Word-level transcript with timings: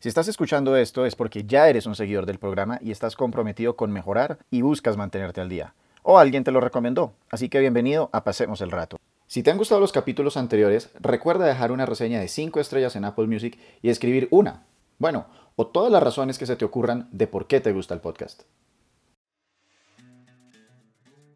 Si 0.00 0.08
estás 0.08 0.28
escuchando 0.28 0.76
esto 0.76 1.06
es 1.06 1.16
porque 1.16 1.42
ya 1.42 1.68
eres 1.68 1.84
un 1.86 1.96
seguidor 1.96 2.24
del 2.24 2.38
programa 2.38 2.78
y 2.80 2.92
estás 2.92 3.16
comprometido 3.16 3.74
con 3.74 3.90
mejorar 3.90 4.38
y 4.48 4.62
buscas 4.62 4.96
mantenerte 4.96 5.40
al 5.40 5.48
día. 5.48 5.74
O 6.04 6.18
alguien 6.20 6.44
te 6.44 6.52
lo 6.52 6.60
recomendó, 6.60 7.14
así 7.30 7.48
que 7.48 7.58
bienvenido 7.58 8.08
a 8.12 8.22
Pasemos 8.22 8.60
el 8.60 8.70
Rato. 8.70 9.00
Si 9.26 9.42
te 9.42 9.50
han 9.50 9.58
gustado 9.58 9.80
los 9.80 9.90
capítulos 9.90 10.36
anteriores, 10.36 10.90
recuerda 11.00 11.46
dejar 11.46 11.72
una 11.72 11.84
reseña 11.84 12.20
de 12.20 12.28
5 12.28 12.60
estrellas 12.60 12.94
en 12.94 13.06
Apple 13.06 13.26
Music 13.26 13.58
y 13.82 13.88
escribir 13.88 14.28
una, 14.30 14.62
bueno, 14.98 15.26
o 15.56 15.66
todas 15.66 15.90
las 15.90 16.02
razones 16.02 16.38
que 16.38 16.46
se 16.46 16.54
te 16.54 16.64
ocurran 16.64 17.08
de 17.10 17.26
por 17.26 17.48
qué 17.48 17.58
te 17.58 17.72
gusta 17.72 17.92
el 17.92 18.00
podcast. 18.00 18.44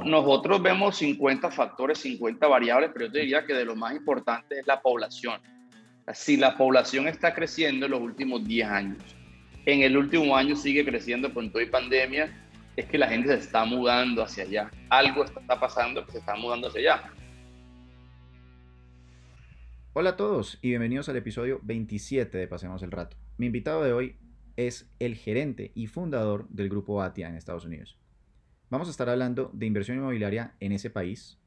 Nosotros 0.04 0.62
vemos 0.62 0.96
50 0.98 1.50
factores, 1.50 1.98
50 1.98 2.46
variables, 2.46 2.90
pero 2.94 3.06
yo 3.06 3.12
diría 3.12 3.44
que 3.44 3.54
de 3.54 3.64
lo 3.64 3.74
más 3.74 3.92
importante 3.96 4.60
es 4.60 4.66
la 4.68 4.80
población. 4.80 5.40
Si 6.12 6.37
la 6.37 6.57
población 6.57 7.07
está 7.07 7.32
creciendo 7.32 7.87
en 7.87 7.93
los 7.93 8.00
últimos 8.00 8.45
10 8.45 8.69
años, 8.69 8.98
en 9.66 9.82
el 9.82 9.96
último 9.96 10.37
año 10.37 10.56
sigue 10.56 10.84
creciendo 10.84 11.33
con 11.33 11.52
toda 11.52 11.65
pandemia, 11.70 12.48
es 12.77 12.87
que 12.87 12.98
la 12.98 13.06
gente 13.06 13.29
se 13.29 13.37
está 13.37 13.65
mudando 13.65 14.23
hacia 14.23 14.43
allá. 14.43 14.70
Algo 14.91 15.24
está 15.24 15.60
pasando 15.60 16.05
que 16.05 16.12
se 16.12 16.19
está 16.19 16.34
mudando 16.34 16.66
hacia 16.66 16.80
allá. 16.80 17.12
Hola 19.93 20.10
a 20.10 20.16
todos 20.16 20.59
y 20.60 20.70
bienvenidos 20.70 21.09
al 21.09 21.16
episodio 21.16 21.60
27 21.62 22.37
de 22.37 22.48
Pasemos 22.48 22.82
el 22.82 22.91
Rato. 22.91 23.16
Mi 23.37 23.46
invitado 23.46 23.84
de 23.84 23.93
hoy 23.93 24.16
es 24.57 24.91
el 24.98 25.15
gerente 25.15 25.71
y 25.77 25.87
fundador 25.87 26.48
del 26.48 26.69
grupo 26.69 27.01
ATIA 27.01 27.29
en 27.29 27.37
Estados 27.37 27.65
Unidos. 27.65 27.96
Vamos 28.71 28.88
a 28.88 28.91
estar 28.91 29.09
hablando 29.09 29.51
de 29.52 29.66
inversión 29.66 29.98
inmobiliaria 29.98 30.57
en 30.59 30.73
ese 30.73 30.91
país, 30.91 31.38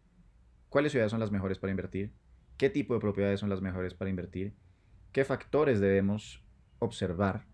cuáles 0.69 0.93
ciudades 0.93 1.11
son 1.11 1.19
las 1.19 1.31
mejores 1.31 1.59
para 1.59 1.71
invertir, 1.71 2.13
qué 2.57 2.69
tipo 2.69 2.93
de 2.93 2.99
propiedades 2.99 3.39
son 3.39 3.49
las 3.49 3.61
mejores 3.61 3.93
para 3.93 4.09
invertir, 4.09 4.55
qué 5.11 5.25
factores 5.25 5.79
debemos 5.79 6.43
observar, 6.79 7.45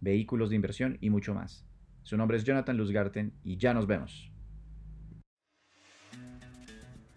vehículos 0.00 0.50
de 0.50 0.56
inversión 0.56 0.98
y 1.00 1.10
mucho 1.10 1.34
más. 1.34 1.66
Su 2.02 2.16
nombre 2.16 2.36
es 2.36 2.44
Jonathan 2.44 2.76
Luzgarten 2.76 3.32
y 3.42 3.56
ya 3.56 3.74
nos 3.74 3.86
vemos. 3.86 4.30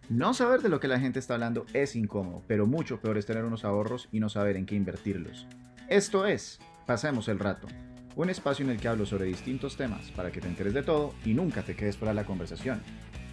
No 0.09 0.33
saber 0.33 0.61
de 0.61 0.69
lo 0.69 0.79
que 0.79 0.87
la 0.87 0.99
gente 0.99 1.19
está 1.19 1.35
hablando 1.35 1.67
es 1.73 1.95
incómodo, 1.95 2.43
pero 2.47 2.65
mucho 2.65 2.99
peor 2.99 3.17
es 3.17 3.27
tener 3.27 3.45
unos 3.45 3.63
ahorros 3.63 4.09
y 4.11 4.19
no 4.19 4.29
saber 4.29 4.57
en 4.57 4.65
qué 4.65 4.75
invertirlos. 4.75 5.45
Esto 5.87 6.25
es, 6.25 6.59
pasemos 6.87 7.27
el 7.27 7.37
rato 7.37 7.67
un 8.15 8.29
espacio 8.29 8.65
en 8.65 8.71
el 8.71 8.81
que 8.81 8.89
hablo 8.89 9.05
sobre 9.05 9.25
distintos 9.25 9.77
temas 9.77 10.11
para 10.11 10.29
que 10.29 10.41
te 10.41 10.47
enteres 10.49 10.73
de 10.73 10.83
todo 10.83 11.13
y 11.23 11.33
nunca 11.33 11.63
te 11.63 11.73
quedes 11.73 11.95
fuera 11.95 12.11
de 12.11 12.15
la 12.15 12.25
conversación. 12.25 12.81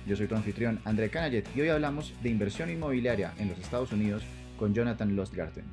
Yo 0.06 0.14
soy 0.14 0.28
tu 0.28 0.36
anfitrión 0.36 0.80
André 0.84 1.10
Canayet 1.10 1.48
y 1.56 1.62
hoy 1.62 1.68
hablamos 1.68 2.14
de 2.22 2.28
inversión 2.28 2.70
inmobiliaria 2.70 3.34
en 3.40 3.48
los 3.48 3.58
Estados 3.58 3.92
Unidos 3.92 4.22
con 4.56 4.72
Jonathan 4.72 5.16
Lustgarten. 5.16 5.64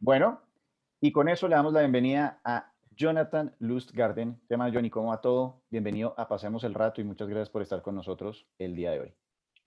Bueno, 0.00 0.40
y 1.00 1.12
con 1.12 1.28
eso 1.28 1.46
le 1.46 1.54
damos 1.54 1.72
la 1.72 1.80
bienvenida 1.80 2.40
a 2.44 2.72
Jonathan 2.96 3.54
Lustgarten. 3.60 4.40
Tema 4.48 4.72
Johnny, 4.72 4.90
¿cómo 4.90 5.10
va 5.10 5.20
todo? 5.20 5.62
Bienvenido 5.70 6.16
a 6.18 6.26
Pasemos 6.26 6.64
el 6.64 6.74
Rato 6.74 7.00
y 7.00 7.04
muchas 7.04 7.28
gracias 7.28 7.48
por 7.48 7.62
estar 7.62 7.80
con 7.80 7.94
nosotros 7.94 8.44
el 8.58 8.74
día 8.74 8.90
de 8.90 9.00
hoy. 9.00 9.14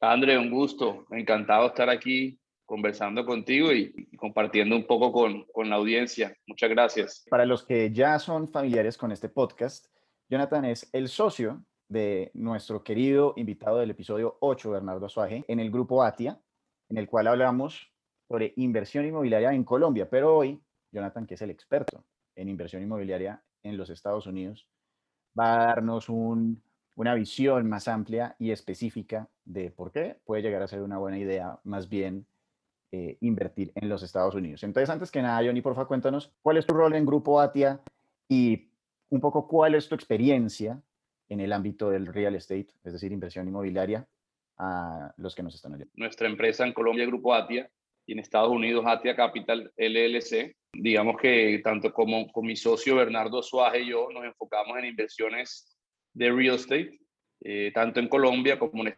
André, 0.02 0.38
un 0.38 0.52
gusto. 0.52 1.06
Encantado 1.10 1.62
de 1.62 1.68
estar 1.70 1.90
aquí 1.90 2.38
conversando 2.66 3.26
contigo 3.26 3.72
y, 3.72 4.10
compartiendo 4.18 4.76
un 4.76 4.86
poco 4.86 5.14
con, 5.14 5.46
con, 5.54 5.70
la 5.70 5.78
audiencia. 5.78 6.36
Muchas 6.46 6.70
gracias. 6.70 7.26
Para 7.30 7.46
los 7.46 7.64
que 7.64 7.90
ya 7.94 8.20
son 8.20 8.52
familiares 8.52 8.98
con 8.98 9.14
este 9.14 9.30
podcast, 9.30 9.86
Jonathan 10.28 10.66
es 10.66 10.90
el 10.92 11.08
socio 11.08 11.64
de 11.94 12.32
nuestro 12.34 12.84
querido 12.84 13.34
invitado 13.38 13.78
del 13.78 13.92
episodio 13.92 14.38
8, 14.40 14.72
Bernardo 14.72 15.06
Azuaje, 15.06 15.46
en 15.48 15.60
el 15.60 15.70
grupo 15.70 16.04
ATIA, 16.04 16.42
en 16.90 16.98
el 16.98 17.08
cual 17.08 17.28
hablamos 17.28 17.94
sobre 18.28 18.54
inversión 18.58 19.06
inmobiliaria 19.06 19.54
en 19.54 19.64
Colombia. 19.64 20.10
Pero 20.10 20.36
hoy, 20.36 20.60
Jonathan, 20.92 21.28
que 21.28 21.36
es 21.36 21.42
el 21.44 21.52
experto 21.52 22.04
en 22.36 22.50
inversión 22.50 22.82
inmobiliaria 22.82 23.44
en 23.62 23.78
los 23.78 23.92
Estados 23.92 24.26
Unidos, 24.26 24.68
va 25.40 25.54
a 25.54 25.66
darnos 25.68 26.10
un, 26.10 26.64
una 26.96 27.14
visión 27.14 27.70
más 27.70 27.88
amplia 27.88 28.36
y 28.40 28.50
específica 28.50 29.30
de 29.46 29.70
por 29.70 29.92
qué 29.92 30.20
puede 30.26 30.42
llegar 30.42 30.64
a 30.64 30.68
ser 30.68 30.82
una 30.82 30.98
buena 30.98 31.20
idea 31.20 31.60
más 31.64 31.88
bien 31.90 32.26
eh, 32.92 33.18
invertir 33.22 33.72
en 33.76 33.88
los 33.88 34.02
Estados 34.02 34.34
Unidos. 34.34 34.64
Entonces, 34.64 34.90
antes 34.90 35.12
que 35.12 35.22
nada, 35.22 35.46
Johnny, 35.46 35.62
porfa, 35.62 35.86
cuéntanos 35.86 36.34
cuál 36.42 36.58
es 36.58 36.66
tu 36.66 36.74
rol 36.74 36.96
en 36.96 37.06
Grupo 37.06 37.40
Atia 37.40 37.82
y 38.28 38.72
un 39.10 39.22
poco 39.22 39.48
cuál 39.48 39.76
es 39.76 39.88
tu 39.88 39.94
experiencia 39.94 40.82
en 41.30 41.40
el 41.40 41.54
ámbito 41.54 41.90
del 41.90 42.08
real 42.08 42.36
estate, 42.36 42.68
es 42.84 42.94
decir, 42.94 43.12
inversión 43.12 43.48
inmobiliaria, 43.48 44.08
a 44.58 45.14
los 45.18 45.34
que 45.36 45.44
nos 45.44 45.56
están 45.56 45.74
oyendo. 45.74 45.92
Nuestra 45.96 46.28
empresa 46.28 46.66
en 46.66 46.74
Colombia, 46.74 47.06
Grupo 47.06 47.34
Atia, 47.34 47.70
y 48.06 48.14
en 48.14 48.20
Estados 48.20 48.50
Unidos, 48.50 48.84
Atia 48.86 49.16
Capital 49.16 49.72
LLC. 49.78 50.56
Digamos 50.74 51.18
que 51.22 51.62
tanto 51.64 51.94
como 51.94 52.32
con 52.32 52.46
mi 52.46 52.56
socio 52.56 52.96
Bernardo 52.96 53.42
Suárez 53.42 53.84
y 53.84 53.92
yo 53.92 54.10
nos 54.12 54.26
enfocamos 54.26 54.78
en 54.78 54.86
inversiones 54.86 55.78
de 56.14 56.32
real 56.32 56.56
estate, 56.56 57.00
eh, 57.42 57.72
tanto 57.74 58.00
en 58.00 58.10
Colombia 58.10 58.60
como 58.60 58.86
en 58.86 58.96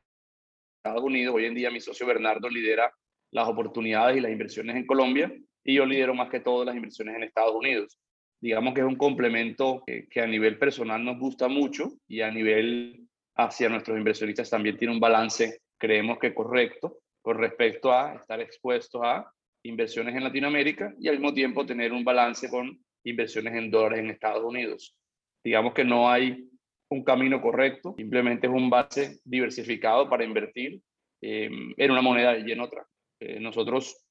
Estados 0.77 1.03
Unidos. 1.03 1.35
Hoy 1.35 1.45
en 1.45 1.55
día 1.55 1.71
mi 1.71 1.79
socio 1.79 2.05
Bernardo 2.07 2.49
lidera 2.49 2.91
las 3.31 3.47
oportunidades 3.47 4.17
y 4.17 4.21
las 4.21 4.31
inversiones 4.31 4.75
en 4.75 4.85
Colombia 4.85 5.31
y 5.63 5.75
yo 5.75 5.85
lidero 5.85 6.13
más 6.13 6.29
que 6.29 6.39
todo 6.39 6.63
las 6.63 6.75
inversiones 6.75 7.15
en 7.15 7.23
Estados 7.23 7.55
Unidos. 7.55 7.99
Digamos 8.45 8.75
que 8.75 8.81
es 8.81 8.85
un 8.85 8.95
complemento 8.95 9.81
que, 9.87 10.21
a 10.21 10.27
nivel 10.27 10.59
personal 10.59 11.03
nos 11.03 11.17
gusta 11.17 11.47
mucho 11.47 11.93
y 12.07 12.21
a 12.21 12.29
nivel 12.29 13.07
hacia 13.35 13.69
nuestros 13.69 13.97
inversionistas 13.97 14.51
también 14.51 14.77
tiene 14.77 14.93
un 14.93 14.99
balance, 14.99 15.61
creemos 15.79 16.19
que 16.19 16.31
correcto, 16.31 16.99
con 17.23 17.39
respecto 17.39 17.91
a 17.91 18.13
estar 18.13 18.39
expuestos 18.39 19.01
a 19.03 19.27
inversiones 19.63 20.13
en 20.13 20.25
Latinoamérica 20.25 20.93
y 20.99 21.07
al 21.07 21.15
mismo 21.15 21.33
tiempo 21.33 21.65
tener 21.65 21.91
un 21.91 22.03
balance 22.03 22.47
con 22.47 22.79
inversiones 23.03 23.55
en 23.55 23.71
dólares 23.71 24.01
en 24.01 24.11
Estados 24.11 24.43
Unidos. 24.43 24.95
Digamos 25.43 25.73
que 25.73 25.83
no 25.83 26.07
hay 26.07 26.47
un 26.91 27.03
camino 27.03 27.41
correcto, 27.41 27.95
simplemente 27.97 28.45
es 28.45 28.53
un 28.53 28.69
base 28.69 29.21
diversificado 29.23 30.07
para 30.07 30.23
invertir 30.23 30.81
eh, 31.19 31.49
en 31.77 31.91
una 31.91 32.03
moneda 32.03 32.37
y 32.37 32.51
en 32.51 32.59
otra. 32.59 32.85
Eh, 33.19 33.39
nosotros 33.39 34.04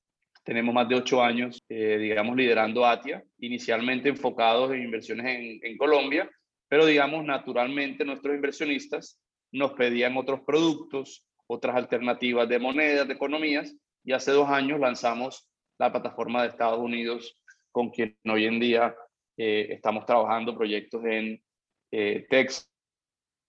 tenemos 0.44 0.74
más 0.74 0.88
de 0.88 0.94
ocho 0.94 1.22
años, 1.22 1.62
eh, 1.68 1.96
digamos, 1.98 2.36
liderando 2.36 2.84
ATIA, 2.84 3.24
inicialmente 3.38 4.10
enfocados 4.10 4.72
en 4.72 4.82
inversiones 4.82 5.26
en, 5.26 5.58
en, 5.62 5.76
Colombia, 5.78 6.30
pero 6.68 6.84
digamos, 6.84 7.24
naturalmente 7.24 8.04
nuestros 8.04 8.34
inversionistas 8.34 9.18
nos 9.52 9.72
pedían 9.72 10.16
otros 10.16 10.40
productos, 10.46 11.26
otras 11.46 11.76
alternativas 11.76 12.48
de 12.48 12.58
monedas, 12.58 13.08
de 13.08 13.14
economías, 13.14 13.74
y 14.04 14.12
hace 14.12 14.32
dos 14.32 14.48
años 14.48 14.78
lanzamos 14.78 15.48
la 15.78 15.90
plataforma 15.90 16.42
de 16.42 16.48
Estados 16.48 16.78
Unidos 16.78 17.38
con 17.72 17.90
quien 17.90 18.16
hoy 18.28 18.44
en 18.44 18.60
día 18.60 18.94
eh, 19.36 19.68
estamos 19.70 20.04
trabajando 20.04 20.56
proyectos 20.56 21.04
en 21.04 21.42
Texas, 21.90 22.68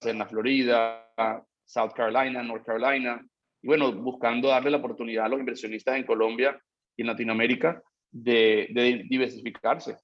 en 0.02 0.20
la 0.20 0.28
Florida, 0.28 1.12
South 1.66 1.94
Carolina, 1.96 2.44
North 2.44 2.64
Carolina, 2.64 3.20
y 3.62 3.68
bueno, 3.68 3.92
buscando 3.92 4.50
darle 4.50 4.70
la 4.70 4.78
oportunidad 4.78 5.26
a 5.26 5.30
los 5.30 5.40
inversionistas 5.40 5.96
en 5.96 6.04
Colombia 6.04 6.56
y 6.96 7.02
en 7.02 7.08
Latinoamérica 7.08 7.84
de, 8.12 9.04
diversificarse. 9.10 9.98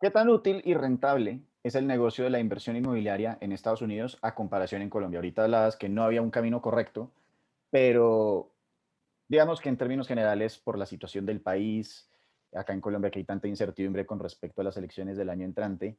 ¿Qué 0.00 0.10
tan 0.10 0.28
útil 0.28 0.62
y 0.64 0.74
rentable 0.74 1.40
es 1.62 1.74
el 1.74 1.86
negocio 1.86 2.24
de 2.24 2.30
la 2.30 2.38
inversión 2.38 2.76
inmobiliaria 2.76 3.36
en 3.40 3.52
Estados 3.52 3.82
Unidos 3.82 4.18
a 4.22 4.34
comparación 4.34 4.82
en 4.82 4.90
Colombia? 4.90 5.18
Ahorita 5.18 5.44
hablabas 5.44 5.76
que 5.76 5.88
no 5.88 6.04
había 6.04 6.22
un 6.22 6.30
camino 6.30 6.62
correcto, 6.62 7.12
pero 7.70 8.52
digamos 9.28 9.60
que 9.60 9.68
en 9.68 9.76
términos 9.76 10.08
generales, 10.08 10.58
por 10.58 10.78
la 10.78 10.86
situación 10.86 11.26
del 11.26 11.40
país, 11.40 12.08
acá 12.54 12.72
en 12.72 12.80
Colombia 12.80 13.10
que 13.10 13.18
hay 13.18 13.24
tanta 13.24 13.48
incertidumbre 13.48 14.06
con 14.06 14.20
respecto 14.20 14.60
a 14.60 14.64
las 14.64 14.76
elecciones 14.76 15.16
del 15.16 15.30
año 15.30 15.44
entrante, 15.44 15.98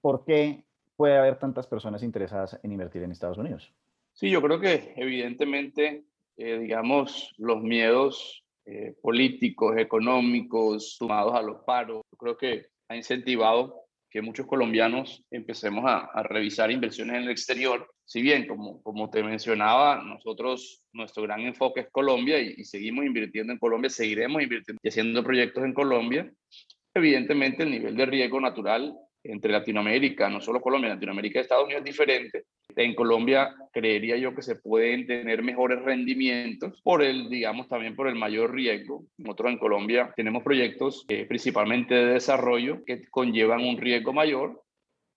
¿por 0.00 0.24
qué 0.24 0.64
puede 0.96 1.16
haber 1.16 1.38
tantas 1.38 1.66
personas 1.66 2.02
interesadas 2.02 2.58
en 2.62 2.72
invertir 2.72 3.02
en 3.02 3.12
Estados 3.12 3.38
Unidos? 3.38 3.72
Sí, 4.12 4.28
yo 4.28 4.42
creo 4.42 4.60
que 4.60 4.92
evidentemente 4.96 6.04
eh, 6.36 6.58
digamos, 6.58 7.34
los 7.36 7.62
miedos 7.62 8.41
eh, 8.64 8.94
políticos, 9.00 9.76
económicos, 9.76 10.96
sumados 10.96 11.34
a 11.34 11.42
los 11.42 11.64
paros, 11.64 12.02
creo 12.18 12.36
que 12.36 12.66
ha 12.88 12.96
incentivado 12.96 13.82
que 14.10 14.22
muchos 14.22 14.46
colombianos 14.46 15.24
empecemos 15.30 15.84
a, 15.86 16.22
revisar 16.24 16.70
inversiones 16.70 17.16
en 17.16 17.22
el 17.22 17.30
exterior. 17.30 17.90
Si 18.04 18.20
bien, 18.20 18.46
como, 18.46 18.82
como 18.82 19.08
te 19.08 19.22
mencionaba, 19.22 20.02
nosotros, 20.04 20.84
nuestro 20.92 21.22
gran 21.22 21.40
enfoque 21.40 21.80
es 21.80 21.90
Colombia 21.90 22.38
y, 22.38 22.54
y 22.58 22.64
seguimos 22.64 23.06
invirtiendo 23.06 23.54
en 23.54 23.58
Colombia, 23.58 23.88
seguiremos 23.88 24.42
invirtiendo 24.42 24.80
y 24.82 24.88
haciendo 24.88 25.24
proyectos 25.24 25.64
en 25.64 25.72
Colombia. 25.72 26.30
Evidentemente, 26.94 27.62
el 27.62 27.70
nivel 27.70 27.96
de 27.96 28.06
riesgo 28.06 28.38
natural 28.38 28.94
entre 29.24 29.52
Latinoamérica, 29.52 30.28
no 30.28 30.40
solo 30.40 30.60
Colombia, 30.60 30.94
Latinoamérica 30.94 31.38
y 31.38 31.42
Estados 31.42 31.64
Unidos 31.64 31.80
es 31.80 31.84
diferente. 31.84 32.44
En 32.74 32.94
Colombia 32.94 33.54
creería 33.72 34.16
yo 34.16 34.34
que 34.34 34.42
se 34.42 34.56
pueden 34.56 35.06
tener 35.06 35.42
mejores 35.42 35.80
rendimientos 35.82 36.80
por 36.82 37.02
el, 37.02 37.28
digamos, 37.28 37.68
también 37.68 37.94
por 37.94 38.08
el 38.08 38.14
mayor 38.14 38.54
riesgo. 38.54 39.04
Nosotros 39.18 39.52
en 39.52 39.58
Colombia 39.58 40.12
tenemos 40.16 40.42
proyectos 40.42 41.04
eh, 41.08 41.24
principalmente 41.26 41.94
de 41.94 42.14
desarrollo 42.14 42.84
que 42.84 43.02
conllevan 43.10 43.64
un 43.64 43.78
riesgo 43.78 44.12
mayor 44.12 44.62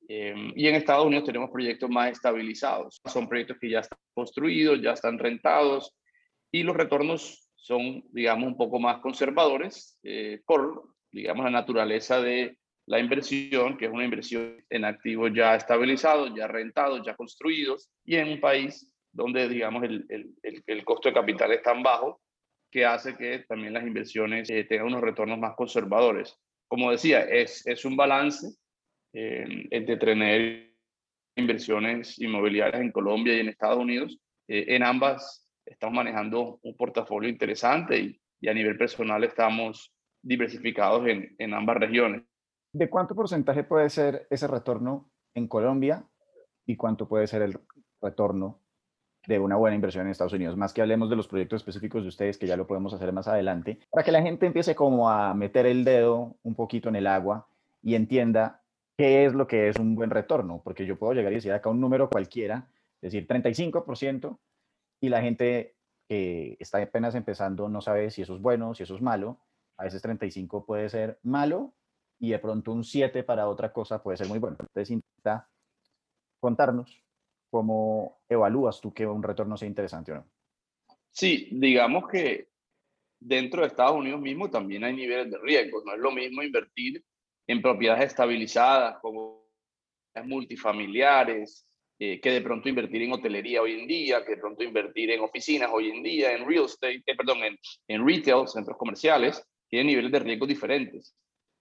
em, 0.08 0.54
y 0.56 0.68
en 0.68 0.75
Estados 0.75 1.06
Unidos 1.06 1.25
tenemos 1.25 1.50
proyectos 1.50 1.90
más 1.90 2.12
estabilizados. 2.12 3.01
Son 3.06 3.28
proyectos 3.28 3.58
que 3.60 3.69
ya 3.69 3.80
están 3.80 4.00
construidos, 4.13 4.81
ya 4.81 4.92
están 4.92 5.18
rentados 5.18 5.96
y 6.51 6.63
los 6.63 6.75
retornos 6.75 7.50
son, 7.56 8.04
digamos, 8.12 8.48
un 8.48 8.58
poco 8.58 8.80
más 8.80 9.00
conservadores 9.00 9.98
eh, 10.04 10.42
por 10.46 10.96
digamos, 11.16 11.46
la 11.46 11.51
naturaleza 11.51 12.22
de 12.22 12.58
la 12.88 13.00
inversión, 13.00 13.78
que 13.78 13.86
es 13.86 13.92
una 13.92 14.06
inversión 14.06 14.64
en 14.70 14.86
activos 14.86 15.32
ya 15.34 15.56
estabilizados, 15.56 16.34
ya 16.36 16.48
rentados, 16.48 17.06
ya 17.06 17.16
construidos, 17.16 17.90
y 18.04 18.16
en 18.16 18.30
un 18.30 18.40
país 18.40 18.92
donde, 19.12 19.48
digamos, 19.48 19.84
el, 19.84 20.06
el, 20.10 20.64
el, 20.66 20.86
costo 20.86 21.10
de 21.10 21.16
capital 21.16 21.52
es 21.52 21.64
tan 21.64 21.82
bajo 21.82 22.22
que 22.70 22.86
hace 22.86 23.16
que 23.16 23.40
también 23.48 23.74
las 23.74 23.88
inversiones 23.88 24.50
eh, 24.50 24.66
tengan 24.66 24.88
unos 24.88 25.02
retornos 25.02 25.40
más 25.40 25.56
conservadores. 25.56 26.38
Como 26.68 26.92
decía, 26.92 27.22
es, 27.22 27.66
es 27.66 27.86
un 27.86 27.96
balance 27.96 28.56
eh, 29.14 29.68
entre 29.72 29.98
tener 29.98 30.74
inversiones 31.38 32.20
inmobiliarias 32.20 32.82
en 32.82 32.92
Colombia 32.92 33.36
y 33.36 33.40
en 33.40 33.50
Estados 33.50 33.80
Unidos. 33.80 34.20
Eh, 34.48 34.66
en 34.76 34.84
ambas 34.84 35.48
estamos 35.66 35.96
manejando 35.96 36.60
un 36.62 36.76
portafolio 36.76 37.30
interesante 37.30 37.98
y, 37.98 38.22
y 38.42 38.50
a 38.50 38.54
nivel 38.54 38.78
personal 38.78 39.24
estamos 39.24 39.94
diversificados 40.22 41.08
en, 41.08 41.34
en 41.38 41.54
ambas 41.54 41.78
regiones. 41.78 42.24
¿De 42.75 42.89
cuánto 42.89 43.16
porcentaje 43.16 43.63
puede 43.63 43.89
ser 43.89 44.27
ese 44.30 44.48
retorno 44.48 45.10
en 45.33 45.48
Colombia 45.48 46.04
y 46.66 46.75
cuánto 46.75 47.07
puede 47.07 47.25
ser 47.25 47.42
el 47.42 47.57
retorno 48.01 48.60
de 49.25 49.39
una 49.39 49.56
buena 49.56 49.75
inversión 49.75 50.04
en 50.06 50.12
Estados 50.12 50.33
Unidos? 50.33 50.57
Más 50.57 50.74
que 50.74 50.81
hablemos 50.81 51.10
de 51.10 51.16
los 51.16 51.30
proyectos 51.30 51.62
específicos 51.62 52.04
de 52.04 52.10
ustedes, 52.10 52.38
que 52.38 52.48
ya 52.48 52.57
lo 52.57 52.68
podemos 52.68 52.94
hacer 52.94 53.13
más 53.13 53.30
adelante, 53.30 53.80
para 53.89 54.04
que 54.04 54.12
la 54.12 54.22
gente 54.22 54.45
empiece 54.45 54.75
como 54.75 55.10
a 55.10 55.33
meter 55.33 55.66
el 55.66 55.86
dedo 55.86 56.36
un 56.44 56.54
poquito 56.54 56.89
en 56.89 56.98
el 56.98 57.07
agua 57.07 57.48
y 57.81 57.95
entienda 57.95 58.62
qué 58.98 59.24
es 59.24 59.33
lo 59.33 59.48
que 59.48 59.69
es 59.69 59.80
un 59.80 59.95
buen 59.95 60.10
retorno, 60.10 60.60
porque 60.62 60.86
yo 60.86 61.00
puedo 61.00 61.13
llegar 61.13 61.31
y 61.31 61.36
decir 61.36 61.54
acá 61.54 61.69
un 61.69 61.80
número 61.80 62.10
cualquiera, 62.10 62.68
decir, 63.01 63.25
35%, 63.25 64.38
y 65.00 65.07
la 65.07 65.22
gente 65.22 65.77
que 66.10 66.57
está 66.60 66.81
apenas 66.81 67.16
empezando 67.16 67.69
no 67.69 67.80
sabe 67.80 68.12
si 68.12 68.24
eso 68.24 68.36
es 68.36 68.42
bueno, 68.42 68.75
si 68.75 68.83
eso 68.83 68.95
es 68.95 69.01
malo. 69.01 69.38
A 69.77 69.86
veces 69.86 70.01
35 70.01 70.66
puede 70.66 70.89
ser 70.89 71.19
malo 71.24 71.74
y 72.20 72.32
de 72.32 72.40
pronto 72.40 72.72
un 72.72 72.84
7 72.84 73.24
para 73.24 73.48
otra 73.48 73.72
cosa 73.72 74.02
puede 74.02 74.18
ser 74.18 74.28
muy 74.28 74.40
bueno. 74.40 74.58
Entonces, 74.60 74.92
intenta 74.92 75.50
contarnos 76.40 77.04
cómo 77.50 78.22
evalúas 78.30 78.82
tú 78.82 78.94
que 78.94 79.06
un 79.06 79.24
retorno 79.24 79.58
sea 79.58 79.68
interesante 79.68 80.12
o 80.12 80.16
no. 80.16 80.26
Sí, 81.12 81.48
digamos 81.52 82.08
que 82.08 82.50
dentro 83.20 83.62
de 83.62 83.68
Estados 83.68 83.96
Unidos 83.96 84.20
mismo 84.20 84.50
también 84.50 84.84
hay 84.84 84.94
niveles 84.94 85.32
de 85.32 85.38
riesgo. 85.40 85.82
No 85.86 85.94
es 85.94 86.00
lo 86.00 86.12
mismo 86.12 86.44
invertir 86.44 87.04
en 87.48 87.62
propiedades 87.62 88.08
estabilizadas 88.08 88.98
como 89.02 89.46
multifamiliares, 90.24 91.68
eh, 92.00 92.20
que 92.20 92.32
de 92.32 92.42
pronto 92.42 92.68
invertir 92.68 93.02
en 93.04 93.14
hotelería 93.14 93.62
hoy 93.62 93.80
en 93.80 93.88
día, 93.88 94.26
que 94.26 94.32
de 94.32 94.42
pronto 94.42 94.64
invertir 94.64 95.12
en 95.12 95.22
oficinas 95.22 95.70
hoy 95.72 95.90
en 95.90 96.04
día, 96.04 96.34
en 96.34 96.46
real 96.46 96.66
estate, 96.66 97.04
eh, 97.06 97.16
perdón, 97.16 97.44
en, 97.44 97.58
en 97.88 98.06
retail, 98.06 98.48
centros 98.48 98.78
comerciales, 98.78 99.42
tiene 99.70 99.92
niveles 99.92 100.12
de 100.12 100.20
riesgo 100.20 100.46
diferentes. 100.46 101.16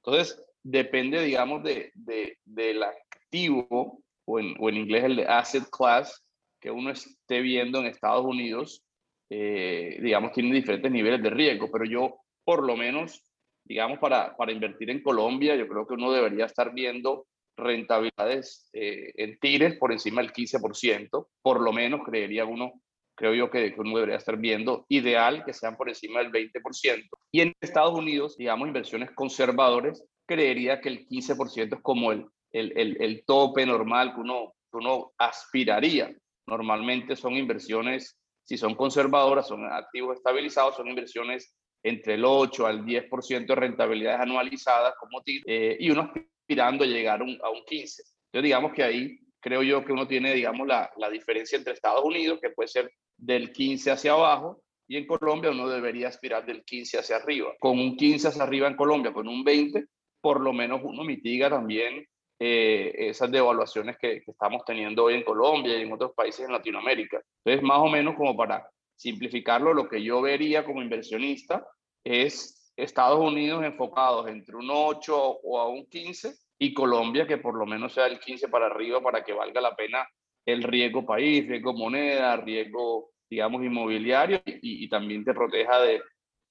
Entonces, 0.04 0.44
depende, 0.62 1.22
digamos, 1.22 1.62
de, 1.62 1.90
de, 1.94 2.38
del 2.44 2.82
activo, 2.82 4.02
o 4.26 4.38
en, 4.38 4.54
o 4.58 4.68
en, 4.68 4.76
inglés 4.76 5.04
el 5.04 5.16
de 5.16 5.26
asset 5.26 5.64
class, 5.70 6.24
que 6.60 6.70
uno 6.70 6.90
esté 6.90 7.40
viendo 7.40 7.78
en 7.78 7.86
Estados 7.86 8.24
Unidos, 8.24 8.82
eh, 9.30 9.98
digamos, 10.02 10.32
tiene 10.32 10.54
diferentes 10.54 10.90
niveles 10.90 11.22
de 11.22 11.30
riesgo, 11.30 11.70
pero 11.70 11.84
yo, 11.84 12.16
por 12.44 12.64
lo 12.64 12.76
menos, 12.76 13.22
digamos, 13.64 13.98
para, 13.98 14.36
para 14.36 14.52
invertir 14.52 14.90
en 14.90 15.02
Colombia, 15.02 15.56
yo 15.56 15.66
creo 15.66 15.86
que 15.86 15.94
uno 15.94 16.12
debería 16.12 16.46
estar 16.46 16.72
viendo 16.72 17.26
rentabilidades 17.56 18.68
eh, 18.72 19.12
en 19.16 19.38
tires 19.38 19.76
por 19.78 19.92
encima 19.92 20.20
del 20.20 20.32
15%, 20.32 21.28
por 21.42 21.60
lo 21.60 21.72
menos 21.72 22.00
creería 22.04 22.44
uno, 22.44 22.80
creo 23.14 23.34
yo 23.34 23.50
que 23.50 23.74
uno 23.76 23.94
debería 23.94 24.16
estar 24.16 24.36
viendo, 24.36 24.84
ideal 24.88 25.44
que 25.44 25.52
sean 25.52 25.76
por 25.76 25.88
encima 25.88 26.20
del 26.20 26.32
20%. 26.32 27.08
Y 27.32 27.40
en 27.40 27.52
Estados 27.60 27.94
Unidos, 27.94 28.36
digamos, 28.36 28.66
inversiones 28.66 29.10
conservadores, 29.12 30.04
creería 30.26 30.80
que 30.80 30.88
el 30.88 31.06
15% 31.06 31.76
es 31.76 31.82
como 31.82 32.12
el, 32.12 32.26
el, 32.52 32.96
el, 33.00 33.24
tope 33.26 33.66
normal 33.66 34.14
que 34.14 34.20
uno, 34.20 34.54
que 34.70 34.78
uno 34.78 35.12
aspiraría. 35.18 36.14
Normalmente 36.46 37.16
son 37.16 37.34
inversiones, 37.34 38.18
si 38.44 38.56
son 38.56 38.74
conservadoras, 38.74 39.48
son 39.48 39.64
activos 39.64 40.16
estabilizados, 40.16 40.76
son 40.76 40.88
inversiones 40.88 41.54
entre 41.82 42.14
el 42.14 42.24
8 42.24 42.66
al 42.66 42.84
10% 42.84 43.46
de 43.46 43.54
rentabilidades 43.54 44.20
anualizadas 44.20 44.94
como 44.98 45.22
TIR, 45.22 45.42
eh, 45.46 45.76
y 45.78 45.90
uno 45.90 46.10
aspirando 46.42 46.84
a 46.84 46.86
llegar 46.86 47.20
a 47.20 47.24
un 47.24 47.64
15. 47.66 48.02
Entonces, 48.02 48.42
digamos 48.42 48.72
que 48.72 48.82
ahí 48.82 49.18
creo 49.44 49.62
yo 49.62 49.84
que 49.84 49.92
uno 49.92 50.08
tiene, 50.08 50.32
digamos, 50.32 50.66
la, 50.66 50.90
la 50.96 51.10
diferencia 51.10 51.58
entre 51.58 51.74
Estados 51.74 52.02
Unidos, 52.02 52.38
que 52.40 52.48
puede 52.48 52.66
ser 52.66 52.90
del 53.14 53.52
15 53.52 53.90
hacia 53.90 54.12
abajo, 54.12 54.62
y 54.88 54.96
en 54.96 55.06
Colombia 55.06 55.50
uno 55.50 55.68
debería 55.68 56.08
aspirar 56.08 56.46
del 56.46 56.64
15 56.64 56.98
hacia 56.98 57.16
arriba. 57.16 57.52
Con 57.60 57.78
un 57.78 57.94
15 57.94 58.28
hacia 58.28 58.42
arriba 58.42 58.68
en 58.68 58.74
Colombia, 58.74 59.12
con 59.12 59.28
un 59.28 59.44
20, 59.44 59.84
por 60.22 60.40
lo 60.40 60.54
menos 60.54 60.80
uno 60.82 61.04
mitiga 61.04 61.50
también 61.50 62.06
eh, 62.38 62.94
esas 62.96 63.30
devaluaciones 63.30 63.98
que, 63.98 64.22
que, 64.22 64.30
estamos 64.30 64.62
teniendo 64.64 65.04
hoy 65.04 65.14
en 65.16 65.24
Colombia 65.24 65.76
y 65.76 65.82
en 65.82 65.92
otros 65.92 66.12
países 66.16 66.46
en 66.46 66.52
Latinoamérica. 66.52 67.20
Entonces, 67.44 67.62
más 67.62 67.80
o 67.80 67.88
menos 67.88 68.16
como 68.16 68.34
para 68.34 68.66
simplificarlo, 68.96 69.74
lo 69.74 69.90
que 69.90 70.02
yo 70.02 70.22
vería 70.22 70.64
como 70.64 70.80
inversionista 70.80 71.66
es 72.02 72.72
Estados 72.76 73.20
Unidos 73.20 73.62
enfocados 73.62 74.26
entre 74.28 74.56
un 74.56 74.70
8 74.70 75.14
o 75.14 75.60
a 75.60 75.68
un 75.68 75.84
15 75.86 76.34
y 76.64 76.74
Colombia 76.74 77.26
que 77.26 77.38
por 77.38 77.54
lo 77.56 77.66
menos 77.66 77.92
sea 77.92 78.06
el 78.06 78.18
15 78.18 78.48
para 78.48 78.66
arriba 78.66 79.00
para 79.00 79.22
que 79.22 79.32
valga 79.32 79.60
la 79.60 79.76
pena 79.76 80.08
el 80.46 80.62
riesgo 80.62 81.04
país, 81.04 81.46
riesgo 81.46 81.72
moneda, 81.74 82.36
riesgo, 82.36 83.10
digamos, 83.30 83.62
inmobiliario 83.64 84.42
y, 84.46 84.84
y 84.84 84.88
también 84.88 85.24
te 85.24 85.32
proteja 85.32 85.80
de, 85.80 86.02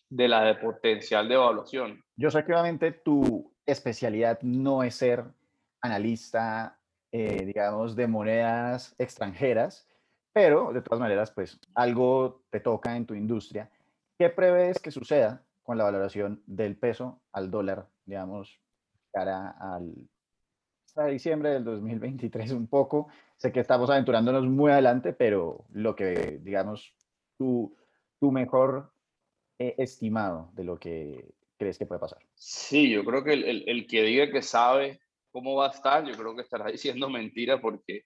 de 0.10 0.28
la 0.28 0.44
de 0.44 0.56
potencial 0.56 1.28
de 1.28 1.36
evaluación. 1.36 2.04
Yo 2.16 2.30
sé 2.32 2.44
que 2.44 2.54
obviamente 2.54 2.92
tu 2.92 3.54
especialidad 3.66 4.40
no 4.42 4.84
es 4.84 4.96
ser 4.96 5.26
analista, 5.82 6.80
eh, 7.12 7.46
digamos, 7.46 7.96
de 7.96 8.08
monedas 8.08 8.96
extranjeras, 8.98 9.88
pero 10.32 10.74
de 10.74 10.82
todas 10.82 11.00
maneras, 11.00 11.32
pues 11.32 11.60
algo 11.76 12.44
te 12.50 12.60
toca 12.60 12.96
en 12.96 13.06
tu 13.06 13.14
industria. 13.14 13.70
¿Qué 14.18 14.30
prevés 14.30 14.80
que 14.80 14.92
suceda 14.92 15.44
con 15.64 15.78
la 15.78 15.84
valoración 15.84 16.42
del 16.46 16.78
peso 16.78 17.22
al 17.32 17.50
dólar, 17.52 17.88
digamos, 18.06 18.63
cara 19.14 19.56
al 19.60 19.94
hasta 20.94 21.08
diciembre 21.08 21.50
del 21.50 21.64
2023 21.64 22.52
un 22.52 22.68
poco? 22.68 23.08
Sé 23.38 23.52
que 23.52 23.60
estamos 23.60 23.90
aventurándonos 23.90 24.46
muy 24.46 24.72
adelante, 24.72 25.12
pero 25.14 25.66
lo 25.72 25.96
que, 25.96 26.40
digamos, 26.42 26.94
tu, 27.36 27.76
tu 28.20 28.32
mejor 28.32 28.94
eh, 29.58 29.74
estimado 29.80 30.52
de 30.54 30.64
lo 30.64 30.78
que 30.78 31.34
crees 31.58 31.80
que 31.80 31.88
puede 31.88 32.00
pasar. 32.00 32.20
Sí, 32.36 32.92
yo 32.92 33.04
creo 33.04 33.24
que 33.24 33.34
el, 33.34 33.44
el, 33.44 33.64
el 33.68 33.88
que 33.88 34.04
diga 34.04 34.30
que 34.30 34.44
sabe 34.44 35.00
cómo 35.32 35.56
va 35.56 35.68
a 35.68 35.72
estar, 35.72 36.06
yo 36.06 36.16
creo 36.16 36.36
que 36.36 36.44
estará 36.44 36.68
diciendo 36.72 37.10
mentira 37.10 37.60
porque, 37.60 38.06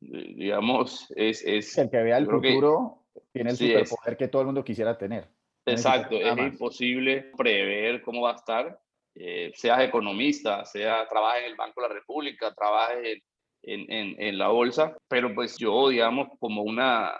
digamos, 0.00 1.12
es... 1.16 1.44
es 1.44 1.76
el 1.76 1.90
que 1.90 2.02
vea 2.02 2.18
el 2.18 2.26
futuro 2.26 3.04
que, 3.12 3.20
tiene 3.32 3.50
el 3.50 3.56
sí, 3.56 3.66
superpoder 3.66 4.12
es, 4.12 4.18
que 4.18 4.28
todo 4.28 4.42
el 4.42 4.46
mundo 4.46 4.64
quisiera 4.64 4.96
tener. 4.96 5.28
Exacto, 5.66 6.14
es 6.16 6.38
imposible 6.38 7.32
prever 7.36 8.00
cómo 8.02 8.22
va 8.22 8.32
a 8.32 8.36
estar, 8.36 8.80
eh, 9.18 9.50
seas 9.54 9.80
economista, 9.80 10.64
sea 10.66 11.08
trabajes 11.08 11.44
en 11.44 11.50
el 11.50 11.56
Banco 11.56 11.80
de 11.80 11.88
la 11.88 11.94
República, 11.94 12.52
trabajes 12.54 13.22
en, 13.62 13.90
en, 13.90 14.14
en, 14.22 14.38
la 14.38 14.48
bolsa, 14.48 14.94
pero 15.08 15.34
pues 15.34 15.56
yo, 15.56 15.88
digamos, 15.88 16.28
como 16.38 16.62
una 16.62 17.18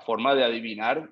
forma 0.00 0.34
de 0.34 0.44
adivinar, 0.44 1.10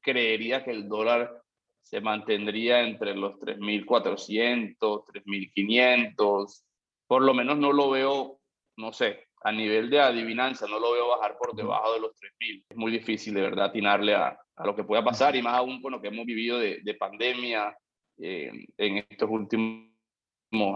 creería 0.00 0.64
que 0.64 0.70
el 0.70 0.88
dólar 0.88 1.42
se 1.82 2.00
mantendría 2.00 2.82
entre 2.82 3.16
los 3.16 3.34
3.400, 3.40 4.76
3.500, 4.78 6.64
por 7.08 7.22
lo 7.22 7.34
menos 7.34 7.58
no 7.58 7.72
lo 7.72 7.90
veo, 7.90 8.38
no 8.76 8.92
sé, 8.92 9.26
a 9.42 9.50
nivel 9.50 9.90
de 9.90 10.00
adivinanza, 10.00 10.68
no 10.68 10.78
lo 10.78 10.92
veo 10.92 11.08
bajar 11.08 11.36
por 11.36 11.54
debajo 11.54 11.94
de 11.94 12.00
los 12.00 12.12
3.000. 12.12 12.64
Es 12.68 12.76
muy 12.76 12.92
difícil 12.92 13.34
de 13.34 13.42
verdad 13.42 13.66
atinarle 13.66 14.14
a, 14.14 14.38
a, 14.56 14.66
lo 14.66 14.76
que 14.76 14.84
pueda 14.84 15.04
pasar 15.04 15.34
y 15.34 15.42
más 15.42 15.54
aún 15.54 15.82
con 15.82 15.92
lo 15.92 16.00
que 16.00 16.08
hemos 16.08 16.26
vivido 16.26 16.58
de, 16.58 16.80
de 16.82 16.94
pandemia 16.94 17.76
eh, 18.18 18.50
en 18.76 19.04
estos 19.08 19.28
últimos 19.30 19.90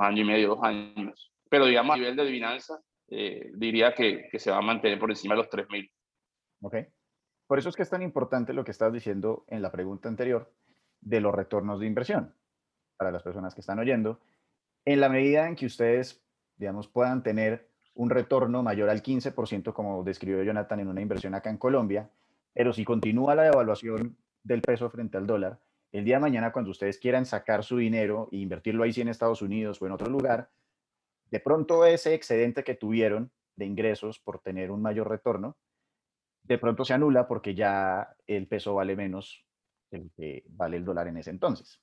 año 0.00 0.22
y 0.22 0.26
medio, 0.26 0.48
dos 0.48 0.62
años. 0.62 1.32
Pero 1.48 1.66
digamos, 1.66 1.94
a 1.94 1.98
nivel 1.98 2.16
de 2.16 2.22
adivinanza, 2.22 2.80
eh, 3.08 3.50
diría 3.54 3.94
que, 3.94 4.28
que, 4.30 4.38
se 4.38 4.50
va 4.50 4.58
a 4.58 4.62
mantener 4.62 4.98
por 4.98 5.10
encima 5.10 5.34
de 5.34 5.42
los 5.42 5.50
3.000. 5.50 5.90
Ok. 6.62 6.76
Por 7.46 7.58
eso 7.58 7.68
es 7.68 7.76
que 7.76 7.82
es 7.82 7.90
tan 7.90 8.02
importante 8.02 8.52
lo 8.52 8.64
que 8.64 8.70
estás 8.70 8.92
diciendo 8.92 9.44
en 9.48 9.62
la 9.62 9.72
pregunta 9.72 10.08
anterior, 10.08 10.52
de 11.00 11.20
los 11.20 11.34
retornos 11.34 11.80
de 11.80 11.86
inversión 11.86 12.34
para 12.96 13.10
las 13.10 13.22
personas 13.22 13.54
que 13.54 13.60
están 13.60 13.78
oyendo. 13.78 14.20
En 14.84 15.00
la 15.00 15.08
medida 15.08 15.48
en 15.48 15.56
que 15.56 15.66
ustedes, 15.66 16.22
digamos, 16.56 16.88
puedan 16.88 17.22
tener 17.22 17.68
un 17.94 18.10
retorno 18.10 18.62
mayor 18.62 18.90
al 18.90 19.02
15%, 19.02 19.72
como 19.72 20.04
describió 20.04 20.42
Jonathan 20.42 20.80
en 20.80 20.88
una 20.88 21.00
inversión 21.00 21.34
acá 21.34 21.50
en 21.50 21.58
Colombia, 21.58 22.10
pero 22.52 22.72
si 22.72 22.84
continúa 22.84 23.34
la 23.34 23.44
devaluación 23.44 24.16
del 24.42 24.62
peso 24.62 24.90
frente 24.90 25.16
al 25.16 25.26
dólar, 25.26 25.58
el 25.92 26.04
día 26.04 26.16
de 26.16 26.20
mañana 26.20 26.52
cuando 26.52 26.70
ustedes 26.70 26.98
quieran 26.98 27.26
sacar 27.26 27.64
su 27.64 27.76
dinero 27.78 28.28
e 28.32 28.38
invertirlo 28.38 28.84
ahí 28.84 28.92
sí 28.92 29.00
en 29.00 29.08
Estados 29.08 29.42
Unidos 29.42 29.80
o 29.80 29.86
en 29.86 29.92
otro 29.92 30.08
lugar, 30.08 30.50
de 31.30 31.40
pronto 31.40 31.84
ese 31.84 32.14
excedente 32.14 32.64
que 32.64 32.74
tuvieron 32.74 33.32
de 33.56 33.66
ingresos 33.66 34.18
por 34.18 34.40
tener 34.40 34.70
un 34.70 34.82
mayor 34.82 35.08
retorno, 35.08 35.56
de 36.42 36.58
pronto 36.58 36.84
se 36.84 36.94
anula 36.94 37.26
porque 37.26 37.54
ya 37.54 38.16
el 38.26 38.48
peso 38.48 38.74
vale 38.74 38.96
menos 38.96 39.44
el 39.90 40.10
que 40.16 40.44
vale 40.48 40.76
el 40.76 40.84
dólar 40.84 41.08
en 41.08 41.18
ese 41.18 41.30
entonces. 41.30 41.80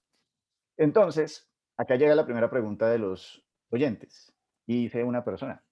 Entonces, 0.77 1.49
acá 1.77 1.95
llega 1.95 2.15
la 2.15 2.25
primera 2.25 2.49
pregunta 2.49 2.89
de 2.89 2.99
los 2.99 3.45
oyentes. 3.69 4.33
Y 4.65 4.83
dice 4.83 5.03
una 5.03 5.23
persona, 5.23 5.63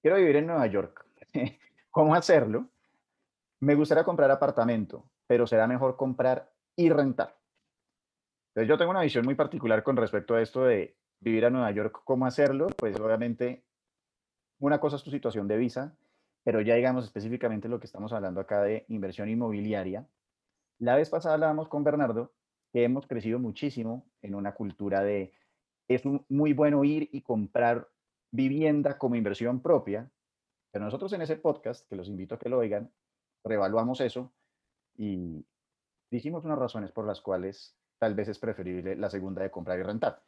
quiero 0.00 0.16
vivir 0.16 0.36
en 0.36 0.46
Nueva 0.46 0.66
York. 0.66 1.06
¿Cómo 1.90 2.14
hacerlo? 2.14 2.68
Me 3.60 3.74
gustaría 3.74 4.04
comprar 4.04 4.30
apartamento, 4.30 5.08
pero 5.26 5.46
será 5.46 5.66
mejor 5.66 5.96
comprar 5.96 6.52
y 6.74 6.90
rentar. 6.90 7.41
Entonces 8.52 8.68
yo 8.68 8.76
tengo 8.76 8.90
una 8.90 9.00
visión 9.00 9.24
muy 9.24 9.34
particular 9.34 9.82
con 9.82 9.96
respecto 9.96 10.34
a 10.34 10.42
esto 10.42 10.64
de 10.64 10.94
vivir 11.20 11.46
a 11.46 11.50
Nueva 11.50 11.70
York, 11.70 12.02
cómo 12.04 12.26
hacerlo. 12.26 12.66
Pues 12.76 13.00
obviamente 13.00 13.64
una 14.58 14.78
cosa 14.78 14.96
es 14.96 15.02
tu 15.02 15.10
situación 15.10 15.48
de 15.48 15.56
visa, 15.56 15.96
pero 16.44 16.60
ya 16.60 16.74
digamos 16.74 17.04
específicamente 17.04 17.68
lo 17.68 17.80
que 17.80 17.86
estamos 17.86 18.12
hablando 18.12 18.42
acá 18.42 18.62
de 18.62 18.84
inversión 18.88 19.30
inmobiliaria. 19.30 20.06
La 20.78 20.96
vez 20.96 21.08
pasada 21.08 21.34
hablábamos 21.34 21.68
con 21.68 21.82
Bernardo 21.82 22.34
que 22.72 22.84
hemos 22.84 23.06
crecido 23.06 23.38
muchísimo 23.38 24.06
en 24.20 24.34
una 24.34 24.52
cultura 24.52 25.02
de 25.02 25.32
es 25.88 26.02
muy 26.28 26.52
bueno 26.52 26.84
ir 26.84 27.08
y 27.12 27.22
comprar 27.22 27.88
vivienda 28.30 28.98
como 28.98 29.16
inversión 29.16 29.60
propia, 29.60 30.10
pero 30.70 30.84
nosotros 30.84 31.12
en 31.14 31.22
ese 31.22 31.36
podcast, 31.36 31.88
que 31.88 31.96
los 31.96 32.08
invito 32.08 32.34
a 32.34 32.38
que 32.38 32.48
lo 32.48 32.58
oigan, 32.58 32.90
reevaluamos 33.44 34.00
eso 34.00 34.32
y 34.96 35.44
dijimos 36.10 36.44
unas 36.44 36.58
razones 36.58 36.92
por 36.92 37.06
las 37.06 37.20
cuales 37.20 37.76
tal 38.02 38.16
vez 38.16 38.26
es 38.26 38.38
preferible 38.40 38.96
la 38.96 39.08
segunda 39.08 39.44
de 39.44 39.50
comprar 39.52 39.78
y 39.78 39.84
rentar. 39.84 40.20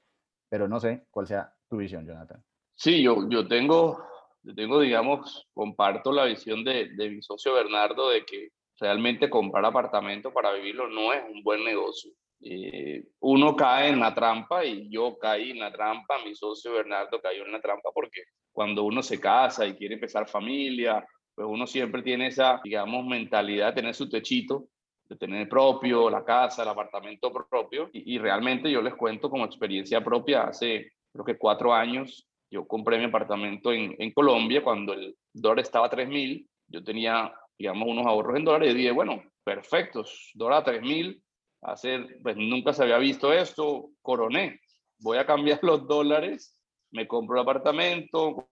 Pero 0.49 0.69
no 0.69 0.78
sé 0.78 1.09
cuál 1.11 1.26
sea 1.26 1.52
tu 1.69 1.78
visión, 1.78 2.07
Jonathan. 2.07 2.40
Sí, 2.73 3.02
yo, 3.02 3.28
yo 3.28 3.49
tengo, 3.49 4.00
yo 4.45 4.54
tengo, 4.54 4.78
digamos, 4.78 5.49
comparto 5.52 6.12
la 6.12 6.25
visión 6.25 6.62
de, 6.62 6.90
de 6.90 7.11
mi 7.11 7.21
socio 7.21 7.52
Bernardo 7.52 8.11
de 8.11 8.25
que 8.25 8.50
realmente 8.78 9.28
comprar 9.28 9.64
apartamento 9.64 10.33
para 10.33 10.52
vivirlo 10.52 10.88
no 10.88 11.12
es 11.12 11.25
un 11.28 11.43
buen 11.43 11.64
negocio. 11.64 12.12
Eh, 12.43 13.09
uno 13.19 13.57
cae 13.57 13.88
en 13.88 13.99
la 13.99 14.14
trampa 14.14 14.64
y 14.64 14.88
yo 14.88 15.19
caí 15.19 15.50
en 15.50 15.59
la 15.59 15.73
trampa, 15.73 16.23
mi 16.25 16.33
socio 16.37 16.75
Bernardo 16.75 17.21
cayó 17.21 17.45
en 17.45 17.50
la 17.50 17.61
trampa 17.61 17.90
porque 17.93 18.23
cuando 18.52 18.85
uno 18.85 19.02
se 19.02 19.19
casa 19.19 19.66
y 19.66 19.75
quiere 19.75 19.95
empezar 19.95 20.28
familia, 20.28 21.04
pues 21.35 21.49
uno 21.50 21.66
siempre 21.66 22.02
tiene 22.02 22.28
esa, 22.28 22.61
digamos, 22.62 23.04
mentalidad 23.04 23.71
de 23.71 23.81
tener 23.81 23.97
su 23.97 24.09
techito, 24.09 24.69
de 25.09 25.17
tener 25.17 25.49
propio, 25.49 26.09
la 26.09 26.25
casa, 26.25 26.63
el 26.63 26.69
apartamento 26.69 27.33
propio. 27.33 27.91
Y, 27.93 28.19
realmente 28.19 28.71
yo 28.71 28.81
les 28.83 28.95
cuento 28.95 29.31
como 29.31 29.45
experiencia 29.45 30.03
propia, 30.03 30.45
hace 30.45 30.93
creo 31.13 31.25
que 31.25 31.39
cuatro 31.39 31.73
años 31.73 32.27
yo 32.51 32.67
compré 32.67 32.99
mi 32.99 33.05
apartamento 33.05 33.73
en, 33.73 33.95
en 33.99 34.13
Colombia 34.13 34.63
cuando 34.63 34.93
el 34.93 35.17
dólar 35.33 35.61
estaba 35.61 35.87
a 35.87 35.91
3.000, 35.91 36.47
yo 36.69 36.85
tenía, 36.85 37.33
digamos, 37.59 37.89
unos 37.89 38.07
ahorros 38.07 38.37
en 38.37 38.45
dólares 38.45 38.75
y 38.75 38.79
dije, 38.79 38.91
bueno, 38.93 39.23
perfectos, 39.43 40.31
dólar 40.35 40.63
a 40.63 40.73
3.000, 40.73 41.21
hacer, 41.63 42.19
pues 42.23 42.37
nunca 42.37 42.73
se 42.73 42.83
había 42.83 42.99
visto 42.99 43.33
esto, 43.33 43.91
coroné, 44.03 44.61
voy 44.99 45.19
a 45.19 45.27
cambiar 45.27 45.59
los 45.63 45.87
dólares, 45.87 46.57
me 46.91 47.09
compro 47.09 47.35
un 47.35 47.41
apartamento, 47.41 48.49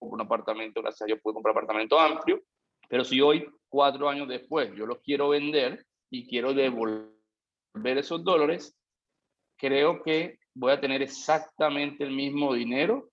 un 0.00 0.20
apartamento, 0.20 0.82
gracias 0.82 1.02
a 1.02 1.06
Dios 1.06 1.20
pude 1.22 1.34
comprar 1.34 1.52
apartamento 1.52 1.98
amplio, 1.98 2.42
pero 2.88 3.04
si 3.04 3.20
hoy, 3.20 3.46
cuatro 3.74 4.08
años 4.08 4.28
después, 4.28 4.72
yo 4.76 4.86
los 4.86 5.00
quiero 5.00 5.30
vender 5.30 5.84
y 6.08 6.28
quiero 6.28 6.54
devolver 6.54 7.08
esos 7.98 8.22
dólares, 8.22 8.78
creo 9.58 10.00
que 10.00 10.38
voy 10.54 10.70
a 10.70 10.80
tener 10.80 11.02
exactamente 11.02 12.04
el 12.04 12.12
mismo 12.12 12.54
dinero 12.54 13.10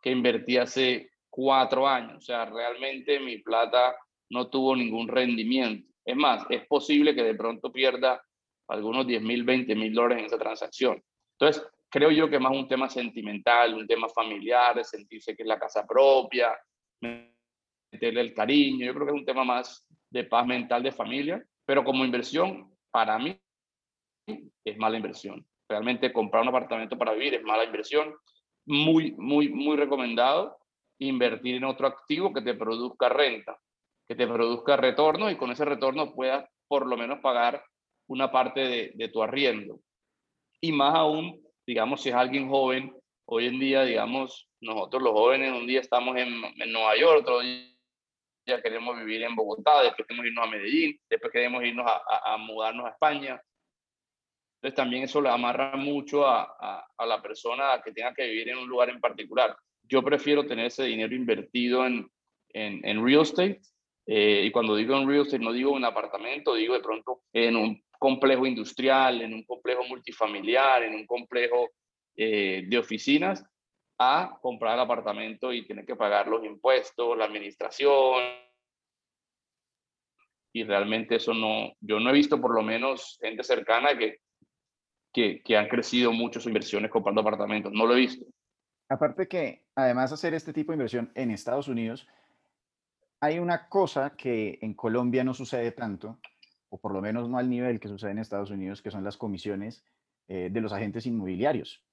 que 0.00 0.12
invertí 0.12 0.58
hace 0.58 1.10
cuatro 1.28 1.88
años. 1.88 2.18
O 2.18 2.20
sea, 2.20 2.44
realmente 2.44 3.18
mi 3.18 3.38
plata 3.38 3.96
no 4.30 4.48
tuvo 4.48 4.76
ningún 4.76 5.08
rendimiento. 5.08 5.92
Es 6.04 6.14
más, 6.14 6.46
es 6.50 6.64
posible 6.68 7.12
que 7.12 7.24
de 7.24 7.34
pronto 7.34 7.72
pierda 7.72 8.22
algunos 8.68 9.08
10 9.08 9.22
mil, 9.22 9.42
20 9.42 9.74
mil 9.74 9.92
dólares 9.92 10.20
en 10.20 10.26
esa 10.26 10.38
transacción. 10.38 11.02
Entonces, 11.32 11.66
creo 11.90 12.12
yo 12.12 12.30
que 12.30 12.38
más 12.38 12.52
un 12.52 12.68
tema 12.68 12.88
sentimental, 12.88 13.74
un 13.74 13.88
tema 13.88 14.08
familiar, 14.08 14.84
sentirse 14.84 15.34
que 15.34 15.42
es 15.42 15.48
la 15.48 15.58
casa 15.58 15.84
propia, 15.84 16.56
meterle 17.96 18.20
el 18.20 18.34
cariño, 18.34 18.86
yo 18.86 18.94
creo 18.94 19.06
que 19.06 19.12
es 19.12 19.18
un 19.18 19.24
tema 19.24 19.44
más 19.44 19.85
de 20.16 20.24
paz 20.24 20.46
mental 20.46 20.82
de 20.82 20.92
familia, 20.92 21.44
pero 21.66 21.84
como 21.84 22.04
inversión, 22.04 22.74
para 22.90 23.18
mí, 23.18 23.38
es 24.64 24.76
mala 24.78 24.96
inversión. 24.96 25.46
Realmente 25.68 26.12
comprar 26.12 26.42
un 26.42 26.48
apartamento 26.48 26.96
para 26.96 27.12
vivir 27.12 27.34
es 27.34 27.42
mala 27.42 27.64
inversión. 27.64 28.14
Muy, 28.64 29.12
muy, 29.12 29.48
muy 29.48 29.76
recomendado 29.76 30.56
invertir 30.98 31.56
en 31.56 31.64
otro 31.64 31.86
activo 31.86 32.32
que 32.32 32.40
te 32.40 32.54
produzca 32.54 33.10
renta, 33.10 33.58
que 34.08 34.14
te 34.14 34.26
produzca 34.26 34.76
retorno 34.76 35.30
y 35.30 35.36
con 35.36 35.50
ese 35.50 35.64
retorno 35.64 36.14
puedas 36.14 36.48
por 36.66 36.86
lo 36.86 36.96
menos 36.96 37.20
pagar 37.20 37.62
una 38.08 38.32
parte 38.32 38.92
de, 38.94 39.08
tu 39.08 39.22
arriendo. 39.22 39.80
Y 40.60 40.72
más 40.72 40.94
aún, 40.94 41.42
digamos, 41.66 42.00
si 42.02 42.08
es 42.08 42.14
alguien 42.14 42.48
joven, 42.48 42.96
hoy 43.26 43.46
en 43.46 43.60
día, 43.60 43.82
digamos, 43.82 44.48
nosotros 44.60 45.02
los 45.02 45.12
jóvenes 45.12 45.52
un 45.52 45.66
día 45.66 45.80
estamos 45.80 46.16
en, 46.16 46.40
Nueva 46.72 46.96
York, 46.96 47.20
otro 47.20 47.40
día 47.40 47.75
queremos 48.62 48.96
vivir 48.98 49.22
en 49.22 49.34
Bogotá, 49.34 49.82
después 49.82 50.06
queremos 50.06 50.26
irnos 50.26 50.46
a 50.46 50.50
Medellín, 50.50 51.00
después 51.10 51.32
queremos 51.32 51.64
irnos 51.64 51.86
a, 51.86 52.36
mudarnos 52.38 52.86
a 52.86 52.90
España. 52.90 53.40
Entonces 54.56 54.76
también 54.76 55.04
eso 55.04 55.20
le 55.20 55.28
amarra 55.28 55.76
mucho 55.76 56.26
a, 56.26 56.86
la 57.06 57.20
persona 57.20 57.80
que 57.84 57.92
tenga 57.92 58.14
que 58.14 58.26
vivir 58.26 58.50
en 58.50 58.58
un 58.58 58.68
lugar 58.68 58.90
en 58.90 59.00
particular. 59.00 59.56
Yo 59.82 60.02
prefiero 60.02 60.46
tener 60.46 60.66
ese 60.66 60.84
dinero 60.84 61.14
invertido 61.14 61.86
en, 61.86 62.08
en, 62.52 63.04
real 63.04 63.22
estate. 63.22 63.60
Eh, 64.06 64.44
y 64.44 64.50
cuando 64.52 64.76
digo 64.76 64.96
en 64.96 65.08
real 65.08 65.22
estate, 65.22 65.42
no 65.42 65.52
digo 65.52 65.72
un 65.72 65.84
apartamento, 65.84 66.54
digo 66.54 66.74
de 66.74 66.80
pronto 66.80 67.22
en 67.32 67.56
un 67.56 67.82
complejo 67.98 68.46
industrial, 68.46 69.22
en 69.22 69.34
un 69.34 69.44
complejo 69.44 69.84
multifamiliar, 69.84 70.84
en 70.84 70.94
un 70.94 71.06
complejo 71.06 71.70
eh, 72.16 72.64
de 72.66 72.78
oficinas, 72.78 73.44
a 73.98 74.38
comprar 74.42 74.74
el 74.74 74.80
apartamento 74.80 75.52
y 75.52 75.66
tener 75.66 75.86
que 75.86 75.96
pagar 75.96 76.28
los 76.28 76.44
impuestos, 76.44 77.16
la 77.16 77.24
administración. 77.24 78.22
Y 80.52 80.64
realmente 80.64 81.16
eso 81.16 81.34
no, 81.34 81.72
yo 81.80 82.00
no 82.00 82.10
he 82.10 82.14
visto 82.14 82.40
por 82.40 82.54
lo 82.54 82.62
menos 82.62 83.18
gente 83.20 83.42
cercana 83.42 83.96
que, 83.96 84.20
que, 85.12 85.42
que 85.42 85.56
han 85.56 85.68
crecido 85.68 86.12
mucho 86.12 86.40
sus 86.40 86.48
inversiones 86.48 86.90
comprando 86.90 87.20
apartamentos. 87.20 87.72
No 87.72 87.86
lo 87.86 87.94
he 87.94 88.00
visto. 88.00 88.26
Aparte 88.88 89.26
que, 89.26 89.64
además 89.74 90.10
de 90.10 90.14
hacer 90.14 90.34
este 90.34 90.52
tipo 90.52 90.72
de 90.72 90.76
inversión 90.76 91.10
en 91.14 91.30
Estados 91.30 91.68
Unidos, 91.68 92.06
hay 93.20 93.38
una 93.38 93.68
cosa 93.68 94.14
que 94.16 94.58
en 94.62 94.74
Colombia 94.74 95.24
no 95.24 95.34
sucede 95.34 95.72
tanto, 95.72 96.20
o 96.68 96.78
por 96.78 96.92
lo 96.92 97.00
menos 97.00 97.28
no 97.28 97.38
al 97.38 97.48
nivel 97.48 97.80
que 97.80 97.88
sucede 97.88 98.12
en 98.12 98.18
Estados 98.18 98.50
Unidos, 98.50 98.82
que 98.82 98.90
son 98.90 99.04
las 99.04 99.16
comisiones 99.16 99.84
eh, 100.28 100.48
de 100.50 100.60
los 100.60 100.72
agentes 100.72 101.06
inmobiliarios. 101.06 101.85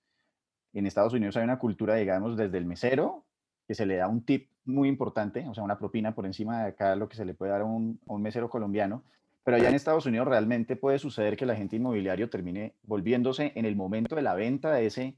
En 0.73 0.85
Estados 0.87 1.13
Unidos 1.13 1.37
hay 1.37 1.43
una 1.43 1.59
cultura, 1.59 1.95
digamos, 1.95 2.35
desde 2.35 2.57
el 2.57 2.65
mesero, 2.65 3.25
que 3.67 3.75
se 3.75 3.85
le 3.85 3.97
da 3.97 4.07
un 4.07 4.25
tip 4.25 4.49
muy 4.65 4.89
importante, 4.89 5.47
o 5.47 5.53
sea, 5.53 5.63
una 5.63 5.77
propina 5.77 6.15
por 6.15 6.25
encima 6.25 6.63
de 6.63 6.69
acá 6.69 6.95
lo 6.95 7.07
que 7.07 7.15
se 7.15 7.25
le 7.25 7.33
puede 7.33 7.51
dar 7.51 7.61
a 7.61 7.65
un, 7.65 7.99
mesero 8.19 8.49
colombiano, 8.49 9.03
pero 9.43 9.57
allá 9.57 9.69
en 9.69 9.75
Estados 9.75 10.05
Unidos 10.05 10.27
realmente 10.27 10.75
puede 10.75 10.99
suceder 10.99 11.35
que 11.35 11.43
el 11.43 11.49
agente 11.49 11.75
inmobiliario 11.75 12.29
termine 12.29 12.75
volviéndose 12.83 13.51
en 13.55 13.65
el 13.65 13.75
momento 13.75 14.15
de 14.15 14.21
la 14.21 14.35
venta 14.35 14.71
de 14.71 14.85
ese 14.85 15.17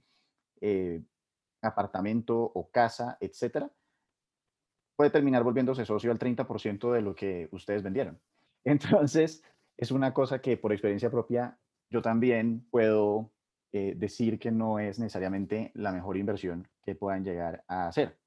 eh, 0.62 1.02
apartamento 1.62 2.40
o 2.40 2.70
casa, 2.72 3.18
etcétera, 3.20 3.70
puede 4.96 5.12
terminar 5.12 5.44
volviéndose 5.44 5.86
socio 5.86 6.12
al 6.12 6.20
30% 6.20 6.92
de 6.92 7.02
lo 7.02 7.16
que 7.16 7.50
ustedes 7.52 7.84
vendieron. 7.84 8.20
Entonces, 8.64 9.44
es 9.78 9.92
una 9.92 10.14
cosa 10.14 10.40
que 10.40 10.58
por 10.58 10.72
experiencia 10.72 11.12
propia 11.12 11.58
yo 11.90 12.02
también 12.02 12.66
puedo 12.72 13.32
eh, 13.78 13.94
decir 13.94 14.40
que 14.40 14.52
no 14.52 14.80
es 14.80 15.00
necesariamente 15.00 15.72
la 15.74 15.92
mejor 15.92 16.16
inversión 16.16 16.66
que 16.82 16.96
puedan 16.96 17.26
llegar 17.26 17.66
a 17.68 17.90
hacer. 17.90 18.18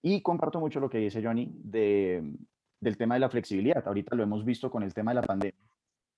Y 0.00 0.22
comparto 0.22 0.60
mucho 0.60 0.78
lo 0.78 0.88
que 0.88 0.98
dice 0.98 1.20
Johnny 1.20 1.50
de, 1.56 2.36
del 2.78 2.96
tema 2.96 3.14
de 3.14 3.20
la 3.20 3.28
flexibilidad. 3.28 3.82
Ahorita 3.84 4.14
lo 4.14 4.22
hemos 4.22 4.44
visto 4.44 4.70
con 4.70 4.84
el 4.84 4.94
tema 4.94 5.10
de 5.10 5.16
la 5.16 5.22
pandemia. 5.22 5.58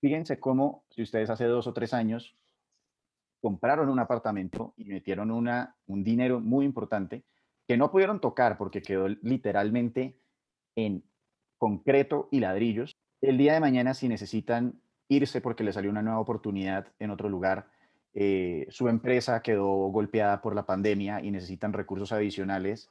Fíjense 0.01 0.39
cómo 0.39 0.85
si 0.91 1.01
ustedes 1.01 1.31
hace 1.31 1.45
dos 1.45 1.65
o 1.65 1.73
tres 1.73 1.95
años 1.95 2.37
compraron 3.41 3.89
un 3.89 3.97
apartamento 3.97 4.75
y 4.77 4.85
metieron 4.85 5.31
una, 5.31 5.75
un 5.87 6.03
dinero 6.03 6.39
muy 6.39 6.63
importante 6.63 7.23
que 7.67 7.77
no 7.77 7.89
pudieron 7.89 8.21
tocar 8.21 8.55
porque 8.55 8.83
quedó 8.83 9.07
literalmente 9.07 10.19
en 10.75 11.03
concreto 11.57 12.29
y 12.29 12.39
ladrillos, 12.39 12.95
el 13.19 13.39
día 13.39 13.55
de 13.55 13.61
mañana 13.61 13.95
si 13.95 14.07
necesitan 14.07 14.79
irse 15.07 15.41
porque 15.41 15.63
les 15.63 15.73
salió 15.73 15.89
una 15.89 16.03
nueva 16.03 16.19
oportunidad 16.19 16.93
en 16.99 17.09
otro 17.09 17.29
lugar, 17.29 17.73
eh, 18.15 18.65
su 18.69 18.87
empresa 18.87 19.41
quedó 19.41 19.67
golpeada 19.89 20.41
por 20.41 20.55
la 20.55 20.65
pandemia 20.65 21.21
y 21.21 21.31
necesitan 21.31 21.73
recursos 21.73 22.13
adicionales, 22.13 22.89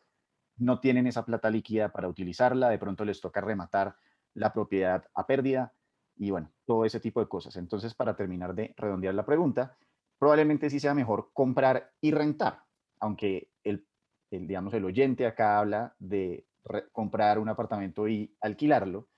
no 0.56 0.80
tienen 0.80 1.06
esa 1.06 1.24
plata 1.24 1.50
líquida 1.50 1.92
para 1.92 2.08
utilizarla, 2.08 2.68
de 2.68 2.78
pronto 2.78 3.04
les 3.04 3.20
toca 3.20 3.40
rematar 3.40 3.96
la 4.34 4.52
propiedad 4.52 5.04
a 5.14 5.26
pérdida 5.26 5.72
y 6.16 6.30
bueno, 6.30 6.52
todo 6.66 6.84
ese 6.84 7.00
tipo 7.00 7.20
de 7.20 7.26
cosas. 7.26 7.56
Entonces, 7.56 7.94
para 7.94 8.14
terminar 8.14 8.54
de 8.54 8.74
redondear 8.76 9.14
la 9.14 9.24
pregunta, 9.24 9.76
probablemente 10.18 10.68
sí 10.68 10.78
sea 10.78 10.94
mejor 10.94 11.30
comprar 11.32 11.90
y 12.00 12.12
rentar, 12.12 12.62
aunque 13.00 13.48
el, 13.64 13.84
el 14.30 14.46
digamos, 14.46 14.74
el 14.74 14.84
oyente 14.84 15.26
acá 15.26 15.58
habla 15.58 15.96
de 15.98 16.46
comprar 16.92 17.38
un 17.38 17.48
apartamento 17.48 18.06
y 18.06 18.36
alquilarlo, 18.40 19.08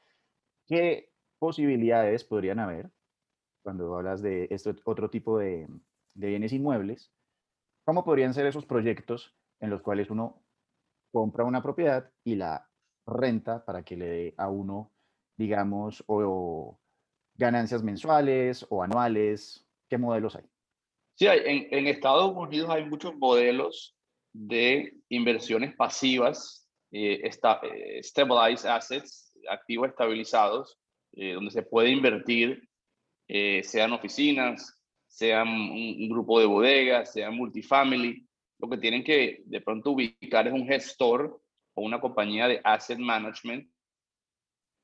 ¿Qué 0.67 1.13
posibilidades 1.39 2.25
podrían 2.25 2.59
haber 2.59 2.91
cuando 3.63 3.97
hablas 3.97 4.21
de 4.21 4.49
este 4.51 4.75
otro 4.85 5.11
tipo 5.11 5.39
de, 5.39 5.69
bienes 6.17 6.53
inmuebles 6.53 7.13
¿Cómo 7.87 8.05
podrían 8.05 8.35
ser 8.35 8.47
esos 8.47 8.67
proyectos 8.67 9.33
en 9.61 9.71
los 9.71 9.81
cuales 9.81 10.11
uno 10.11 10.43
compra 11.13 11.45
una 11.45 11.63
propiedad 11.63 12.11
y 12.25 12.35
la 12.35 12.69
renta 13.07 13.65
para 13.65 13.85
que 13.85 13.97
le 13.97 14.07
dé 14.07 14.35
a 14.39 14.49
uno, 14.49 14.93
digamos, 15.37 16.03
o, 16.09 16.81
ganancias 17.37 17.85
mensuales 17.85 18.67
o 18.71 18.83
anuales? 18.83 19.65
¿Qué 19.89 19.99
modelos 19.99 20.35
hay? 20.35 20.43
Sí, 21.15 21.27
en, 21.29 21.69
en 21.71 21.87
Estados 21.87 22.35
Unidos 22.35 22.69
hay 22.71 22.85
muchos 22.85 23.15
modelos 23.15 23.97
de 24.33 24.93
inversiones 25.09 25.77
pasivas, 25.77 26.69
eh, 26.91 27.21
eh 27.23 28.03
stabilized 28.03 28.69
assets, 28.69 29.33
activos 29.49 29.91
estabilizados, 29.91 30.77
eh, 31.13 31.35
donde 31.35 31.53
se 31.53 31.63
puede 31.63 31.91
invertir, 31.91 32.69
eh, 33.29 33.63
sean 33.63 33.93
oficinas, 33.93 34.76
sean 35.17 35.49
un, 35.49 36.11
grupo 36.11 36.39
de 36.39 36.45
bodegas, 36.45 37.11
sean 37.15 37.35
multifamily, 37.35 38.29
lo 38.59 38.69
que 38.69 38.77
tienen 38.77 39.03
que 39.03 39.43
de 39.47 39.63
pronto 39.63 39.93
ubicar 39.93 40.47
es 40.47 40.53
un 40.53 40.67
gestor 40.67 41.41
o 41.75 41.83
una 41.83 42.03
compañía 42.03 42.47
de 42.49 42.61
asset 42.63 42.99
management 42.99 43.67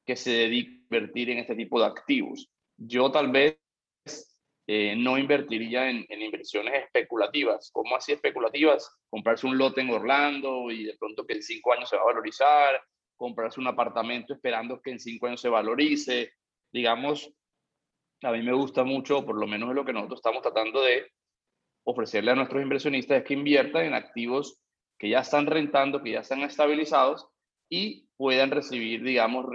que 0.06 0.16
se 0.16 0.30
dedique 0.30 0.70
a 0.70 0.96
invertir 0.96 1.28
en 1.28 1.38
este 1.38 1.54
tipo 1.54 1.78
de 1.78 1.84
activos. 1.84 2.50
Yo 2.78 3.10
tal 3.10 3.30
vez 3.30 3.58
eh, 4.66 4.96
no 4.96 5.18
invertiría 5.18 5.90
en, 5.90 6.06
en, 6.08 6.22
inversiones 6.22 6.82
especulativas. 6.82 7.70
¿Cómo 7.70 7.94
así 7.94 8.12
especulativas? 8.12 8.90
Comprarse 9.10 9.46
un 9.46 9.58
lote 9.58 9.82
en 9.82 9.90
Orlando 9.90 10.70
y 10.70 10.84
de 10.84 10.96
pronto 10.96 11.26
que 11.26 11.34
en 11.34 11.42
cinco 11.42 11.74
años 11.74 11.90
se 11.90 11.96
va 11.96 12.02
a 12.02 12.06
valorizar, 12.06 12.82
comprarse 13.16 13.60
un 13.60 13.66
apartamento 13.66 14.32
esperando 14.32 14.80
que 14.80 14.92
en 14.92 14.98
cinco 14.98 15.26
años 15.26 15.42
se 15.42 15.50
valorice. 15.50 16.32
Digamos, 16.72 17.30
a 18.22 18.32
mí 18.32 18.42
me 18.42 18.52
gusta 18.52 18.84
mucho, 18.84 19.24
por 19.24 19.36
lo 19.38 19.46
menos 19.46 19.70
es 19.70 19.74
lo 19.74 19.84
que 19.84 19.92
nosotros 19.92 20.18
estamos 20.18 20.42
tratando 20.42 20.82
de 20.82 21.06
ofrecerle 21.84 22.30
a 22.30 22.34
nuestros 22.34 22.62
inversionistas, 22.62 23.18
es 23.18 23.24
que 23.24 23.34
inviertan 23.34 23.86
en 23.86 23.94
activos 23.94 24.60
que 24.98 25.08
ya 25.08 25.20
están 25.20 25.46
rentando, 25.46 26.02
que 26.02 26.12
ya 26.12 26.20
están 26.20 26.42
estabilizados 26.42 27.26
y 27.68 28.06
puedan 28.16 28.50
recibir, 28.50 29.02
digamos, 29.02 29.46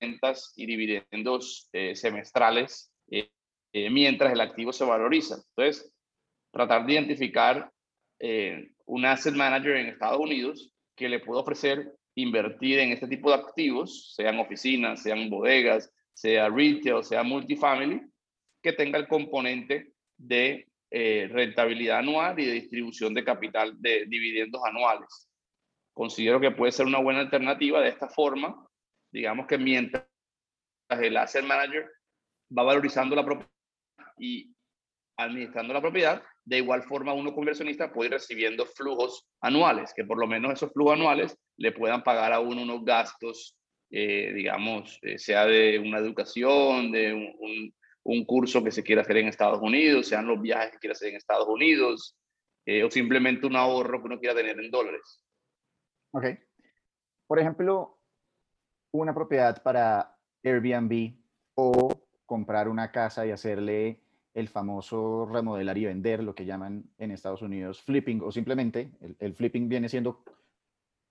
rentas 0.00 0.52
y 0.56 0.66
dividendos 0.66 1.68
eh, 1.72 1.94
semestrales 1.94 2.92
eh, 3.10 3.30
eh, 3.72 3.90
mientras 3.90 4.32
el 4.32 4.40
activo 4.40 4.72
se 4.72 4.84
valoriza. 4.84 5.36
Entonces, 5.36 5.94
tratar 6.52 6.84
de 6.86 6.92
identificar 6.94 7.70
un 8.84 9.06
asset 9.06 9.34
manager 9.34 9.76
en 9.76 9.86
Estados 9.86 10.20
Unidos 10.20 10.74
que 10.94 11.08
le 11.08 11.20
pueda 11.20 11.40
ofrecer 11.40 11.94
invertir 12.16 12.78
en 12.80 12.92
este 12.92 13.08
tipo 13.08 13.30
de 13.30 13.36
activos, 13.36 14.12
sean 14.14 14.38
oficinas, 14.38 15.02
sean 15.02 15.30
bodegas, 15.30 15.90
sea 16.14 16.48
retail, 16.48 17.02
sea 17.04 17.22
multifamily, 17.22 18.02
que 18.62 18.72
tenga 18.72 18.98
el 18.98 19.08
componente 19.08 19.92
de 20.16 20.68
eh, 20.90 21.28
rentabilidad 21.30 21.98
anual 21.98 22.38
y 22.38 22.46
de 22.46 22.52
distribución 22.52 23.14
de 23.14 23.24
capital 23.24 23.80
de 23.80 24.06
dividendos 24.06 24.60
anuales. 24.64 25.28
Considero 25.94 26.40
que 26.40 26.50
puede 26.50 26.72
ser 26.72 26.86
una 26.86 26.98
buena 26.98 27.20
alternativa 27.20 27.80
de 27.80 27.88
esta 27.88 28.08
forma, 28.08 28.66
digamos 29.12 29.46
que 29.46 29.58
mientras 29.58 30.04
el 30.90 31.16
asset 31.16 31.44
manager 31.44 31.88
va 32.56 32.64
valorizando 32.64 33.14
la 33.14 33.24
propiedad 33.24 33.50
y 34.18 34.52
administrando 35.16 35.72
la 35.72 35.80
propiedad, 35.80 36.22
de 36.44 36.58
igual 36.58 36.82
forma 36.82 37.12
uno 37.12 37.30
como 37.30 37.42
inversionista 37.42 37.92
puede 37.92 38.08
ir 38.08 38.14
recibiendo 38.14 38.66
flujos 38.66 39.26
anuales, 39.40 39.92
que 39.94 40.04
por 40.04 40.18
lo 40.18 40.26
menos 40.26 40.52
esos 40.52 40.72
flujos 40.72 40.94
anuales 40.94 41.36
le 41.56 41.72
puedan 41.72 42.02
pagar 42.02 42.32
a 42.32 42.40
uno 42.40 42.62
unos 42.62 42.84
gastos 42.84 43.56
eh, 43.90 44.32
digamos, 44.32 45.00
eh, 45.02 45.18
sea 45.18 45.46
de 45.46 45.78
una 45.78 45.98
educación, 45.98 46.92
de 46.92 47.12
un, 47.12 47.74
un, 48.04 48.24
curso 48.24 48.62
que 48.62 48.70
se 48.70 48.84
quiera 48.84 49.02
hacer 49.02 49.16
en 49.16 49.26
Estados 49.26 49.60
Unidos, 49.60 50.06
sean 50.06 50.26
los 50.26 50.40
viajes 50.40 50.70
que 50.70 50.78
quiera 50.78 50.92
hacer 50.92 51.08
en 51.08 51.16
Estados 51.16 51.48
Unidos, 51.48 52.16
eh, 52.66 52.84
o 52.84 52.90
simplemente 52.90 53.48
un 53.48 53.56
ahorro 53.56 54.00
que 54.00 54.06
uno 54.06 54.20
quiera 54.20 54.34
tener 54.34 54.60
en 54.60 54.70
dólares. 54.70 55.24
Ok. 56.12 56.24
Por 57.26 57.40
ejemplo, 57.40 57.98
una 58.92 59.12
propiedad 59.12 59.60
para 59.60 60.16
Airbnb 60.44 61.16
o 61.54 61.88
comprar 62.26 62.68
una 62.68 62.92
casa 62.92 63.26
y 63.26 63.32
hacerle 63.32 64.00
el 64.34 64.48
famoso 64.48 65.26
remodelar 65.26 65.76
y 65.78 65.86
vender, 65.86 66.22
lo 66.22 66.36
que 66.36 66.44
llaman 66.44 66.84
en 66.98 67.10
Estados 67.10 67.42
Unidos 67.42 67.82
flipping, 67.82 68.20
o 68.22 68.30
simplemente 68.30 68.92
el, 69.00 69.16
el 69.18 69.34
flipping 69.34 69.68
viene 69.68 69.88
siendo 69.88 70.22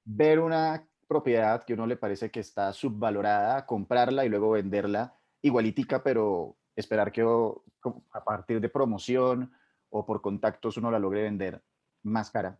ver 0.05 0.39
una 0.39 0.88
propiedad 1.09 1.63
que 1.63 1.73
uno 1.73 1.87
le 1.87 1.97
parece 1.97 2.29
que 2.29 2.39
está 2.39 2.71
subvalorada, 2.71 3.65
comprarla 3.65 4.25
y 4.25 4.29
luego 4.29 4.51
venderla 4.51 5.17
igualitica, 5.41 6.03
pero 6.03 6.55
esperar 6.75 7.11
que 7.11 7.23
a 7.23 8.23
partir 8.23 8.61
de 8.61 8.69
promoción 8.69 9.51
o 9.89 10.05
por 10.05 10.21
contactos 10.21 10.77
uno 10.77 10.91
la 10.91 10.99
logre 10.99 11.23
vender 11.23 11.61
más 12.03 12.29
cara. 12.29 12.59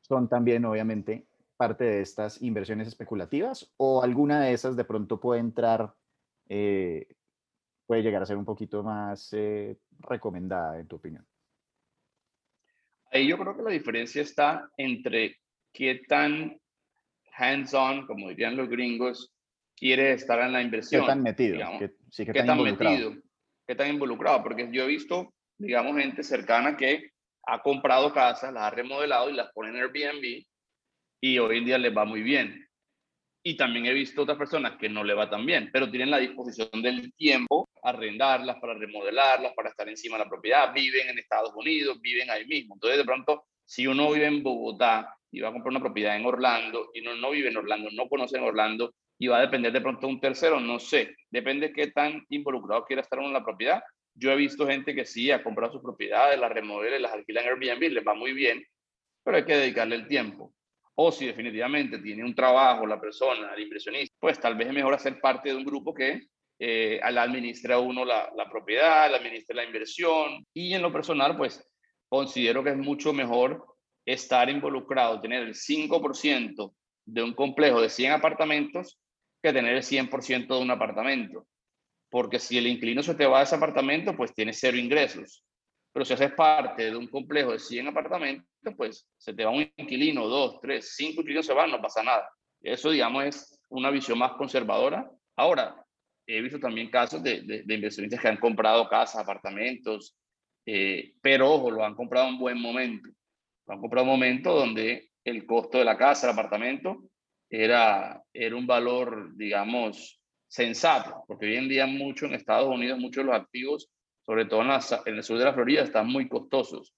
Son 0.00 0.28
también, 0.28 0.64
obviamente, 0.64 1.26
parte 1.56 1.84
de 1.84 2.00
estas 2.00 2.40
inversiones 2.40 2.86
especulativas 2.86 3.72
o 3.76 4.02
alguna 4.02 4.40
de 4.40 4.52
esas 4.52 4.76
de 4.76 4.84
pronto 4.84 5.18
puede 5.18 5.40
entrar, 5.40 5.92
eh, 6.48 7.08
puede 7.86 8.02
llegar 8.02 8.22
a 8.22 8.26
ser 8.26 8.36
un 8.36 8.44
poquito 8.44 8.84
más 8.84 9.32
eh, 9.32 9.76
recomendada, 9.98 10.78
en 10.78 10.86
tu 10.86 10.96
opinión. 10.96 11.26
Ahí 13.10 13.26
yo 13.26 13.36
creo 13.38 13.56
que 13.56 13.62
la 13.62 13.70
diferencia 13.70 14.22
está 14.22 14.70
entre 14.76 15.40
qué 15.72 16.00
tan 16.08 16.61
hands-on, 17.36 18.06
como 18.06 18.28
dirían 18.28 18.56
los 18.56 18.68
gringos, 18.68 19.32
quiere 19.76 20.12
estar 20.12 20.40
en 20.40 20.52
la 20.52 20.62
inversión. 20.62 21.02
¿Qué 21.02 21.08
tan 21.08 21.22
metido? 21.22 21.58
¿Qué, 21.78 21.90
sí, 22.10 22.24
qué, 22.24 22.42
tan, 22.44 22.62
metido? 22.62 23.14
¿Qué 23.66 23.74
tan 23.74 23.88
involucrado? 23.88 24.42
Porque 24.42 24.68
yo 24.70 24.84
he 24.84 24.86
visto, 24.86 25.34
digamos, 25.58 25.96
gente 25.96 26.22
cercana 26.22 26.76
que 26.76 27.10
ha 27.46 27.62
comprado 27.62 28.12
casas, 28.12 28.52
las 28.52 28.64
ha 28.64 28.70
remodelado 28.70 29.30
y 29.30 29.34
las 29.34 29.50
pone 29.52 29.70
en 29.70 29.76
Airbnb 29.76 30.44
y 31.20 31.38
hoy 31.38 31.58
en 31.58 31.64
día 31.64 31.78
les 31.78 31.96
va 31.96 32.04
muy 32.04 32.22
bien. 32.22 32.68
Y 33.44 33.56
también 33.56 33.86
he 33.86 33.92
visto 33.92 34.22
otras 34.22 34.38
personas 34.38 34.76
que 34.78 34.88
no 34.88 35.02
le 35.02 35.14
va 35.14 35.28
tan 35.28 35.44
bien, 35.44 35.68
pero 35.72 35.90
tienen 35.90 36.10
la 36.10 36.18
disposición 36.18 36.80
del 36.80 37.12
tiempo 37.14 37.68
a 37.82 37.90
arrendarlas, 37.90 38.60
para 38.60 38.74
remodelarlas, 38.74 39.52
para 39.54 39.70
estar 39.70 39.88
encima 39.88 40.16
de 40.16 40.24
la 40.24 40.30
propiedad, 40.30 40.72
viven 40.72 41.08
en 41.08 41.18
Estados 41.18 41.52
Unidos, 41.56 42.00
viven 42.00 42.30
ahí 42.30 42.46
mismo. 42.46 42.74
Entonces, 42.74 42.98
de 42.98 43.04
pronto, 43.04 43.46
si 43.64 43.86
uno 43.86 44.12
vive 44.12 44.26
en 44.26 44.42
Bogotá 44.42 45.16
y 45.30 45.40
va 45.40 45.48
a 45.48 45.52
comprar 45.52 45.70
una 45.70 45.80
propiedad 45.80 46.16
en 46.16 46.26
Orlando 46.26 46.90
y 46.94 47.00
no, 47.00 47.14
no 47.16 47.30
vive 47.30 47.48
en 47.48 47.56
Orlando, 47.56 47.90
no 47.92 48.08
conoce 48.08 48.36
en 48.36 48.44
Orlando 48.44 48.94
y 49.18 49.28
va 49.28 49.38
a 49.38 49.42
depender 49.42 49.72
de 49.72 49.80
pronto 49.80 50.06
de 50.06 50.12
un 50.12 50.20
tercero, 50.20 50.60
no 50.60 50.78
sé, 50.78 51.14
depende 51.30 51.68
de 51.68 51.72
qué 51.72 51.86
tan 51.88 52.24
involucrado 52.28 52.84
quiera 52.84 53.02
estar 53.02 53.18
uno 53.18 53.28
en 53.28 53.34
la 53.34 53.44
propiedad. 53.44 53.82
Yo 54.14 54.30
he 54.30 54.36
visto 54.36 54.66
gente 54.66 54.94
que 54.94 55.06
sí 55.06 55.30
ha 55.30 55.42
comprado 55.42 55.72
sus 55.72 55.82
propiedades, 55.82 56.38
las 56.38 56.52
remodela 56.52 56.98
las 56.98 57.12
alquila 57.12 57.40
en 57.40 57.48
Airbnb, 57.48 57.92
les 57.92 58.06
va 58.06 58.14
muy 58.14 58.32
bien, 58.32 58.62
pero 59.22 59.36
hay 59.36 59.44
que 59.44 59.56
dedicarle 59.56 59.96
el 59.96 60.08
tiempo. 60.08 60.52
O 60.94 61.10
si 61.10 61.26
definitivamente 61.26 61.98
tiene 61.98 62.24
un 62.24 62.34
trabajo 62.34 62.86
la 62.86 63.00
persona, 63.00 63.54
el 63.54 63.62
impresionista, 63.62 64.14
pues 64.20 64.38
tal 64.38 64.56
vez 64.56 64.68
es 64.68 64.74
mejor 64.74 64.94
hacer 64.94 65.20
parte 65.20 65.48
de 65.48 65.54
un 65.54 65.64
grupo 65.64 65.94
que 65.94 66.26
eh, 66.58 67.00
administra 67.02 67.78
uno 67.78 68.04
la, 68.04 68.48
propiedad, 68.50 69.14
administra 69.14 69.56
la 69.56 69.64
inversión. 69.64 70.44
Y 70.52 70.74
en 70.74 70.82
lo 70.82 70.92
personal, 70.92 71.36
pues 71.36 71.66
considero 72.12 72.62
que 72.62 72.68
es 72.68 72.76
mucho 72.76 73.14
mejor 73.14 73.64
estar 74.04 74.50
involucrado, 74.50 75.18
tener 75.22 75.44
el 75.44 75.54
5% 75.54 76.74
de 77.06 77.22
un 77.22 77.32
complejo 77.32 77.80
de 77.80 77.88
100 77.88 78.12
apartamentos 78.12 79.00
que 79.42 79.50
tener 79.50 79.74
el 79.76 79.82
100% 79.82 80.46
de 80.46 80.60
un 80.60 80.70
apartamento. 80.70 81.46
Porque 82.10 82.38
si 82.38 82.58
el 82.58 82.66
inquilino 82.66 83.02
se 83.02 83.14
te 83.14 83.24
va 83.24 83.40
a 83.40 83.44
ese 83.44 83.54
apartamento, 83.54 84.14
pues 84.14 84.34
tienes 84.34 84.58
cero 84.60 84.76
ingresos. 84.76 85.42
Pero 85.90 86.04
si 86.04 86.12
haces 86.12 86.34
parte 86.34 86.90
de 86.90 86.96
un 86.96 87.06
complejo 87.06 87.52
de 87.52 87.58
100 87.58 87.88
apartamentos, 87.88 88.46
pues 88.76 89.08
se 89.16 89.32
te 89.32 89.46
va 89.46 89.50
un 89.50 89.66
inquilino, 89.78 90.28
dos, 90.28 90.60
tres, 90.60 90.92
cinco 90.94 91.22
inquilinos 91.22 91.46
se 91.46 91.54
van, 91.54 91.70
no 91.70 91.80
pasa 91.80 92.02
nada. 92.02 92.28
Eso, 92.60 92.90
digamos, 92.90 93.24
es 93.24 93.58
una 93.70 93.90
visión 93.90 94.18
más 94.18 94.32
conservadora. 94.32 95.10
Ahora, 95.34 95.82
he 96.26 96.42
visto 96.42 96.58
también 96.58 96.90
casos 96.90 97.22
de, 97.22 97.40
de, 97.40 97.74
inversionistas 97.74 98.20
que 98.20 98.28
han 98.28 98.36
comprado 98.36 98.86
casas, 98.90 99.22
apartamentos, 99.22 100.14
eh, 100.66 101.14
pero 101.20 101.52
ojo, 101.52 101.70
lo 101.70 101.84
han 101.84 101.94
comprado 101.94 102.28
en 102.28 102.38
buen 102.38 102.60
momento 102.60 103.08
han 103.72 103.80
comprado 103.80 104.04
un 104.04 104.12
momento 104.12 104.52
donde 104.54 105.10
el 105.24 105.46
costo 105.46 105.78
de 105.78 105.84
la 105.84 105.96
casa, 105.96 106.26
el 106.26 106.32
apartamento, 106.32 107.04
era, 107.48 108.22
era 108.32 108.56
un 108.56 108.66
valor, 108.66 109.36
digamos, 109.36 110.20
sensato, 110.48 111.24
porque 111.26 111.46
hoy 111.46 111.56
en 111.56 111.68
día 111.68 111.86
mucho 111.86 112.26
en 112.26 112.34
Estados 112.34 112.68
Unidos, 112.68 112.98
muchos 112.98 113.24
de 113.24 113.30
los 113.30 113.40
activos, 113.40 113.90
sobre 114.22 114.46
todo 114.46 114.62
en, 114.62 114.70
en 114.70 115.16
el 115.16 115.22
sur 115.22 115.38
de 115.38 115.44
la 115.44 115.54
Florida, 115.54 115.82
están 115.82 116.06
muy 116.08 116.28
costosos. 116.28 116.94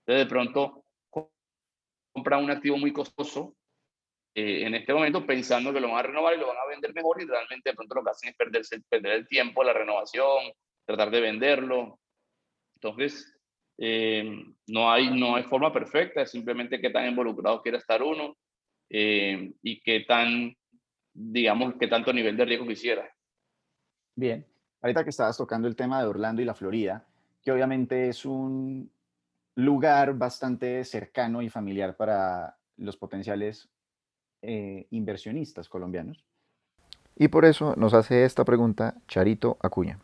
Entonces, 0.00 0.26
de 0.26 0.30
pronto, 0.30 0.84
compran 2.12 2.44
un 2.44 2.50
activo 2.50 2.78
muy 2.78 2.92
costoso 2.92 3.54
eh, 4.34 4.66
en 4.66 4.74
este 4.74 4.92
momento 4.92 5.26
pensando 5.26 5.72
que 5.72 5.80
lo 5.80 5.88
van 5.88 5.98
a 5.98 6.02
renovar 6.02 6.34
y 6.34 6.38
lo 6.38 6.46
van 6.46 6.56
a 6.58 6.68
vender 6.68 6.92
mejor 6.94 7.20
y 7.20 7.26
realmente 7.26 7.70
de 7.70 7.76
pronto 7.76 7.94
lo 7.94 8.04
que 8.04 8.10
hacen 8.10 8.30
es 8.30 8.36
perderse, 8.36 8.80
perder 8.88 9.12
el 9.12 9.28
tiempo, 9.28 9.64
la 9.64 9.72
renovación, 9.72 10.52
tratar 10.84 11.10
de 11.10 11.20
venderlo. 11.20 11.98
Entonces, 12.76 13.32
eh, 13.78 14.44
no, 14.68 14.90
hay, 14.90 15.18
no 15.18 15.36
hay 15.36 15.42
forma 15.44 15.72
perfecta, 15.72 16.22
es 16.22 16.30
simplemente 16.30 16.80
qué 16.80 16.90
tan 16.90 17.06
involucrado 17.06 17.60
quiere 17.62 17.78
estar 17.78 18.02
uno 18.02 18.36
eh, 18.88 19.52
y 19.62 19.80
qué 19.82 20.00
tan, 20.06 20.56
digamos, 21.12 21.74
qué 21.78 21.88
tanto 21.88 22.12
nivel 22.12 22.36
de 22.36 22.44
riesgo 22.44 22.66
quisiera. 22.66 23.10
Bien, 24.14 24.46
ahorita 24.80 25.04
que 25.04 25.10
estabas 25.10 25.36
tocando 25.36 25.68
el 25.68 25.76
tema 25.76 26.00
de 26.00 26.08
Orlando 26.08 26.40
y 26.40 26.44
la 26.44 26.54
Florida, 26.54 27.04
que 27.42 27.52
obviamente 27.52 28.08
es 28.08 28.24
un, 28.24 28.90
lugar 29.56 30.14
bastante 30.16 30.84
cercano 30.84 31.42
y 31.42 31.48
familiar 31.48 31.96
para 31.96 32.56
los 32.76 32.96
potenciales 32.96 33.68
eh, 34.42 34.86
inversionistas 34.90 35.68
colombianos. 35.68 36.24
Y 37.16 37.28
por 37.28 37.46
eso 37.46 37.74
nos 37.76 37.94
hace 37.94 38.24
esta 38.24 38.44
pregunta 38.44 38.94
Charito 39.08 39.56
Acuña. 39.62 39.98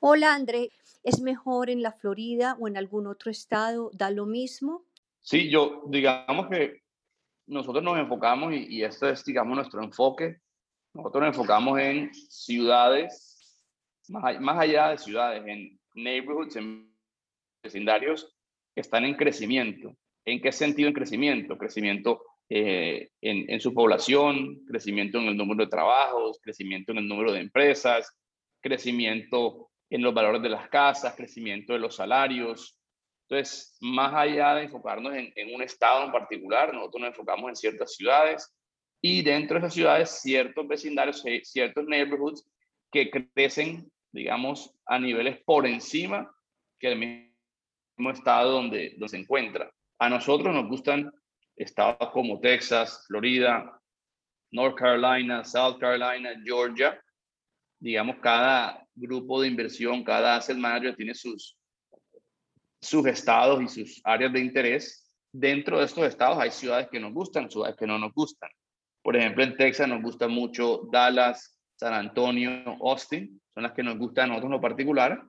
Hola 0.00 0.34
André, 0.34 0.70
¿es 1.04 1.20
mejor 1.20 1.70
en 1.70 1.82
la 1.82 1.92
Florida 1.92 2.56
o 2.58 2.66
en 2.66 2.76
algún 2.76 3.06
otro 3.06 3.30
estado? 3.30 3.90
¿Da 3.92 4.10
lo 4.10 4.26
mismo? 4.26 4.84
Sí, 5.20 5.48
yo 5.48 5.84
digamos 5.86 6.48
que 6.48 6.82
nosotros 7.46 7.84
nos 7.84 7.98
enfocamos 7.98 8.52
y, 8.52 8.66
y 8.76 8.82
este 8.82 9.10
es 9.10 9.24
digamos 9.24 9.56
nuestro 9.56 9.82
enfoque. 9.82 10.40
Nosotros 10.92 11.22
nos 11.22 11.36
enfocamos 11.36 11.78
en 11.78 12.12
ciudades, 12.14 13.62
más, 14.08 14.40
más 14.40 14.58
allá 14.58 14.90
de 14.90 14.98
ciudades, 14.98 15.44
en 15.46 15.78
neighborhoods, 15.94 16.56
en 16.56 16.92
vecindarios 17.62 18.34
que 18.74 18.80
están 18.80 19.04
en 19.04 19.14
crecimiento. 19.14 19.96
¿En 20.24 20.40
qué 20.40 20.52
sentido 20.52 20.88
en 20.88 20.94
crecimiento? 20.94 21.58
Crecimiento 21.58 22.22
eh, 22.48 23.10
en, 23.20 23.60
su 23.60 23.72
población, 23.72 24.64
crecimiento 24.66 25.18
en 25.18 25.28
el 25.28 25.36
número 25.36 25.64
de 25.64 25.70
trabajos, 25.70 26.38
crecimiento 26.42 26.92
en 26.92 26.98
el 26.98 27.08
número 27.08 27.32
de 27.32 27.40
empresas, 27.40 28.16
crecimiento 28.60 29.70
en 29.90 30.02
los 30.02 30.14
valores 30.14 30.42
de 30.42 30.48
las 30.48 30.68
casas, 30.68 31.14
crecimiento 31.14 31.72
de 31.72 31.78
los 31.78 31.96
salarios. 31.96 32.78
Entonces, 33.28 33.76
más 33.80 34.12
allá 34.14 34.54
de 34.54 34.64
enfocarnos 34.64 35.14
en, 35.14 35.54
un 35.54 35.62
estado 35.62 36.04
en 36.04 36.12
particular, 36.12 36.72
nosotros 36.72 37.00
nos 37.00 37.10
enfocamos 37.10 37.48
en 37.48 37.56
ciertas 37.56 37.94
ciudades 37.94 38.54
y 39.00 39.22
dentro 39.22 39.54
de 39.54 39.60
esas 39.60 39.74
ciudades 39.74 40.20
ciertos 40.20 40.66
vecindarios, 40.66 41.24
eh, 41.26 41.42
ciertos 41.44 41.84
neighborhoods 41.86 42.46
que 42.90 43.10
crecen, 43.10 43.90
digamos, 44.12 44.74
a 44.86 44.98
niveles 44.98 45.42
por 45.44 45.66
encima 45.66 46.30
que 46.78 46.92
el 46.92 46.98
mismo 46.98 48.10
estado 48.10 48.52
donde, 48.52 48.90
donde 48.90 49.08
se 49.08 49.18
encuentra. 49.18 49.70
A 49.98 50.08
nosotros 50.08 50.54
nos 50.54 50.68
gustan 50.68 51.12
estados 51.56 52.10
como 52.12 52.40
Texas, 52.40 53.04
Florida, 53.06 53.80
North 54.50 54.76
Carolina, 54.76 55.44
South 55.44 55.78
Carolina, 55.78 56.30
Georgia. 56.44 57.00
Digamos, 57.80 58.16
cada 58.20 58.83
grupo 58.94 59.40
de 59.40 59.48
inversión, 59.48 60.04
cada 60.04 60.36
asset 60.36 60.56
manager 60.56 60.94
tiene 60.96 61.14
sus, 61.14 61.56
sus 62.80 63.06
estados 63.06 63.62
y 63.62 63.68
sus 63.68 64.00
áreas 64.04 64.32
de 64.32 64.40
interés. 64.40 65.10
Dentro 65.32 65.78
de 65.78 65.86
estos 65.86 66.06
estados 66.06 66.38
hay 66.38 66.50
ciudades 66.50 66.88
que 66.90 67.00
nos 67.00 67.12
gustan, 67.12 67.50
ciudades 67.50 67.76
que 67.76 67.86
no 67.86 67.98
nos 67.98 68.12
gustan. 68.12 68.50
Por 69.02 69.16
ejemplo, 69.16 69.44
en 69.44 69.56
Texas 69.56 69.88
nos 69.88 70.02
gusta 70.02 70.28
mucho 70.28 70.88
Dallas, 70.90 71.58
San 71.76 71.92
Antonio, 71.92 72.50
Austin, 72.80 73.40
son 73.52 73.62
las 73.62 73.72
que 73.72 73.82
nos 73.82 73.98
gustan 73.98 74.24
a 74.24 74.28
nosotros 74.28 74.48
en 74.48 74.52
lo 74.52 74.60
particular. 74.60 75.22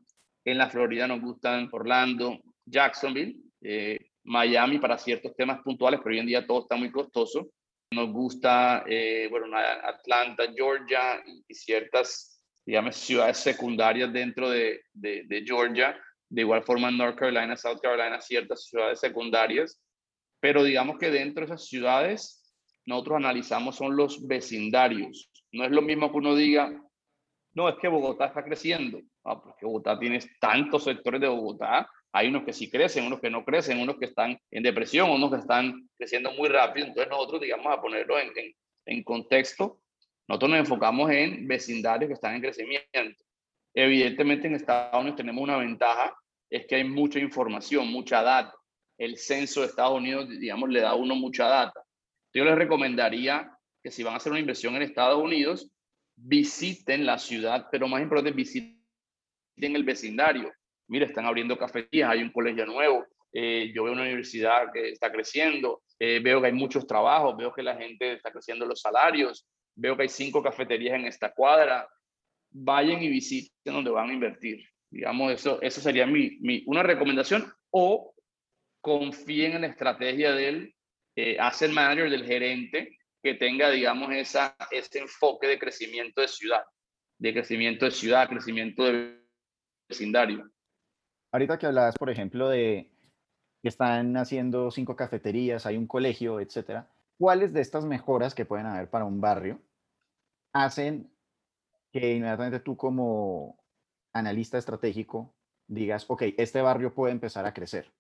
En 0.45 0.58
la 0.58 0.69
Florida 0.69 1.08
nos 1.08 1.21
gustan 1.21 1.69
Orlando, 1.71 2.39
Jacksonville, 2.65 3.36
eh, 3.62 3.99
Miami 4.23 4.80
para 4.80 4.97
ciertos 4.97 5.36
temas 5.36 5.62
puntuales, 5.62 5.99
pero 6.04 6.13
hoy 6.13 6.19
en 6.19 6.28
día 6.28 6.45
todo 6.45 6.62
está 6.62 6.75
muy 6.75 6.91
costoso. 6.91 7.49
Nos 7.91 8.12
gusta, 8.12 8.84
eh, 8.88 9.28
bueno, 9.30 9.56
Atlanta, 9.56 10.45
Georgia 10.56 11.23
y 11.47 11.54
ciertas, 11.54 12.35
digamos, 12.65 12.95
ciudades 12.95 13.38
secundarias 13.38 14.12
dentro 14.12 14.49
de, 14.49 14.82
de, 14.93 15.43
Georgia. 15.45 15.95
De 16.30 16.41
igual 16.41 16.63
forma, 16.63 16.89
North 16.91 17.17
Carolina, 17.17 17.56
South 17.56 17.80
Carolina, 17.82 18.19
ciertas 18.21 18.65
ciudades 18.65 18.99
secundarias. 18.99 19.80
Pero 20.39 20.63
digamos 20.63 20.97
que 20.97 21.10
dentro 21.10 21.41
de 21.41 21.54
esas 21.54 21.67
ciudades, 21.67 22.54
nosotros 22.86 23.17
analizamos 23.17 23.75
son 23.75 23.95
los 23.95 24.28
vecindarios. 24.28 25.30
No 25.51 25.65
es 25.65 25.71
lo 25.71 25.82
mismo 25.82 26.12
que 26.12 26.17
uno 26.17 26.36
diga, 26.36 26.71
no, 27.54 27.69
es 27.69 27.75
que 27.75 27.88
Bogotá 27.88 28.25
está 28.25 28.43
creciendo. 28.43 29.01
Ah, 29.23 29.41
porque 29.41 29.65
Bogotá 29.65 29.97
tiene 29.97 30.19
tantos 30.39 30.84
sectores 30.84 31.21
de 31.21 31.28
Bogotá 31.28 31.89
hay 32.17 32.30
unos 32.30 32.45
que 32.45 32.54
sí 32.54 32.71
crecen, 32.71 33.06
unos 33.06 33.19
que 33.19 33.30
no 33.30 33.43
crecen, 33.43 33.78
unos 33.82 33.97
que 33.97 34.06
están 34.06 34.39
en 34.49 34.63
depresión, 34.63 35.10
unos 35.12 35.32
que 35.32 35.39
están 35.39 35.89
creciendo 35.97 36.32
muy 36.32 36.47
rápido. 36.47 36.88
Entonces 36.88 37.12
nosotros, 37.12 37.41
digamos, 37.41 37.67
a 37.67 37.82
ponerlo 37.82 38.17
en, 38.17 38.32
en, 38.86 39.04
contexto, 39.04 39.82
nosotros 40.27 40.51
nos 40.51 40.59
enfocamos 40.59 41.11
en 41.11 41.47
vecindarios 41.47 42.07
que 42.07 42.13
están 42.13 42.35
en 42.35 42.41
crecimiento. 42.41 43.23
Evidentemente 43.73 44.47
en 44.47 44.55
Estados 44.55 44.99
Unidos 44.99 45.17
tenemos 45.17 45.43
una 45.43 45.57
ventaja, 45.57 46.15
es 46.49 46.65
que 46.65 46.75
hay 46.75 46.83
mucha 46.83 47.19
información, 47.19 47.88
mucha 47.88 48.21
data. 48.21 48.53
El 48.97 49.17
censo 49.17 49.61
de 49.61 49.67
Estados 49.67 49.97
Unidos, 49.97 50.29
digamos, 50.29 50.69
le 50.69 50.81
da 50.81 50.91
a 50.91 50.95
uno 50.95 51.15
mucha 51.15 51.47
data. 51.47 51.83
Yo 52.33 52.45
les 52.45 52.55
recomendaría 52.55 53.51
que 53.83 53.91
si 53.91 54.03
van 54.03 54.13
a 54.13 54.17
hacer 54.17 54.31
una 54.31 54.39
inversión 54.39 54.75
en 54.75 54.81
Estados 54.81 55.21
Unidos, 55.21 55.69
visiten 56.15 57.05
la 57.05 57.17
ciudad, 57.17 57.67
pero 57.71 57.88
más 57.88 58.01
importante, 58.01 58.31
visiten 58.31 58.75
el 59.59 59.83
vecindario 59.83 60.51
mira, 60.88 61.05
están 61.05 61.25
abriendo 61.25 61.57
cafeterías, 61.57 62.09
hay 62.09 62.21
un 62.21 62.31
colegio 62.31 62.65
nuevo, 62.65 63.05
eh, 63.33 63.71
yo 63.73 63.83
veo 63.83 63.93
una 63.93 64.03
universidad 64.03 64.71
que 64.73 64.89
está 64.89 65.11
creciendo, 65.11 65.81
eh, 65.99 66.19
veo 66.23 66.41
que 66.41 66.47
hay 66.47 66.53
muchos 66.53 66.88
trabajos, 66.88 67.35
veo 67.38 67.53
que 67.53 67.63
la 67.63 67.75
gente 67.75 68.13
está 68.13 68.31
creciendo 68.31 68.65
los 68.65 68.81
salarios, 68.81 69.47
veo 69.75 69.95
que 69.95 70.03
hay 70.03 70.09
cinco 70.09 70.41
cafeterías 70.41 70.95
en 70.95 71.05
esta 71.05 71.33
cuadra, 71.33 71.88
vayan 72.51 73.01
y 73.03 73.09
visiten 73.09 73.73
donde 73.73 73.91
van 73.91 74.09
a 74.09 74.13
invertir. 74.13 74.63
Digamos, 74.89 75.33
eso, 75.33 75.61
eso 75.61 75.81
sería 75.81 76.05
mi, 76.05 76.38
mi 76.39 76.63
una 76.67 76.83
recomendación 76.83 77.45
o 77.71 78.13
confíen 78.81 79.53
en 79.53 79.61
la 79.61 79.67
estrategia 79.67 80.31
del 80.31 80.73
eh, 81.15 81.38
asset 81.39 81.71
manager, 81.71 82.09
del 82.09 82.25
gerente, 82.25 82.97
que 83.21 83.33
tenga, 83.33 83.71
digamos, 83.71 84.11
esa, 84.11 84.55
ese 84.71 84.99
enfoque 84.99 85.47
de 85.47 85.59
crecimiento 85.59 86.21
de 86.21 86.27
ciudad, 86.27 86.63
de 87.17 87.33
crecimiento 87.33 87.85
de 87.85 87.91
ciudad, 87.91 88.29
crecimiento 88.29 88.83
de 88.83 89.19
vecindario. 89.89 90.49
Ahorita 91.31 91.57
que 91.57 91.65
hablabas, 91.65 91.95
por 91.97 92.09
ejemplo, 92.09 92.47
de 92.49 92.91
que 93.61 93.69
están 93.69 94.15
haciendo 94.15 94.69
cinco 94.69 94.95
cafeterías, 94.95 95.65
hay 95.65 95.75
un 95.75 95.88
colegio, 95.88 96.39
etcétera, 96.39 96.88
¿cuáles 97.17 97.54
de 97.54 97.62
estas 97.62 97.86
mejoras 97.86 98.36
que 98.36 98.45
pueden 98.45 98.65
haber 98.65 98.89
para 98.89 99.06
un 99.06 99.21
barrio 99.21 99.62
hacen 100.54 101.12
que 101.91 102.13
inmediatamente 102.13 102.60
tú 102.60 102.75
como 102.78 103.58
analista 104.13 104.58
estratégico 104.58 105.34
digas, 105.67 106.06
ok, 106.08 106.23
este 106.38 106.62
barrio 106.62 106.93
puede 106.93 107.13
empezar 107.13 107.45
a 107.45 107.54
crecer? 107.54 107.91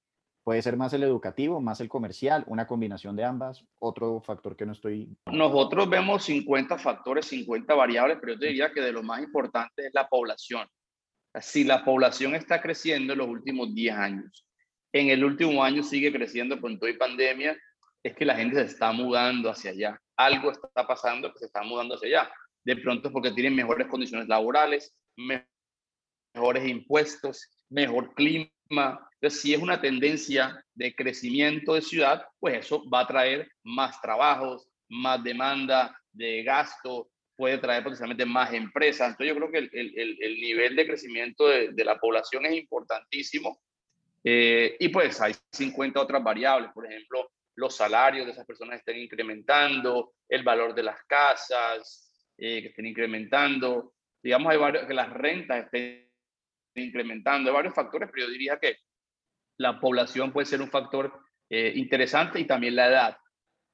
Puede 0.43 0.61
ser 0.61 0.77
más 0.77 0.93
el 0.93 1.01
educativo, 1.01 1.59
más 1.59 1.81
el 1.81 1.89
comercial, 1.89 2.43
una 2.47 2.67
combinación 2.67 3.15
de 3.15 3.23
ambas, 3.23 3.65
otro 3.79 4.21
factor 4.21 4.55
que 4.55 4.65
no 4.65 4.73
estoy... 4.73 5.17
Nosotros 5.31 5.89
vemos 5.89 6.23
50 6.25 6.77
factores, 6.77 7.25
50 7.25 7.73
variables, 7.73 8.17
pero 8.21 8.33
yo 8.33 8.39
te 8.39 8.47
diría 8.47 8.71
que 8.71 8.81
de 8.81 8.91
lo 8.91 9.01
más 9.01 9.23
importante 9.23 9.87
es 9.87 9.93
la 9.93 10.07
población 10.07 10.67
si 11.41 11.63
la 11.63 11.83
población 11.83 12.35
está 12.35 12.61
creciendo 12.61 13.13
en 13.13 13.19
los 13.19 13.27
últimos 13.27 13.73
10 13.73 13.95
años, 13.95 14.45
en 14.93 15.09
el 15.09 15.23
último 15.23 15.63
año 15.63 15.83
sigue 15.83 16.11
creciendo 16.11 16.59
con 16.61 16.79
todo 16.79 16.89
y 16.89 16.97
pandemia, 16.97 17.57
es 18.05 18.15
que 18.15 18.23
la 18.23 18.35
gente 18.35 18.57
se 18.57 18.65
está 18.65 18.91
mudando 18.91 19.49
hacia 19.49 19.71
allá. 19.71 19.99
Algo 20.15 20.51
está 20.51 20.85
pasando 20.85 21.33
que 21.33 21.39
se 21.39 21.45
está 21.45 21.63
mudando 21.63 21.95
hacia 21.95 22.07
allá. 22.07 22.31
De 22.63 22.75
pronto 22.75 23.07
es 23.07 23.11
porque 23.11 23.31
tienen 23.31 23.55
mejores 23.55 23.87
condiciones 23.87 24.27
laborales, 24.27 24.95
mejores 25.17 26.67
impuestos, 26.67 27.49
mejor 27.67 28.13
clima. 28.13 28.51
Entonces, 28.69 29.41
si 29.41 29.55
es 29.55 29.59
una 29.59 29.81
tendencia 29.81 30.63
de 30.75 30.93
crecimiento 30.93 31.73
de 31.73 31.81
ciudad, 31.81 32.23
pues 32.39 32.59
eso 32.59 32.87
va 32.87 32.99
a 32.99 33.07
traer 33.07 33.49
más 33.63 33.99
trabajos, 33.99 34.69
más 34.87 35.23
demanda 35.23 35.99
de 36.11 36.43
gasto, 36.43 37.09
puede 37.35 37.57
traer 37.57 37.81
potencialmente 37.81 38.25
más 38.27 38.53
empresas. 38.53 39.09
Entonces 39.09 39.29
yo 39.29 39.35
creo 39.35 39.51
que 39.51 39.57
el, 39.79 40.19
el, 40.21 40.35
nivel 40.41 40.75
de 40.75 40.85
crecimiento 40.85 41.47
de, 41.47 41.69
de, 41.71 41.83
la 41.83 41.99
población 41.99 42.45
es 42.45 42.53
importantísimo. 42.53 43.59
Eh, 44.23 44.77
y 44.79 44.89
pues 44.89 45.19
hay 45.21 45.33
50 45.53 45.99
otras 45.99 46.23
variables, 46.23 46.71
por 46.71 46.85
ejemplo, 46.85 47.31
los 47.55 47.75
salarios 47.75 48.25
de 48.25 48.33
esas 48.33 48.45
personas 48.45 48.79
estén 48.79 48.97
incrementando, 48.97 50.13
el 50.27 50.43
valor 50.43 50.73
de 50.75 50.83
las 50.83 51.03
casas 51.03 52.11
eh, 52.37 52.61
que 52.61 52.67
estén 52.69 52.85
incrementando, 52.85 53.93
digamos, 54.21 54.51
hay 54.51 54.57
varios, 54.57 54.85
que 54.85 54.93
las 54.93 55.09
rentas 55.11 55.65
estén 55.65 56.11
incrementando, 56.75 57.49
hay 57.49 57.55
varios 57.55 57.75
factores, 57.75 58.09
pero 58.11 58.25
yo 58.25 58.31
diría 58.31 58.59
que 58.59 58.77
la 59.57 59.79
población 59.79 60.33
puede 60.33 60.45
ser 60.45 60.61
un 60.61 60.69
factor 60.69 61.17
eh, 61.49 61.73
interesante 61.75 62.39
y 62.39 62.45
también 62.45 62.75
la 62.75 62.87
edad. 62.87 63.17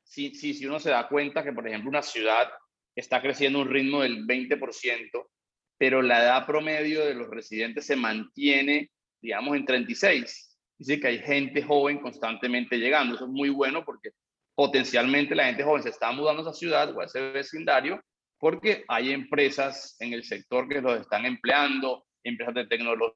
Si, 0.03 0.35
si, 0.35 0.53
si 0.53 0.65
uno 0.65 0.79
se 0.79 0.89
da 0.89 1.07
cuenta 1.07 1.43
que, 1.43 1.53
por 1.53 1.67
ejemplo, 1.67 1.89
una 1.89 2.01
ciudad 2.01 2.51
está 2.95 3.21
creciendo 3.21 3.59
un 3.59 3.69
ritmo 3.69 4.01
del 4.01 4.25
20%, 4.25 5.29
pero 5.77 6.01
la 6.01 6.21
edad 6.21 6.45
promedio 6.45 7.05
de 7.05 7.15
los 7.15 7.29
residentes 7.29 7.85
se 7.85 7.95
mantiene, 7.95 8.91
digamos, 9.21 9.55
en 9.55 9.65
36. 9.65 10.50
Dice 10.81 10.99
que 10.99 11.07
hay 11.07 11.19
gente 11.19 11.61
joven 11.61 11.99
constantemente 11.99 12.77
llegando. 12.77 13.15
Eso 13.15 13.25
es 13.25 13.31
muy 13.31 13.49
bueno 13.49 13.85
porque 13.85 14.09
potencialmente 14.55 15.35
la 15.35 15.45
gente 15.45 15.63
joven 15.63 15.83
se 15.83 15.89
está 15.89 16.11
mudando 16.11 16.41
a 16.41 16.43
esa 16.49 16.53
ciudad 16.53 16.95
o 16.95 17.01
a 17.01 17.05
ese 17.05 17.31
vecindario 17.31 18.03
porque 18.39 18.83
hay 18.87 19.11
empresas 19.11 19.95
en 19.99 20.13
el 20.13 20.23
sector 20.23 20.67
que 20.67 20.81
los 20.81 20.99
están 20.99 21.25
empleando, 21.25 22.05
empresas 22.23 22.55
de 22.55 22.65
tecnología, 22.65 23.15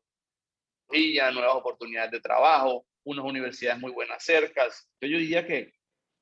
nuevas 1.34 1.56
oportunidades 1.56 2.12
de 2.12 2.22
trabajo, 2.22 2.86
unas 3.04 3.26
universidades 3.26 3.82
muy 3.82 3.92
buenas 3.92 4.24
cercas. 4.24 4.88
Entonces 4.94 5.10
yo 5.10 5.18
diría 5.18 5.48
que 5.48 5.74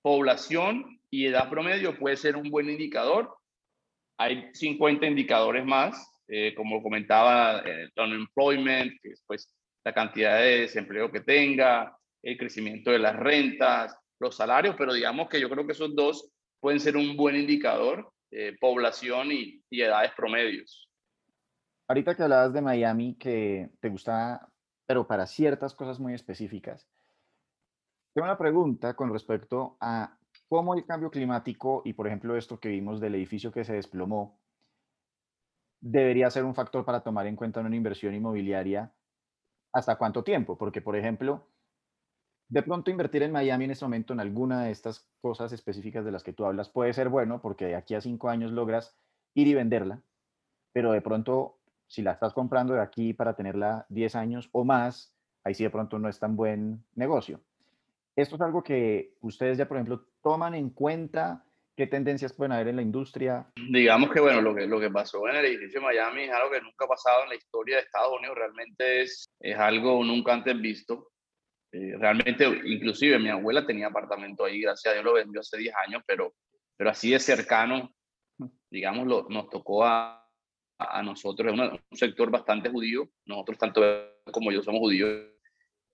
población 0.01 1.01
y 1.10 1.25
edad 1.25 1.49
promedio 1.49 1.99
puede 1.99 2.15
ser 2.15 2.38
un 2.38 2.49
buen 2.49 2.69
indicador 2.69 3.38
hay 4.17 4.49
50 4.53 5.06
indicadores 5.06 5.65
más, 5.65 6.10
eh, 6.27 6.53
como 6.56 6.82
comentaba, 6.82 7.60
el 7.60 7.88
eh, 7.88 7.91
unemployment, 7.97 8.93
que 9.01 9.10
después 9.10 9.53
la 9.84 9.93
cantidad 9.93 10.39
de 10.39 10.62
desempleo 10.62 11.12
que 11.12 11.22
tenga, 11.22 11.98
el 12.22 12.38
crecimiento 12.38 12.91
de 12.91 13.00
las 13.00 13.15
rentas, 13.15 13.98
los 14.19 14.36
salarios, 14.36 14.76
pero 14.78 14.93
digamos 14.93 15.30
que 15.30 15.39
yo 15.39 15.50
creo 15.50 15.65
que 15.65 15.74
esos 15.74 15.93
dos 15.96 16.32
pueden 16.60 16.80
ser 16.80 16.96
un 16.96 17.17
buen 17.17 17.36
indicador, 17.36 18.12
eh, 18.32 18.56
población 18.60 19.32
y, 19.32 19.62
y 19.69 19.82
edades 19.82 20.12
promedios. 20.15 20.89
Ahorita 21.88 22.15
que 22.15 22.24
hablabas 22.24 22.54
de 22.54 22.62
Miami, 22.62 23.15
que 23.17 23.69
te 23.82 23.89
gusta, 23.89 24.48
pero 24.86 25.06
para 25.06 25.28
ciertas 25.28 25.76
cosas 25.76 26.00
muy 26.00 26.13
específicas, 26.13 26.88
tengo 28.13 28.26
una 28.26 28.38
pregunta 28.38 28.96
con 28.96 29.12
respecto 29.12 29.76
a 29.82 30.17
cómo 30.48 30.76
el 30.76 30.86
cambio 30.86 31.12
climático 31.12 31.82
y, 31.84 31.93
por 31.93 32.08
ejemplo, 32.08 32.38
esto 32.38 32.60
que 32.60 32.69
vimos 32.69 33.02
del 33.02 33.15
edificio 33.15 33.52
que 33.52 33.65
se 33.65 33.74
desplomó, 33.74 34.39
debería 35.82 36.30
ser 36.30 36.46
un 36.46 36.56
factor 36.56 36.86
para 36.86 37.02
tomar 37.02 37.28
en 37.28 37.36
cuenta 37.36 37.60
en 37.60 37.65
una 37.65 37.76
inversión 37.76 38.13
inmobiliaria 38.13 38.93
hasta 39.74 39.98
cuánto 39.98 40.24
tiempo, 40.24 40.58
porque, 40.58 40.82
por 40.82 40.96
ejemplo, 40.96 41.48
de 42.48 42.62
pronto 42.62 42.92
invertir 42.92 43.24
en 43.24 43.32
Miami 43.32 43.66
en 43.66 43.72
este 43.72 43.86
momento 43.86 44.14
en 44.14 44.20
alguna 44.20 44.64
de 44.64 44.72
estas 44.72 45.10
cosas 45.22 45.52
específicas 45.52 46.06
de 46.06 46.12
las 46.12 46.24
que 46.24 46.34
tú 46.34 46.46
hablas 46.46 46.70
puede 46.70 46.94
ser 46.94 47.10
bueno, 47.10 47.42
porque 47.42 47.66
de 47.66 47.76
aquí 47.76 47.96
a 47.96 48.02
cinco 48.02 48.30
años 48.30 48.52
logras 48.52 48.96
ir 49.34 49.48
y 49.48 49.56
venderla, 49.56 50.02
pero 50.72 50.92
de 50.92 51.02
pronto, 51.02 51.58
si 51.88 52.04
la 52.04 52.12
estás 52.12 52.34
comprando 52.34 52.76
de 52.76 52.82
aquí 52.82 53.14
para 53.14 53.36
tenerla 53.36 53.86
10 53.90 54.16
años 54.16 54.50
o 54.52 54.64
más, 54.64 55.16
ahí 55.44 55.56
sí 55.56 55.64
de 55.64 55.72
pronto 55.72 55.98
no 55.98 56.08
es 56.10 56.20
tan 56.20 56.36
buen 56.36 56.84
negocio. 56.96 57.42
¿Esto 58.16 58.36
es 58.36 58.42
algo 58.42 58.64
que 58.64 59.16
ustedes 59.22 59.58
ya, 59.58 59.68
por 59.68 59.78
ejemplo, 59.78 60.06
toman 60.22 60.54
en 60.54 60.70
cuenta? 60.70 61.44
¿Qué 61.76 61.88
tendencias 61.88 62.34
pueden 62.34 62.52
haber 62.52 62.68
en 62.68 62.76
la 62.76 62.82
industria? 62.82 63.48
Digamos 63.70 64.12
que, 64.12 64.20
bueno, 64.20 64.42
lo 64.42 64.54
que, 64.54 64.68
lo 64.68 64.80
que 64.80 64.92
pasó 64.92 65.28
en 65.28 65.38
el 65.38 65.46
edificio 65.46 65.80
de 65.80 65.88
Miami 65.88 66.24
es 66.24 66.32
algo 66.32 66.52
que 66.52 66.62
nunca 66.62 66.86
ha 66.86 66.88
pasado 66.88 67.24
en 67.24 67.30
la 67.30 67.36
historia 67.36 67.78
de 67.78 67.82
Estados 67.82 68.18
Unidos. 68.18 68.38
Realmente 68.38 69.02
es, 69.02 69.26
es 69.40 69.58
algo 69.58 70.04
nunca 70.04 70.34
antes 70.34 70.60
visto. 70.62 71.12
Eh, 71.72 71.96
realmente, 71.98 72.46
inclusive 72.66 73.18
mi 73.18 73.30
abuela 73.30 73.66
tenía 73.66 73.88
apartamento 73.88 74.46
ahí, 74.46 74.62
gracias 74.62 74.92
a 74.92 74.94
Dios 74.94 75.06
lo 75.06 75.14
vendió 75.14 75.42
hace 75.42 75.58
10 75.58 75.74
años, 75.88 76.04
pero, 76.06 76.36
pero 76.78 76.92
así 76.92 77.10
de 77.12 77.20
cercano, 77.20 77.92
digamos, 78.70 79.08
lo, 79.08 79.28
nos 79.30 79.50
tocó 79.50 79.84
a, 79.84 80.24
a 80.78 81.02
nosotros, 81.02 81.52
es 81.52 81.60
un 81.90 81.98
sector 81.98 82.30
bastante 82.30 82.70
judío, 82.70 83.10
nosotros 83.26 83.58
tanto 83.58 83.82
como 84.32 84.52
yo 84.52 84.62
somos 84.62 84.82
judíos, 84.82 85.34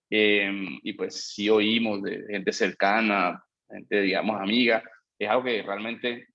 Em, 0.09 0.79
y 0.81 0.93
pues 0.93 1.27
sí 1.33 1.49
oímos 1.49 2.01
de 2.01 2.25
gente 2.27 2.51
cercana, 2.51 3.43
gente, 3.69 4.01
digamos, 4.01 4.41
amiga. 4.41 4.83
Es 5.19 5.29
algo 5.29 5.43
que 5.43 5.61
realmente 5.61 6.27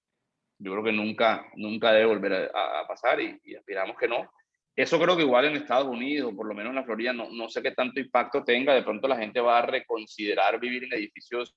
yo 0.59 0.73
creo 0.73 0.85
que 0.85 0.93
nunca, 0.93 1.47
nunca 1.57 1.93
debe 1.93 2.07
volver 2.07 2.51
a, 2.55 2.87
pasar 2.87 3.21
y, 3.21 3.55
aspiramos 3.57 3.97
que 3.97 4.07
no. 4.07 4.31
Eso 4.77 5.01
creo 5.01 5.17
que 5.17 5.23
igual 5.23 5.47
en 5.47 5.57
Estados 5.57 5.87
Unidos, 5.87 6.33
por 6.35 6.47
lo 6.47 6.55
menos 6.55 6.71
en 6.71 6.77
la 6.77 6.85
Florida, 6.85 7.13
no, 7.13 7.31
no 7.31 7.49
sé 7.49 7.63
qué 7.63 7.73
tanto 7.73 8.01
impacto 8.01 8.45
tenga. 8.45 8.75
De 8.75 8.83
pronto 8.83 9.09
la 9.09 9.17
gente 9.17 9.41
va 9.41 9.59
a 9.59 9.67
reconsiderar 9.67 10.61
vivir 10.61 10.85
en 10.85 10.93
edificios 10.95 11.55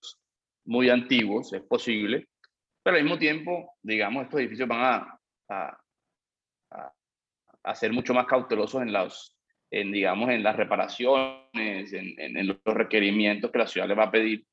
muy 0.65 0.89
antiguos, 0.89 1.51
es 1.53 1.61
posible. 1.61 2.27
Pero 2.83 2.97
al 2.97 3.03
mismo 3.03 3.17
tiempo, 3.17 3.75
digamos, 3.81 4.23
estos 4.23 4.39
edificios 4.39 4.67
van 4.67 4.81
a, 4.81 5.19
a, 5.49 5.77
a, 6.71 6.93
a 7.63 7.75
ser 7.75 7.91
mucho 7.91 8.13
más 8.13 8.25
cautelosos 8.25 8.81
en 8.81 8.93
los, 8.93 9.35
en, 9.71 9.91
digamos, 9.91 10.29
en 10.29 10.43
las 10.43 10.55
reparaciones, 10.55 11.93
en, 11.93 12.15
en, 12.17 12.47
los 12.47 12.57
requerimientos 12.63 13.51
que 13.51 13.57
la 13.57 13.67
ciudad 13.67 13.87
le 13.87 13.95
va 13.95 14.05
a 14.05 14.11
pedir. 14.11 14.45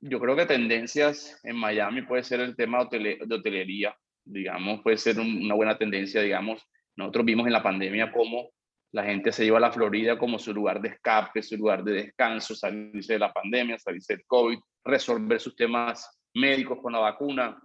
Yo 0.00 0.20
creo 0.20 0.36
que 0.36 0.46
tendencias 0.46 1.40
en 1.42 1.56
Miami 1.56 2.02
puede 2.02 2.22
ser 2.22 2.40
el 2.40 2.54
tema 2.54 2.84
de, 2.84 3.18
hotelería, 3.30 3.96
digamos, 4.24 4.82
puede 4.82 4.98
ser 4.98 5.18
una 5.18 5.54
buena 5.54 5.78
tendencia, 5.78 6.20
digamos. 6.20 6.62
Nosotros 6.96 7.24
vimos 7.24 7.46
en 7.46 7.52
la 7.52 7.62
pandemia 7.62 8.12
cómo 8.12 8.50
la 8.92 9.04
gente 9.04 9.32
se 9.32 9.44
iba 9.44 9.58
a 9.58 9.60
la 9.60 9.72
Florida 9.72 10.18
como 10.18 10.38
su 10.38 10.54
lugar 10.54 10.80
de 10.80 10.88
escape, 10.88 11.42
su 11.42 11.56
lugar 11.56 11.82
de 11.82 11.92
descanso, 11.92 12.54
salirse 12.54 13.14
de 13.14 13.18
la 13.18 13.32
pandemia, 13.32 13.78
salirse 13.78 14.16
del 14.16 14.24
COVID, 14.26 14.58
resolver 14.84 15.40
sus 15.40 15.56
temas 15.56 16.18
médicos 16.34 16.78
con 16.80 16.92
la 16.92 17.00
vacuna. 17.00 17.58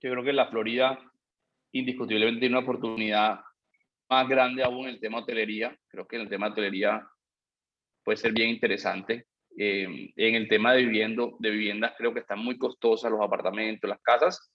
Yo 0.00 0.10
creo 0.10 0.24
que 0.24 0.32
la 0.32 0.48
Florida 0.48 0.98
indiscutiblemente 1.72 2.40
tiene 2.40 2.56
una 2.56 2.64
oportunidad 2.64 3.40
más 4.08 4.28
grande 4.28 4.62
aún 4.62 4.88
el 4.88 5.00
tema 5.00 5.18
hotelería. 5.18 5.76
Creo 5.88 6.06
que 6.06 6.16
en 6.16 6.22
el 6.22 6.28
tema 6.28 6.48
hotelería 6.48 7.06
puede 8.04 8.16
ser 8.16 8.32
bien 8.32 8.50
interesante. 8.50 9.26
Eh, 9.56 10.12
en 10.16 10.34
el 10.34 10.48
tema 10.48 10.72
de, 10.72 10.84
viviendo, 10.84 11.36
de 11.38 11.50
viviendas 11.50 11.94
creo 11.98 12.14
que 12.14 12.20
están 12.20 12.38
muy 12.38 12.56
costosas 12.56 13.10
los 13.10 13.20
apartamentos, 13.20 13.90
las 13.90 14.00
casas, 14.00 14.52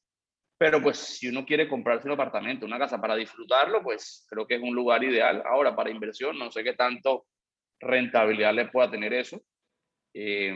pero 0.58 0.82
pues 0.82 0.98
si 0.98 1.28
uno 1.28 1.46
quiere 1.46 1.68
comprarse 1.68 2.08
un 2.08 2.14
apartamento, 2.14 2.66
una 2.66 2.80
casa 2.80 3.00
para 3.02 3.16
disfrutarlo, 3.16 3.84
pues 3.84 4.26
creo 4.30 4.48
que 4.48 4.56
es 4.56 4.62
un 4.62 4.74
lugar 4.74 5.04
ideal. 5.04 5.44
Ahora, 5.46 5.76
para 5.76 5.90
inversión, 5.90 6.40
no 6.40 6.50
sé 6.50 6.64
qué 6.64 6.74
tanto 6.74 7.26
rentabilidad 7.80 8.54
le 8.54 8.68
pueda 8.68 8.90
tener 8.90 9.14
eso. 9.14 9.42
Eh, 10.14 10.56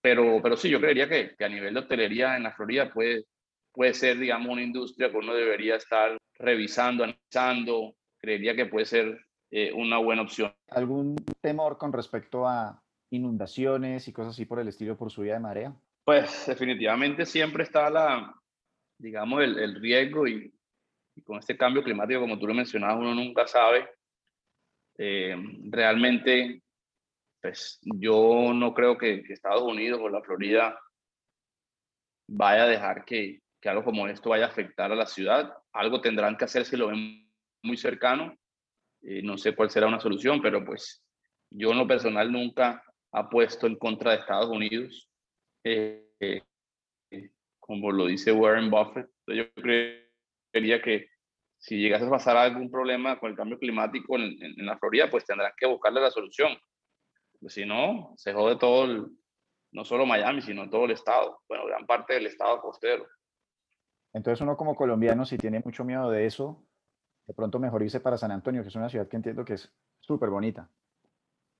pero, 0.00 0.40
pero 0.40 0.56
sí, 0.56 0.70
yo 0.70 0.80
creería 0.80 1.08
que, 1.08 1.34
que, 1.36 1.44
a 1.44 1.48
nivel 1.48 1.74
de 1.74 1.80
hotelería 1.80 2.36
en 2.36 2.44
la 2.44 2.52
Florida 2.52 2.92
puede, 2.92 3.24
puede 3.72 3.92
ser, 3.92 4.18
digamos, 4.18 4.52
una 4.52 4.62
industria 4.62 5.10
que 5.10 5.16
uno 5.16 5.34
debería 5.34 5.74
estar 5.76 6.16
revisando, 6.34 7.02
analizando, 7.02 7.96
creería 8.18 8.54
que 8.54 8.66
puede 8.66 8.86
ser 8.86 9.18
eh, 9.50 9.72
una 9.72 9.98
buena 9.98 10.22
opción. 10.22 10.54
¿Algún 10.68 11.16
temor 11.40 11.76
con 11.76 11.92
respecto 11.92 12.46
a 12.46 12.80
inundaciones 13.10 14.08
y 14.08 14.12
cosas 14.12 14.34
así 14.34 14.44
por 14.44 14.60
el 14.60 14.68
estilo 14.68 14.96
por 14.96 15.10
subida 15.10 15.34
de 15.34 15.40
marea? 15.40 15.74
Pues 16.04 16.46
definitivamente 16.46 17.26
siempre 17.26 17.64
está 17.64 17.90
la, 17.90 18.34
digamos, 18.98 19.42
el, 19.42 19.58
el 19.58 19.80
riesgo 19.80 20.26
y, 20.26 20.52
y, 21.14 21.22
con 21.22 21.38
este 21.38 21.56
cambio 21.56 21.82
climático, 21.82 22.20
como 22.20 22.38
tú 22.38 22.46
lo 22.46 22.54
mencionabas, 22.54 22.98
uno 22.98 23.14
nunca 23.14 23.46
sabe. 23.46 23.88
Eh, 24.96 25.36
realmente, 25.64 26.62
pues 27.40 27.78
yo 27.82 28.52
no 28.54 28.74
creo 28.74 28.98
que, 28.98 29.22
que, 29.22 29.32
Estados 29.32 29.62
Unidos 29.62 30.00
o 30.02 30.08
la 30.08 30.22
Florida 30.22 30.78
vaya 32.26 32.64
a 32.64 32.68
dejar 32.68 33.04
que, 33.04 33.40
que 33.60 33.68
algo 33.68 33.84
como 33.84 34.08
esto 34.08 34.30
vaya 34.30 34.46
a 34.46 34.48
afectar 34.48 34.90
a 34.90 34.96
la 34.96 35.06
ciudad. 35.06 35.52
Algo 35.72 36.00
tendrán 36.00 36.36
que 36.36 36.44
hacer 36.44 36.64
si 36.64 36.76
lo 36.76 36.88
ven 36.88 37.30
muy 37.62 37.76
cercano. 37.76 38.36
Eh, 39.02 39.22
no 39.22 39.38
sé 39.38 39.54
cuál 39.54 39.70
será 39.70 39.86
una 39.86 40.00
solución, 40.00 40.42
pero 40.42 40.64
pues 40.64 41.02
yo 41.50 41.70
en 41.70 41.78
lo 41.78 41.86
personal 41.86 42.30
nunca 42.32 42.82
puesto 43.30 43.66
en 43.66 43.76
contra 43.76 44.12
de 44.12 44.18
Estados 44.18 44.48
Unidos, 44.48 45.10
eh, 45.64 46.08
eh, 46.20 46.42
como 47.58 47.92
lo 47.92 48.06
dice 48.06 48.32
Warren 48.32 48.70
Buffett. 48.70 49.10
Yo 49.26 49.44
creería 49.52 50.80
que 50.82 51.08
si 51.58 51.76
llegase 51.76 52.06
a 52.06 52.10
pasar 52.10 52.36
algún 52.36 52.70
problema 52.70 53.18
con 53.18 53.30
el 53.30 53.36
cambio 53.36 53.58
climático 53.58 54.16
en, 54.16 54.64
la 54.64 54.78
Florida, 54.78 55.10
pues 55.10 55.24
tendrán 55.24 55.52
que 55.56 55.66
buscarle 55.66 56.00
la 56.00 56.10
solución. 56.10 56.56
Pues 57.40 57.54
si 57.54 57.66
no, 57.66 58.14
se 58.16 58.32
jode 58.32 58.56
todo, 58.56 59.08
no 59.72 59.84
solo 59.84 60.06
Miami, 60.06 60.40
sino 60.40 60.70
todo 60.70 60.84
el 60.84 60.92
estado, 60.92 61.40
bueno, 61.48 61.66
gran 61.66 61.86
parte 61.86 62.14
del 62.14 62.26
estado 62.26 62.60
costero. 62.60 63.06
Entonces 64.12 64.40
uno 64.40 64.56
como 64.56 64.74
colombiano, 64.74 65.24
si 65.24 65.36
tiene 65.36 65.60
mucho 65.64 65.84
miedo 65.84 66.10
de 66.10 66.26
eso, 66.26 66.64
de 67.26 67.34
pronto 67.34 67.58
mejor 67.58 67.82
irse 67.82 68.00
para 68.00 68.16
San 68.16 68.30
Antonio, 68.30 68.62
que 68.62 68.68
es 68.68 68.74
una 68.74 68.88
ciudad 68.88 69.06
que 69.06 69.16
entiendo 69.16 69.44
que 69.44 69.54
es 69.54 69.72
súper 70.00 70.30
bonita. 70.30 70.70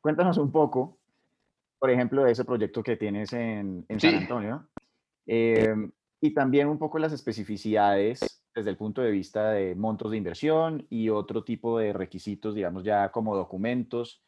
Cuéntanos 0.00 0.38
un 0.38 0.50
poco, 0.50 0.98
por 1.78 1.90
ejemplo, 1.90 2.24
de 2.24 2.32
ese 2.32 2.44
proyecto 2.44 2.82
que 2.82 2.96
tienes 2.96 3.32
en, 3.32 3.84
en 3.88 4.00
San 4.00 4.14
Antonio 4.14 4.68
eh, 5.26 5.74
y 6.20 6.34
también 6.34 6.68
un 6.68 6.78
poco 6.78 6.98
las 6.98 7.12
especificidades 7.12 8.44
desde 8.54 8.70
el 8.70 8.76
punto 8.76 9.02
de 9.02 9.10
vista 9.10 9.52
de 9.52 9.74
montos 9.74 10.10
de 10.10 10.16
inversión 10.16 10.86
y 10.90 11.10
otro 11.10 11.44
tipo 11.44 11.78
de 11.78 11.92
requisitos, 11.92 12.54
digamos 12.54 12.82
ya 12.82 13.10
como 13.10 13.36
documentos 13.36 14.22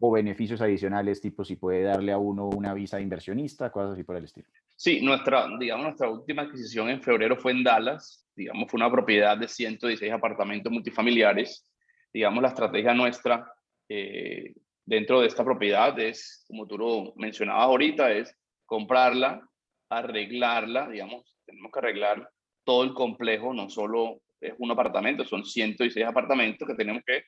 o 0.00 0.10
beneficios 0.10 0.60
adicionales, 0.60 1.20
tipo 1.20 1.44
si 1.44 1.54
puede 1.54 1.84
darle 1.84 2.10
a 2.10 2.18
uno 2.18 2.48
una 2.48 2.74
visa 2.74 2.96
de 2.96 3.04
inversionista, 3.04 3.70
cosas 3.70 3.92
así 3.92 4.02
por 4.02 4.16
el 4.16 4.24
estilo. 4.24 4.48
Sí, 4.74 5.00
nuestra, 5.00 5.46
digamos, 5.60 5.84
nuestra 5.86 6.10
última 6.10 6.42
adquisición 6.42 6.88
en 6.88 7.00
febrero 7.00 7.36
fue 7.36 7.52
en 7.52 7.62
Dallas, 7.62 8.26
digamos, 8.34 8.68
fue 8.68 8.78
una 8.78 8.90
propiedad 8.90 9.38
de 9.38 9.46
116 9.46 10.12
apartamentos 10.12 10.72
multifamiliares. 10.72 11.64
Digamos, 12.12 12.42
la 12.42 12.48
estrategia 12.48 12.94
nuestra 12.94 13.52
eh, 13.88 14.54
dentro 14.84 15.20
de 15.20 15.28
esta 15.28 15.44
propiedad 15.44 15.98
es, 15.98 16.44
como 16.46 16.66
tú 16.66 16.78
lo 16.78 17.12
mencionabas 17.16 17.64
ahorita, 17.64 18.12
es 18.12 18.36
comprarla, 18.66 19.46
arreglarla, 19.88 20.88
digamos, 20.88 21.36
tenemos 21.44 21.70
que 21.72 21.78
arreglar 21.78 22.30
todo 22.64 22.84
el 22.84 22.94
complejo, 22.94 23.52
no 23.52 23.68
solo 23.68 24.20
es 24.40 24.54
un 24.58 24.70
apartamento, 24.70 25.24
son 25.24 25.44
116 25.44 26.06
apartamentos 26.06 26.66
que 26.66 26.74
tenemos 26.74 27.02
que 27.06 27.24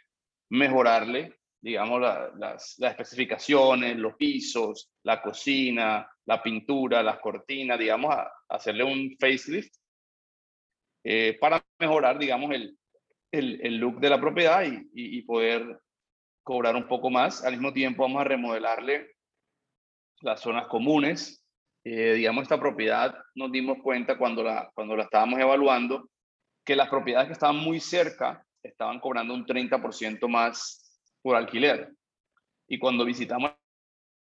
mejorarle 0.51 1.37
digamos, 1.65 1.99
las, 2.37 2.79
especificaciones, 2.79 3.97
los 3.97 4.17
pisos, 4.17 4.93
la 5.03 5.23
cocina, 5.23 6.07
la 6.27 6.43
pintura, 6.43 7.03
las 7.03 7.21
cortinas, 7.21 7.79
digamos, 7.79 8.15
a, 8.15 8.31
hacerle 8.51 8.85
un 8.85 9.17
facelift 9.19 9.75
eh, 11.03 11.39
para 11.41 11.65
mejorar, 11.79 12.19
digamos, 12.19 12.51
el, 12.53 12.77
el, 13.33 13.77
look 13.79 13.99
de 13.99 14.11
la 14.11 14.21
propiedad 14.21 14.63
y, 14.67 15.23
poder 15.23 15.81
cobrar 16.45 16.77
un 16.77 16.87
poco 16.87 17.11
más. 17.11 17.45
Al 17.45 17.55
mismo 17.55 17.73
tiempo 17.73 18.05
vamos 18.05 18.21
a 18.21 18.25
remodelarle 18.25 19.17
las 20.21 20.41
zonas 20.41 20.69
comunes. 20.69 21.45
Eh, 21.83 22.15
digamos, 22.15 22.43
esta 22.43 22.61
propiedad 22.61 23.15
nos 23.35 23.51
dimos 23.51 23.79
cuenta 23.83 24.17
cuando 24.17 24.43
la, 24.43 24.71
cuando 24.75 24.95
la 24.95 25.05
estábamos 25.05 25.41
evaluando 25.41 26.09
que 26.65 26.77
las 26.77 26.89
propiedades 26.89 27.27
que 27.27 27.33
estaban 27.35 27.57
muy 27.57 27.81
cerca 27.81 28.47
estaban 28.63 29.01
cobrando 29.01 29.35
un 29.35 29.45
30% 29.45 30.29
más 30.29 31.03
por 31.23 31.37
alquiler. 31.37 31.93
Y 32.69 32.79
cuando 32.79 33.05
visitamos 33.05 33.53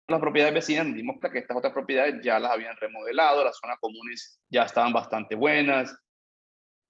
las 0.08 0.20
propiedades 0.20 0.54
vecinas, 0.54 0.94
dimos 0.94 1.14
cuenta 1.14 1.30
que 1.30 1.38
estas 1.38 1.56
otras 1.56 1.72
propiedades 1.72 2.22
ya 2.22 2.38
las 2.38 2.52
habían 2.52 2.76
remodelado, 2.76 3.44
las 3.44 3.58
zonas 3.58 3.78
comunes 3.80 4.40
ya 4.48 4.64
estaban 4.64 4.92
bastante 4.92 5.34
buenas, 5.34 5.94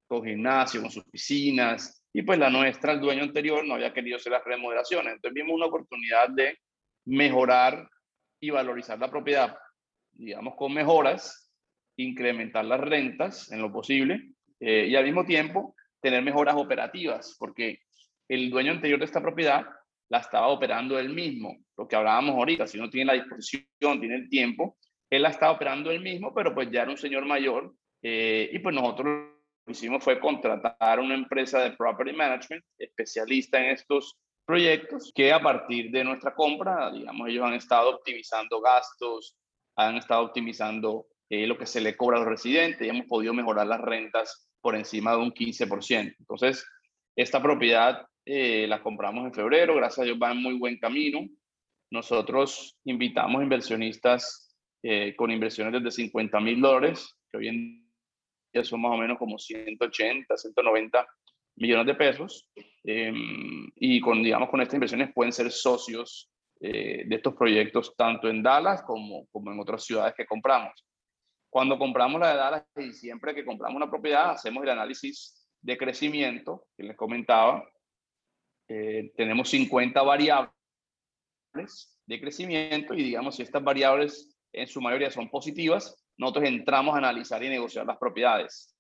con 0.09 0.24
gimnasio, 0.24 0.81
con 0.81 0.90
sus 0.90 1.04
piscinas, 1.04 1.97
y 2.12 2.23
pues 2.23 2.38
la 2.38 2.51
nuestra, 2.51 2.92
el 2.92 3.01
dueño 3.01 3.23
anterior, 3.23 3.64
no 3.64 3.75
había 3.75 3.92
querido 3.92 4.16
hacer 4.16 4.33
las 4.33 4.44
remodelaciones. 4.44 5.14
Entonces 5.14 5.35
vimos 5.35 5.57
una 5.57 5.66
oportunidad 5.66 6.29
de 6.31 6.59
mejorar 7.05 7.88
y 8.40 8.51
valorizar 8.51 8.99
la 8.99 9.11
propiedad, 9.11 9.57
digamos, 10.12 10.55
con 10.57 10.73
mejoras, 10.73 11.53
incrementar 11.97 12.64
las 12.64 12.81
rentas 12.81 13.51
en 13.53 13.61
lo 13.61 13.73
posible, 13.73 14.33
eh, 14.61 14.87
y 14.88 14.97
al 14.97 15.05
mismo 15.05 15.25
tiempo 15.25 15.75
tener 16.01 16.23
mejoras 16.23 16.57
operativas, 16.57 17.37
porque 17.38 17.81
el 18.29 18.51
dueño 18.51 18.73
anterior 18.73 18.99
de 18.99 19.05
esta 19.05 19.21
propiedad 19.21 19.64
la 20.09 20.18
estaba 20.18 20.49
operando 20.49 20.99
él 20.99 21.11
mismo, 21.11 21.59
lo 21.77 21.87
que 21.87 21.97
hablábamos 21.97 22.35
ahorita, 22.35 22.66
si 22.66 22.79
no 22.79 22.88
tiene 22.88 23.07
la 23.07 23.14
disposición, 23.14 24.01
tiene 24.01 24.16
el 24.16 24.29
tiempo, 24.29 24.77
él 25.11 25.23
la 25.23 25.31
estaba 25.31 25.53
operando 25.53 25.90
él 25.90 26.01
mismo, 26.01 26.35
pero 26.35 26.55
pues 26.55 26.71
ya 26.71 26.83
era 26.83 26.90
un 26.90 26.97
señor 26.97 27.25
mayor 27.27 27.75
eh, 28.03 28.49
y 28.53 28.59
pues 28.61 28.75
nosotros 28.75 29.38
hicimos 29.68 30.02
fue 30.02 30.18
contratar 30.18 31.00
una 31.00 31.14
empresa 31.14 31.62
de 31.62 31.76
property 31.76 32.12
management 32.12 32.64
especialista 32.78 33.59
en 33.59 33.70
estos 33.70 34.18
proyectos 34.46 35.12
que 35.14 35.33
a 35.33 35.40
partir 35.40 35.90
de 35.90 36.04
nuestra 36.04 36.35
compra, 36.35 36.90
digamos, 36.90 37.28
ellos 37.28 37.44
han 37.44 37.54
estado 37.54 37.90
optimizando 37.90 38.61
gastos, 38.61 39.37
han 39.76 39.96
estado 39.96 40.22
optimizando 40.22 41.07
eh, 41.28 41.46
lo 41.46 41.59
que 41.59 41.66
se 41.66 41.81
le 41.81 41.96
cobra 41.96 42.16
a 42.16 42.20
los 42.20 42.28
residentes 42.28 42.81
y 42.81 42.88
hemos 42.88 43.07
podido 43.07 43.35
mejorar 43.35 43.66
las 43.66 43.81
rentas 43.81 44.48
por 44.61 44.74
encima 44.74 45.12
de 45.12 45.18
un 45.18 45.33
15%. 45.33 46.16
Entonces, 46.18 46.66
esta 47.14 47.42
propiedad 47.42 48.07
eh, 48.24 48.66
la 48.66 48.83
compramos 48.83 49.24
en 49.26 49.35
febrero, 49.35 49.74
gracias 49.74 49.98
a 50.00 50.04
Dios 50.04 50.18
va 50.22 50.33
en 50.33 50.42
muy 50.42 50.54
buen 50.54 50.78
camino. 50.78 51.26
Nosotros 51.90 52.78
invitamos 52.85 53.42
inversionistas 53.42 54.57
eh, 54.83 55.14
con 55.16 55.31
inversiones 55.31 55.74
desde 55.83 56.02
50 56.02 56.40
mil 56.40 56.61
dólares, 56.61 57.18
que 57.31 57.38
hoy 57.38 57.48
en 57.48 57.88
día 58.52 58.64
son 58.64 58.80
más 58.80 58.92
o 58.92 58.96
menos 58.96 59.18
como 59.18 59.38
180, 59.38 60.37
190 60.37 61.06
millones 61.56 61.87
de 61.87 61.94
pesos. 61.94 62.50
Em, 62.84 63.70
y 63.76 64.00
con, 64.00 64.22
digamos, 64.22 64.48
con 64.48 64.61
estas 64.61 64.74
inversiones 64.74 65.12
pueden 65.14 65.32
ser 65.32 65.50
socios 65.50 66.30
eh, 66.61 67.04
de 67.06 67.16
estos 67.16 67.34
proyectos 67.34 67.94
tanto 67.96 68.28
en 68.28 68.42
Dallas 68.42 68.82
como, 68.82 69.26
como 69.30 69.52
en 69.52 69.61
otras 69.61 69.84
ciudades 69.84 70.14
que 70.16 70.26
compramos. 70.26 70.84
Cuando 71.50 71.78
compramos 71.78 72.20
la 72.20 72.30
de 72.30 72.37
Dallas 72.37 72.64
y 72.76 72.92
siempre 72.92 73.34
que 73.34 73.44
compramos 73.44 73.76
una 73.76 73.90
propiedad, 73.90 74.30
hacemos 74.30 74.62
el 74.62 74.70
análisis 74.70 75.48
de 75.61 75.76
crecimiento 75.76 76.66
que 76.76 76.84
les 76.84 76.96
comentaba 76.96 77.64
eh, 78.68 79.12
tenemos 79.16 79.48
50 79.48 80.02
variables 80.02 80.52
de 82.06 82.20
crecimiento 82.20 82.92
y 82.92 83.02
digamos 83.02 83.37
si 83.37 83.42
estas 83.42 83.64
variables 83.64 84.37
en 84.52 84.66
su 84.66 84.82
mayoría 84.82 85.11
son 85.11 85.30
positivas, 85.30 85.96
nosotros 86.18 86.46
entramos 86.46 86.94
a 86.94 86.98
analizar 86.98 87.42
y 87.42 87.48
negociar 87.48 87.87
las 87.87 87.96
propiedades. 87.96 88.74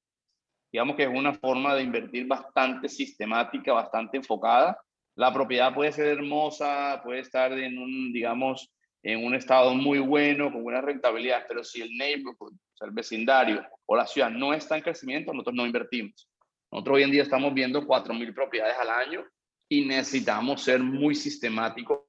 Digamos 0.72 0.96
que 0.96 1.04
es 1.04 1.08
una 1.08 1.32
forma 1.32 1.74
de 1.74 1.82
invertir 1.82 2.26
bastante 2.26 2.88
sistemática, 2.88 3.72
bastante 3.72 4.18
enfocada. 4.18 4.78
La 5.14 5.32
propiedad 5.32 5.72
puede 5.72 5.92
ser 5.92 6.08
hermosa, 6.08 7.00
puede 7.02 7.20
estar 7.20 7.52
en 7.52 7.78
un, 7.78 8.12
digamos, 8.12 8.70
en 9.02 9.24
un 9.24 9.34
estado 9.34 9.72
muy 9.74 10.00
bueno, 10.00 10.52
con 10.52 10.64
buena 10.64 10.80
rentabilidad, 10.80 11.44
pero 11.48 11.62
si 11.64 11.80
el 11.80 11.96
neighborhood, 11.96 12.52
o 12.80 12.84
el 12.84 12.90
vecindario 12.90 13.64
o 13.86 13.96
la 13.96 14.06
ciudad 14.06 14.30
no 14.30 14.52
está 14.52 14.76
en 14.76 14.82
crecimiento, 14.82 15.32
nosotros 15.32 15.54
no 15.54 15.66
invertimos. 15.66 16.28
Nosotros 16.70 16.96
hoy 16.96 17.02
en 17.04 17.12
día 17.12 17.22
estamos 17.22 17.54
viendo 17.54 17.82
4.000 17.86 18.34
propiedades 18.34 18.76
al 18.78 18.90
año 18.90 19.24
y 19.70 19.86
necesitamos 19.86 20.62
ser 20.62 20.80
muy 20.80 21.14
sistemáticos 21.14 22.00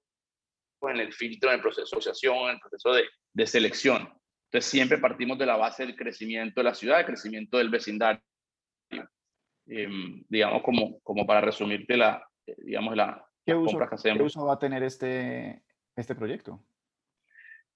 en 0.81 0.97
el 0.97 1.13
filtro, 1.13 1.49
en 1.49 1.55
el 1.55 1.61
proceso 1.61 1.95
de 1.95 1.99
asociación, 1.99 2.37
en 2.49 2.55
el 2.55 2.59
proceso 2.59 2.91
de 3.33 3.47
selección. 3.47 4.18
Entonces 4.51 4.71
siempre 4.71 4.97
partimos 4.97 5.37
de 5.37 5.45
la 5.45 5.57
base 5.57 5.85
del 5.85 5.95
crecimiento 5.95 6.59
de 6.59 6.63
la 6.63 6.73
ciudad, 6.73 6.97
del 6.97 7.05
crecimiento 7.05 7.59
del 7.59 7.69
vecindario. 7.69 8.21
Em, 9.67 10.23
digamos, 10.27 10.63
como, 10.63 10.99
como 11.01 11.27
para 11.27 11.41
resumirte 11.41 11.95
la, 11.95 12.27
eh, 12.47 12.55
digamos, 12.57 12.95
la, 12.95 13.23
¿Qué 13.45 13.53
uso, 13.53 13.77
que 13.77 13.95
hacemos. 13.95 14.17
¿Qué 14.17 14.23
uso 14.23 14.45
va 14.45 14.53
a 14.53 14.59
tener 14.59 14.81
este, 14.81 15.61
este 15.95 16.15
proyecto? 16.15 16.59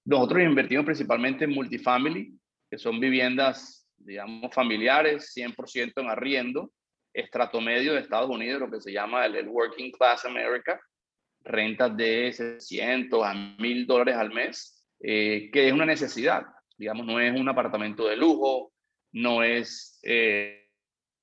Nosotros 0.04 0.42
invertimos 0.42 0.84
principalmente 0.84 1.44
en 1.44 1.52
multifamily, 1.52 2.36
que 2.68 2.78
son 2.78 2.98
viviendas, 2.98 3.88
digamos, 3.96 4.52
familiares, 4.52 5.32
100% 5.36 5.92
en 5.96 6.08
arriendo, 6.08 6.72
estrato 7.12 7.60
medio 7.60 7.94
de 7.94 8.00
Estados 8.00 8.28
Unidos, 8.28 8.60
lo 8.60 8.70
que 8.70 8.80
se 8.80 8.92
llama 8.92 9.24
el, 9.24 9.48
Working 9.48 9.92
Class 9.92 10.24
America, 10.24 10.80
rentas 11.44 11.96
de 11.96 12.32
600 12.32 13.24
a 13.24 13.34
1000 13.34 13.86
dólares 13.86 14.16
al 14.16 14.32
mes, 14.32 14.84
eh, 15.00 15.48
que 15.52 15.68
es 15.68 15.72
una 15.72 15.86
necesidad. 15.86 16.44
Digamos, 16.76 17.06
no 17.06 17.20
es 17.20 17.38
un 17.38 17.48
apartamento 17.48 18.06
de 18.08 18.16
lujo, 18.16 18.72
no 19.12 19.42
es, 19.42 19.98
eh, 20.02 20.68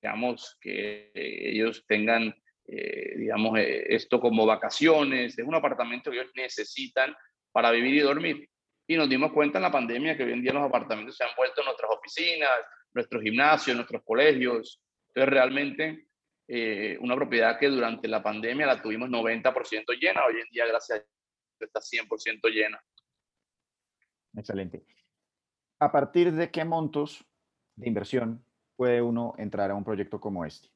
digamos, 0.01 0.57
que 0.61 1.11
ellos 1.13 1.85
tengan, 1.87 2.33
eh, 2.67 3.17
digamos, 3.17 3.59
esto 3.59 4.19
como 4.19 4.45
vacaciones, 4.45 5.37
es 5.37 5.45
un 5.45 5.55
apartamento 5.55 6.09
que 6.09 6.17
ellos 6.17 6.31
necesitan 6.35 7.15
para 7.51 7.71
vivir 7.71 7.95
y 7.95 7.99
dormir. 7.99 8.49
Y 8.87 8.95
nos 8.95 9.09
dimos 9.09 9.31
cuenta 9.31 9.57
en 9.57 9.63
la 9.63 9.71
pandemia 9.71 10.15
que 10.15 10.23
hoy 10.23 10.33
en 10.33 10.41
día 10.41 10.53
los 10.53 10.63
apartamentos 10.63 11.15
se 11.15 11.23
han 11.23 11.35
vuelto 11.35 11.63
nuestras 11.63 11.91
oficinas, 11.91 12.49
nuestros 12.93 13.21
gimnasios, 13.21 13.75
nuestros 13.75 14.03
colegios, 14.03 14.81
entonces, 15.13 15.33
realmente, 15.33 16.07
eh, 16.47 16.97
una 17.01 17.15
propiedad 17.15 17.59
que 17.59 17.67
durante 17.67 18.07
la 18.07 18.23
pandemia 18.23 18.65
la 18.65 18.81
tuvimos 18.81 19.09
90% 19.09 19.93
llena, 19.99 20.25
hoy 20.25 20.39
en 20.39 20.47
día, 20.51 20.65
gracias 20.65 20.99
a 20.99 21.01
Dios, 21.01 21.11
está 21.59 21.81
100% 21.81 22.47
llena. 22.49 22.81
Excelente. 24.35 24.83
¿A 25.81 25.91
partir 25.91 26.31
de 26.31 26.51
qué 26.51 26.63
montos 26.63 27.25
de 27.75 27.87
inversión 27.87 28.45
puede 28.75 29.01
uno 29.01 29.33
entrar 29.39 29.71
a 29.71 29.73
un 29.73 29.83
proyecto 29.83 30.21
como 30.21 30.45
este? 30.45 30.69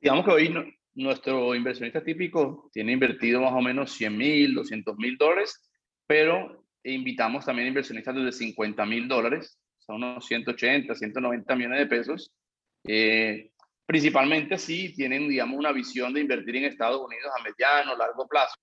Digamos 0.00 0.24
que 0.24 0.30
hoy 0.30 0.76
nuestro 0.94 1.54
inversionista 1.54 2.02
típico 2.02 2.70
tiene 2.72 2.92
invertido 2.92 3.42
más 3.42 3.52
o 3.52 3.60
menos 3.60 3.92
100 3.92 4.16
mil, 4.16 4.54
200 4.54 4.96
mil 4.96 5.18
dólares, 5.18 5.70
pero 6.06 6.64
invitamos 6.82 7.44
también 7.44 7.68
inversionistas 7.68 8.14
desde 8.14 8.32
50 8.32 8.86
mil 8.86 9.06
dólares, 9.06 9.60
son 9.76 9.96
unos 9.96 10.24
180, 10.24 10.94
190 10.94 11.54
millones 11.54 11.80
de 11.80 11.86
pesos, 11.86 12.32
eh, 12.84 13.52
principalmente 13.84 14.56
si 14.56 14.94
tienen, 14.94 15.28
digamos, 15.28 15.58
una 15.58 15.72
visión 15.72 16.14
de 16.14 16.22
invertir 16.22 16.56
en 16.56 16.64
Estados 16.64 17.02
Unidos 17.06 17.30
a 17.38 17.42
mediano, 17.42 17.94
largo 17.94 18.26
plazo, 18.26 18.54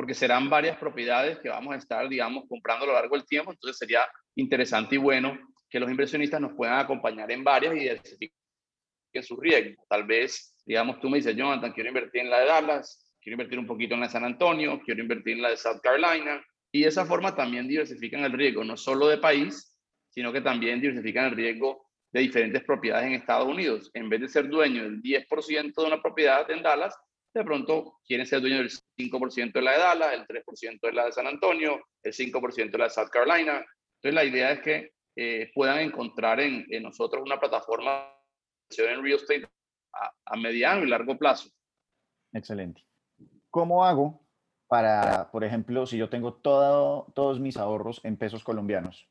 porque 0.00 0.14
serán 0.14 0.48
varias 0.48 0.78
propiedades 0.78 1.40
que 1.40 1.50
vamos 1.50 1.74
a 1.74 1.76
estar, 1.76 2.08
digamos, 2.08 2.48
comprando 2.48 2.84
a 2.84 2.88
lo 2.88 2.94
largo 2.94 3.16
del 3.18 3.26
tiempo, 3.26 3.52
entonces 3.52 3.76
sería 3.76 4.00
interesante 4.34 4.94
y 4.94 4.98
bueno 4.98 5.38
que 5.68 5.78
los 5.78 5.90
inversionistas 5.90 6.40
nos 6.40 6.54
puedan 6.54 6.78
acompañar 6.78 7.30
en 7.30 7.44
varias 7.44 7.76
y 7.76 7.80
diversifiquen 7.80 8.32
su 9.20 9.36
riesgo. 9.36 9.84
Tal 9.90 10.06
vez, 10.06 10.56
digamos, 10.64 11.00
tú 11.00 11.10
me 11.10 11.18
dices, 11.18 11.36
Jonathan, 11.36 11.70
quiero 11.74 11.90
invertir 11.90 12.22
en 12.22 12.30
la 12.30 12.40
de 12.40 12.46
Dallas, 12.46 13.12
quiero 13.20 13.34
invertir 13.34 13.58
un 13.58 13.66
poquito 13.66 13.92
en 13.92 14.00
la 14.00 14.06
de 14.06 14.12
San 14.12 14.24
Antonio, 14.24 14.80
quiero 14.82 15.02
invertir 15.02 15.36
en 15.36 15.42
la 15.42 15.50
de 15.50 15.58
South 15.58 15.80
Carolina, 15.82 16.42
y 16.72 16.80
de 16.80 16.88
esa 16.88 17.04
forma 17.04 17.36
también 17.36 17.68
diversifican 17.68 18.24
el 18.24 18.32
riesgo, 18.32 18.64
no 18.64 18.78
solo 18.78 19.06
de 19.06 19.18
país, 19.18 19.76
sino 20.08 20.32
que 20.32 20.40
también 20.40 20.80
diversifican 20.80 21.26
el 21.26 21.36
riesgo 21.36 21.90
de 22.10 22.20
diferentes 22.22 22.64
propiedades 22.64 23.06
en 23.06 23.12
Estados 23.16 23.46
Unidos. 23.46 23.90
En 23.92 24.08
vez 24.08 24.22
de 24.22 24.28
ser 24.28 24.48
dueño 24.48 24.82
del 24.82 25.02
10% 25.02 25.74
de 25.74 25.86
una 25.86 26.00
propiedad 26.00 26.50
en 26.50 26.62
Dallas, 26.62 26.96
de 27.34 27.44
pronto 27.44 27.98
quieren 28.06 28.24
ser 28.24 28.40
dueño 28.40 28.56
del 28.56 28.70
5% 29.00 29.52
de 29.52 29.62
la 29.62 29.72
de 29.72 29.78
Dallas, 29.78 30.12
el 30.14 30.26
3% 30.26 30.80
de 30.80 30.92
la 30.92 31.06
de 31.06 31.12
San 31.12 31.26
Antonio, 31.26 31.80
el 32.02 32.12
5% 32.12 32.70
de 32.70 32.78
la 32.78 32.84
de 32.84 32.90
South 32.90 33.08
Carolina. 33.10 33.64
Entonces 33.96 34.14
la 34.14 34.24
idea 34.24 34.52
es 34.52 34.60
que 34.60 34.92
eh, 35.16 35.50
puedan 35.54 35.80
encontrar 35.80 36.40
en, 36.40 36.66
nosotros 36.82 37.22
una 37.24 37.38
plataforma 37.38 38.12
en 38.76 39.02
real 39.02 39.18
estate 39.18 39.48
a, 39.92 40.12
a, 40.26 40.36
mediano 40.36 40.84
y 40.84 40.88
largo 40.88 41.18
plazo. 41.18 41.50
Excelente. 42.32 42.82
¿Cómo 43.50 43.84
hago 43.84 44.24
para, 44.68 45.30
por 45.32 45.42
ejemplo, 45.42 45.84
si 45.84 45.98
yo 45.98 46.08
tengo 46.08 46.34
todo, 46.34 47.12
todos 47.14 47.40
mis 47.40 47.56
ahorros 47.56 48.00
en 48.04 48.16
pesos 48.16 48.44
colombianos, 48.44 49.08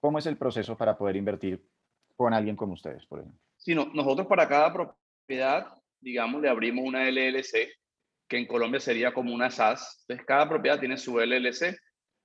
cómo 0.00 0.18
es 0.18 0.24
el 0.24 0.38
proceso 0.38 0.78
para 0.78 0.96
poder 0.96 1.16
invertir 1.16 1.68
con 2.16 2.32
alguien 2.32 2.56
como 2.56 2.72
ustedes, 2.72 3.04
por 3.04 3.20
ejemplo? 3.20 3.38
Sí, 3.58 3.74
nosotros 3.74 4.26
para 4.26 4.48
cada 4.48 4.72
propiedad, 4.72 5.66
digamos, 6.00 6.40
le 6.40 6.48
abrimos 6.48 6.86
una 6.86 7.08
LLC, 7.10 7.68
que 8.34 8.40
en 8.40 8.46
Colombia 8.46 8.80
sería 8.80 9.14
como 9.14 9.32
una 9.32 9.48
SAS. 9.48 10.00
Entonces, 10.02 10.26
cada 10.26 10.48
propiedad 10.48 10.80
tiene 10.80 10.96
su 10.96 11.20
LLC 11.20 11.78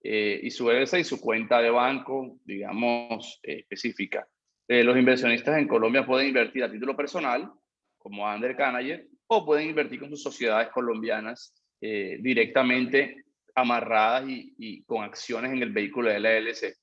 eh, 0.04 0.40
y 0.42 0.50
su 0.50 0.68
LLC 0.68 0.96
y 0.96 1.04
su 1.04 1.22
cuenta 1.22 1.62
de 1.62 1.70
banco, 1.70 2.40
digamos, 2.44 3.40
eh, 3.44 3.60
específica. 3.60 4.28
Eh, 4.68 4.84
los 4.84 4.98
inversionistas 4.98 5.60
en 5.60 5.68
Colombia 5.68 6.08
pueden 6.08 6.30
invertir 6.30 6.64
a 6.64 6.72
título 6.72 6.98
personal, 6.98 7.52
como 8.00 8.28
Ander 8.28 8.56
Canayer, 8.56 9.08
o 9.28 9.46
pueden 9.46 9.70
invertir 9.70 10.00
con 10.00 10.10
sus 10.10 10.24
sociedades 10.24 10.70
colombianas 10.70 11.54
directamente 11.82 13.24
amarradas 13.56 14.28
y, 14.28 14.54
y, 14.58 14.84
con 14.84 15.04
acciones 15.04 15.54
en 15.54 15.62
el 15.62 15.72
vehículo 15.72 16.10
de 16.10 16.20
LLC 16.20 16.76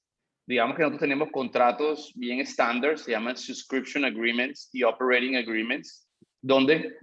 digamos 0.46 0.76
que 0.76 0.82
nosotros 0.82 1.00
tenemos 1.00 1.28
contratos 1.32 2.12
bien 2.14 2.38
estándar, 2.38 2.96
se 2.98 3.10
llaman 3.10 3.36
subscription 3.36 4.04
agreements 4.04 4.70
y 4.72 4.84
operating 4.84 5.36
agreements, 5.36 6.08
donde 6.40 6.94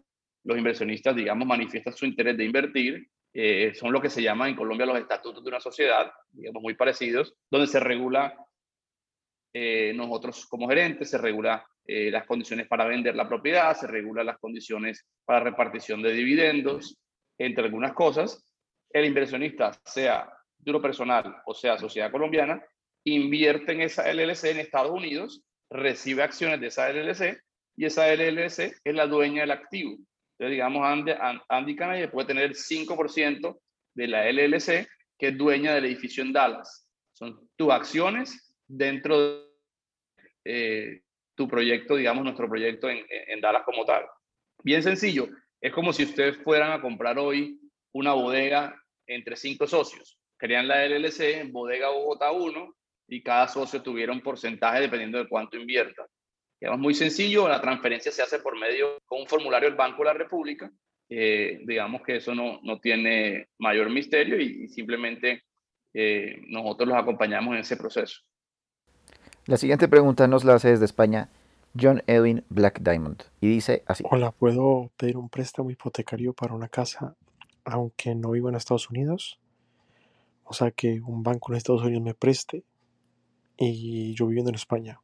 los 0.44 0.58
inversionistas, 0.58 1.16
digamos, 1.16 1.48
manifiestan 1.48 1.94
su 1.94 2.06
interés 2.06 2.38
de 2.38 2.46
invertir 2.46 3.08
eh, 3.36 3.74
son 3.74 3.92
lo 3.92 4.00
que 4.00 4.12
se 4.12 4.22
llama 4.22 4.48
en 4.48 4.56
Colombia 4.56 4.86
los 4.86 5.00
estatutos 5.00 5.44
de 5.44 5.50
una 5.50 5.60
sociedad, 5.60 6.12
digamos 6.32 6.62
muy 6.62 6.76
parecidos, 6.76 7.34
donde 7.50 7.68
se 7.68 7.80
regula 7.80 8.38
eh, 9.52 9.92
nosotros 9.96 10.46
como 10.46 10.68
gerentes, 10.68 11.10
se 11.10 11.18
regula 11.18 11.66
eh, 11.86 12.12
las 12.12 12.28
condiciones 12.28 12.68
para 12.68 12.86
vender 12.86 13.16
la 13.16 13.28
propiedad, 13.28 13.76
se 13.76 13.88
regula 13.88 14.24
las 14.24 14.38
condiciones 14.38 15.06
para 15.26 15.40
repartición 15.40 16.02
de 16.04 16.14
dividendos, 16.14 16.98
entre 17.38 17.66
algunas 17.66 17.94
cosas. 17.94 18.46
El 18.90 19.06
inversionista, 19.06 19.72
sea 19.84 20.32
duro 20.60 20.82
personal 20.82 21.42
o 21.46 21.54
sea 21.56 21.78
sociedad 21.78 22.12
colombiana, 22.12 22.64
invierte 23.04 23.74
en 23.74 23.82
esa 23.82 24.12
LLC 24.14 24.46
en 24.46 24.60
Estados 24.60 24.92
Unidos, 24.92 25.44
recibe 25.70 26.24
acciones 26.24 26.62
de 26.62 26.68
esa 26.68 26.90
LLC 26.90 27.42
y 27.76 27.86
esa 27.86 28.14
LLC 28.14 28.80
es 28.84 28.96
la 28.96 29.08
dueña 29.08 29.42
del 29.42 29.52
activo. 29.52 29.98
Digamos, 30.50 30.86
Andy, 30.86 31.12
Andy 31.50 31.76
puede 32.08 32.28
tener 32.28 32.44
el 32.44 32.56
5% 32.56 33.60
de 33.96 34.08
la 34.08 34.30
LLC 34.32 34.88
que 35.18 35.28
es 35.28 35.38
dueña 35.38 35.74
del 35.76 35.86
edificio 35.86 36.24
en 36.24 36.34
Dallas. 36.34 36.90
Son 37.14 37.50
tus 37.56 37.72
acciones 37.72 38.54
dentro 38.68 39.20
de 39.20 39.44
eh, 40.46 41.02
tu 41.36 41.48
proyecto, 41.48 41.96
digamos, 41.96 42.24
nuestro 42.24 42.50
proyecto 42.50 42.90
en, 42.90 43.06
en 43.10 43.40
Dallas 43.40 43.64
como 43.64 43.86
tal. 43.86 44.06
Bien 44.64 44.82
sencillo, 44.84 45.28
es 45.62 45.72
como 45.72 45.94
si 45.94 46.04
ustedes 46.04 46.38
fueran 46.38 46.72
a 46.72 46.82
comprar 46.82 47.18
hoy 47.18 47.60
una 47.94 48.14
bodega 48.14 48.76
entre 49.08 49.36
cinco 49.36 49.68
socios. 49.68 50.20
Crean 50.38 50.68
la 50.68 50.86
LLC 50.86 51.40
en 51.40 51.52
Bodega 51.52 51.90
Bogotá 51.90 52.32
1 52.32 52.76
y 53.08 53.24
cada 53.24 53.48
socio 53.48 53.82
tuviera 53.82 54.12
un 54.12 54.22
porcentaje 54.22 54.82
dependiendo 54.82 55.18
de 55.18 55.28
cuánto 55.28 55.58
invierta. 55.58 56.06
Es 56.72 56.80
muy 56.80 56.94
sencillo, 56.94 57.48
la 57.50 57.60
transferencia 57.60 58.12
se 58.12 58.22
hace 58.22 58.40
por 58.40 58.58
medio 58.58 58.98
con 59.06 59.20
un 59.22 59.28
formulario 59.28 59.68
del 59.68 59.78
Banco 59.78 60.00
de 60.00 60.06
la 60.06 60.14
República. 60.14 60.72
Eh, 61.10 61.60
digamos 61.66 62.02
que 62.04 62.16
eso 62.16 62.34
no, 62.34 62.62
no 62.64 62.80
tiene 62.80 63.50
mayor 63.60 63.90
misterio 63.90 64.40
y, 64.40 64.70
simplemente 64.70 65.44
eh, 65.94 66.42
nosotros 66.48 66.88
los 66.88 66.98
acompañamos 66.98 67.56
en 67.56 67.62
ese 67.62 67.76
proceso. 67.76 68.22
La 69.46 69.58
siguiente 69.58 69.90
pregunta 69.90 70.26
nos 70.28 70.46
la 70.46 70.56
hace 70.56 70.70
desde 70.70 70.86
España 70.86 71.28
John 71.80 72.02
Edwin 72.08 72.46
Black 72.48 72.80
Diamond 72.80 73.24
y 73.42 73.50
dice 73.50 73.84
así. 73.86 74.06
Hola, 74.10 74.32
¿puedo 74.32 74.90
pedir 74.96 75.18
un 75.18 75.28
préstamo 75.28 75.70
hipotecario 75.70 76.34
para 76.34 76.54
una 76.54 76.70
casa 76.70 77.16
aunque 77.66 78.16
no 78.16 78.32
vivo 78.32 78.48
en 78.48 78.56
Estados 78.56 78.90
Unidos? 78.90 79.38
O 80.46 80.54
sea, 80.54 80.72
que 80.72 81.02
un 81.02 81.24
banco 81.24 81.52
en 81.52 81.58
Estados 81.58 81.84
Unidos 81.84 82.04
me 82.04 82.14
preste 82.14 82.64
y 83.58 84.14
yo 84.14 84.28
viviendo 84.28 84.50
en 84.50 84.56
España. 84.56 85.03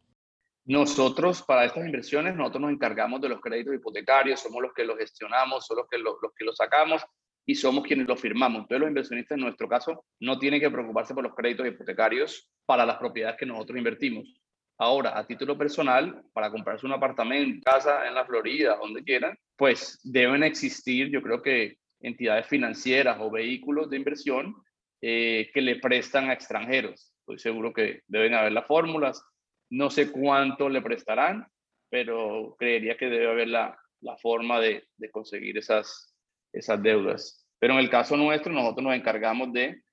Nosotros, 0.69 1.41
para 1.41 1.65
estas 1.65 1.83
inversiones, 1.83 2.35
nosotros 2.35 2.61
nos 2.61 2.71
encargamos 2.71 3.19
de 3.21 3.27
los 3.27 3.41
créditos 3.41 3.73
hipotecarios, 3.73 4.39
somos 4.39 4.61
los 4.61 4.71
que 4.71 4.83
los 4.83 4.99
gestionamos, 4.99 5.65
somos 5.65 5.81
los 5.81 5.89
que, 5.89 5.97
los, 5.97 6.33
que 6.37 6.45
los 6.45 6.55
sacamos 6.57 7.03
y 7.43 7.55
somos 7.55 7.83
quienes 7.83 8.07
los 8.07 8.21
firmamos. 8.21 8.59
Entonces, 8.59 8.81
los 8.81 8.89
inversionistas, 8.89 9.35
en 9.35 9.45
nuestro 9.45 9.67
caso, 9.67 10.05
no 10.19 10.37
tienen 10.37 10.59
que 10.59 10.69
preocuparse 10.69 11.15
por 11.15 11.23
los 11.23 11.33
créditos 11.33 11.65
hipotecarios 11.65 12.51
para 12.67 12.85
las 12.85 12.97
propiedades 12.97 13.35
que 13.39 13.47
nosotros 13.47 13.79
invertimos. 13.79 14.31
Ahora, 14.77 15.17
a 15.17 15.25
título 15.25 15.57
personal, 15.57 16.23
para 16.33 16.51
comprarse 16.51 16.85
un 16.85 16.91
apartamento, 16.91 17.63
casa 17.65 18.07
en 18.07 18.13
la 18.13 18.27
Florida, 18.27 18.77
donde 18.79 19.03
quieran, 19.03 19.35
pues 19.57 19.99
deben 20.03 20.43
existir, 20.43 21.09
yo 21.09 21.23
creo 21.23 21.41
que 21.41 21.77
entidades 21.99 22.45
financieras 22.45 23.17
o 23.19 23.31
vehículos 23.31 23.89
de 23.89 23.97
inversión 23.97 24.53
eh, 25.01 25.49
que 25.51 25.61
le 25.61 25.77
prestan 25.77 26.29
a 26.29 26.33
extranjeros. 26.33 27.11
Estoy 27.21 27.39
seguro 27.39 27.73
que 27.73 28.03
deben 28.05 28.35
haber 28.35 28.51
las 28.51 28.67
fórmulas. 28.67 29.25
No 29.69 29.89
sé 29.89 30.11
cuánto 30.11 30.69
le 30.69 30.81
prestarán, 30.81 31.47
pero 31.89 32.55
creería 32.57 32.97
que 32.97 33.09
debe 33.09 33.29
haber 33.29 33.47
la, 33.47 33.79
la 34.01 34.17
forma 34.17 34.59
de, 34.59 34.87
de, 34.97 35.11
conseguir 35.11 35.57
esas, 35.57 36.15
esas 36.53 36.81
deudas. 36.81 37.47
Pero 37.59 37.73
en 37.73 37.79
el 37.79 37.89
caso 37.89 38.15
nuestro, 38.15 38.53
nosotros 38.53 38.83
nos 38.83 38.95
encargamos 38.95 39.51
de 39.53 39.83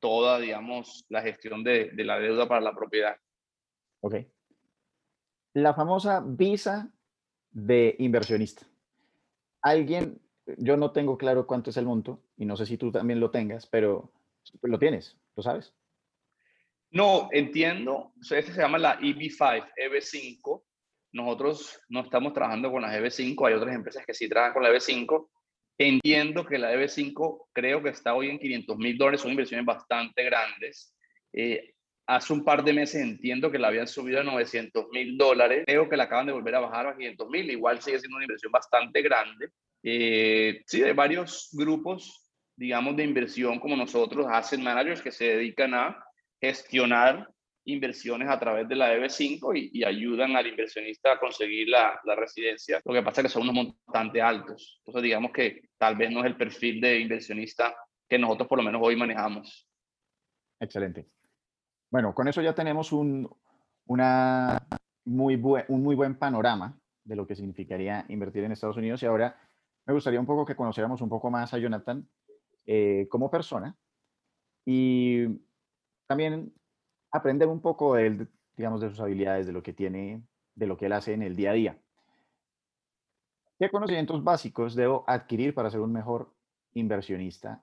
toda, 0.00 0.38
digamos, 0.38 1.04
la 1.08 1.22
gestión 1.22 1.64
de, 1.64 1.90
de 1.90 2.04
la 2.04 2.18
deuda 2.18 2.46
para 2.46 2.60
la 2.60 2.74
propiedad. 2.74 3.16
Ok. 4.00 4.16
La 5.54 5.72
famosa 5.72 6.22
visa 6.24 6.92
de 7.50 7.94
inversionista. 7.98 8.66
Alguien, 9.62 10.20
yo 10.58 10.76
no 10.76 10.92
tengo 10.92 11.16
claro 11.16 11.46
cuánto 11.46 11.70
es 11.70 11.76
el 11.76 11.86
monto 11.86 12.20
y 12.36 12.44
no 12.44 12.56
sé 12.56 12.66
si 12.66 12.76
tú 12.76 12.92
también 12.92 13.20
lo 13.20 13.30
tengas, 13.30 13.66
pero 13.66 14.12
lo 14.62 14.78
tienes, 14.78 15.16
¿lo 15.36 15.42
sabes? 15.42 15.74
No, 16.94 17.28
entiendo. 17.32 18.12
Este 18.20 18.52
se 18.52 18.60
llama 18.60 18.78
la 18.78 19.00
EB5, 19.00 19.66
EB5. 19.76 20.62
Nosotros 21.12 21.80
no 21.88 22.02
estamos 22.02 22.32
trabajando 22.32 22.70
con 22.70 22.82
la 22.82 22.96
EB5, 22.96 23.48
hay 23.48 23.54
otras 23.54 23.74
empresas 23.74 24.06
que 24.06 24.14
sí 24.14 24.28
trabajan 24.28 24.54
con 24.54 24.62
la 24.62 24.70
EB5. 24.70 25.28
Entiendo 25.76 26.46
que 26.46 26.56
la 26.56 26.72
EB5 26.72 27.48
creo 27.52 27.82
que 27.82 27.88
está 27.88 28.14
hoy 28.14 28.30
en 28.30 28.38
500 28.38 28.76
mil 28.78 28.96
dólares, 28.96 29.20
son 29.20 29.32
inversiones 29.32 29.66
bastante 29.66 30.22
grandes. 30.22 30.94
Eh, 31.32 31.74
hace 32.06 32.32
un 32.32 32.44
par 32.44 32.62
de 32.62 32.72
meses 32.72 33.02
entiendo 33.02 33.50
que 33.50 33.58
la 33.58 33.68
habían 33.68 33.88
subido 33.88 34.20
a 34.20 34.24
900 34.24 34.86
mil 34.92 35.18
dólares. 35.18 35.64
Creo 35.66 35.88
que 35.88 35.96
la 35.96 36.04
acaban 36.04 36.26
de 36.26 36.32
volver 36.32 36.54
a 36.54 36.60
bajar 36.60 36.86
a 36.86 36.96
500 36.96 37.28
mil. 37.28 37.50
Igual 37.50 37.82
sigue 37.82 37.98
siendo 37.98 38.16
una 38.16 38.24
inversión 38.24 38.52
bastante 38.52 39.02
grande. 39.02 39.48
Eh, 39.82 40.62
sí, 40.64 40.84
hay 40.84 40.92
varios 40.92 41.48
grupos 41.52 42.24
digamos, 42.56 42.96
de 42.96 43.04
inversión 43.04 43.58
como 43.58 43.76
nosotros, 43.76 44.26
asset 44.30 44.60
managers, 44.60 45.02
que 45.02 45.10
se 45.10 45.24
dedican 45.24 45.74
a 45.74 46.03
gestionar 46.46 47.28
inversiones 47.66 48.28
a 48.28 48.38
través 48.38 48.68
de 48.68 48.76
la 48.76 48.94
EB5 48.94 49.70
y, 49.72 49.84
ayudan 49.84 50.36
al 50.36 50.46
inversionista 50.46 51.12
a 51.12 51.18
conseguir 51.18 51.68
la, 51.68 51.98
la, 52.04 52.14
residencia. 52.14 52.80
Lo 52.84 52.92
que 52.92 53.02
pasa 53.02 53.20
es 53.20 53.26
que 53.26 53.32
son 53.32 53.42
unos 53.42 53.54
montos 53.54 53.76
bastante 53.86 54.20
altos. 54.20 54.80
Entonces, 54.80 55.02
digamos 55.02 55.32
que 55.32 55.68
tal 55.78 55.96
vez 55.96 56.10
no 56.10 56.20
es 56.20 56.26
el 56.26 56.36
perfil 56.36 56.80
de 56.80 57.00
inversionista 57.00 57.74
que 58.08 58.18
nosotros 58.18 58.48
por 58.48 58.58
lo 58.58 58.64
menos 58.64 58.82
hoy 58.84 58.96
manejamos. 58.96 59.66
Excelente. 60.60 61.08
Bueno, 61.90 62.14
con 62.14 62.28
eso 62.28 62.42
ya 62.42 62.54
tenemos 62.54 62.92
un, 62.92 63.28
una 63.86 64.66
muy 65.04 65.36
buen, 65.36 65.64
un 65.68 65.82
muy 65.82 65.94
buen 65.94 66.18
panorama 66.18 66.78
de 67.04 67.16
lo 67.16 67.26
que 67.26 67.36
significaría 67.36 68.04
invertir 68.08 68.44
en 68.44 68.52
Estados 68.52 68.76
Unidos 68.76 69.02
y 69.02 69.06
ahora 69.06 69.38
me 69.86 69.94
gustaría 69.94 70.20
un 70.20 70.26
poco 70.26 70.44
que 70.44 70.56
conociéramos 70.56 71.00
un 71.02 71.08
poco 71.08 71.30
más 71.30 71.52
a 71.52 71.58
Jonathan 71.58 72.08
eh, 72.66 73.06
como 73.10 73.30
persona 73.30 73.76
y 74.64 75.26
también 76.06 76.52
aprender 77.10 77.48
un 77.48 77.60
poco 77.60 77.94
de 77.94 78.06
él, 78.06 78.28
digamos, 78.56 78.80
de 78.80 78.90
sus 78.90 79.00
habilidades, 79.00 79.46
de 79.46 79.52
lo 79.52 79.62
que 79.62 79.72
tiene, 79.72 80.22
de 80.54 80.66
lo 80.66 80.76
que 80.76 80.86
él 80.86 80.92
hace 80.92 81.12
en 81.12 81.22
el 81.22 81.36
día 81.36 81.50
a 81.50 81.54
día. 81.54 81.78
¿Qué 83.58 83.70
conocimientos 83.70 84.22
básicos 84.22 84.74
debo 84.74 85.04
adquirir 85.06 85.54
para 85.54 85.70
ser 85.70 85.80
un 85.80 85.92
mejor 85.92 86.32
inversionista 86.74 87.62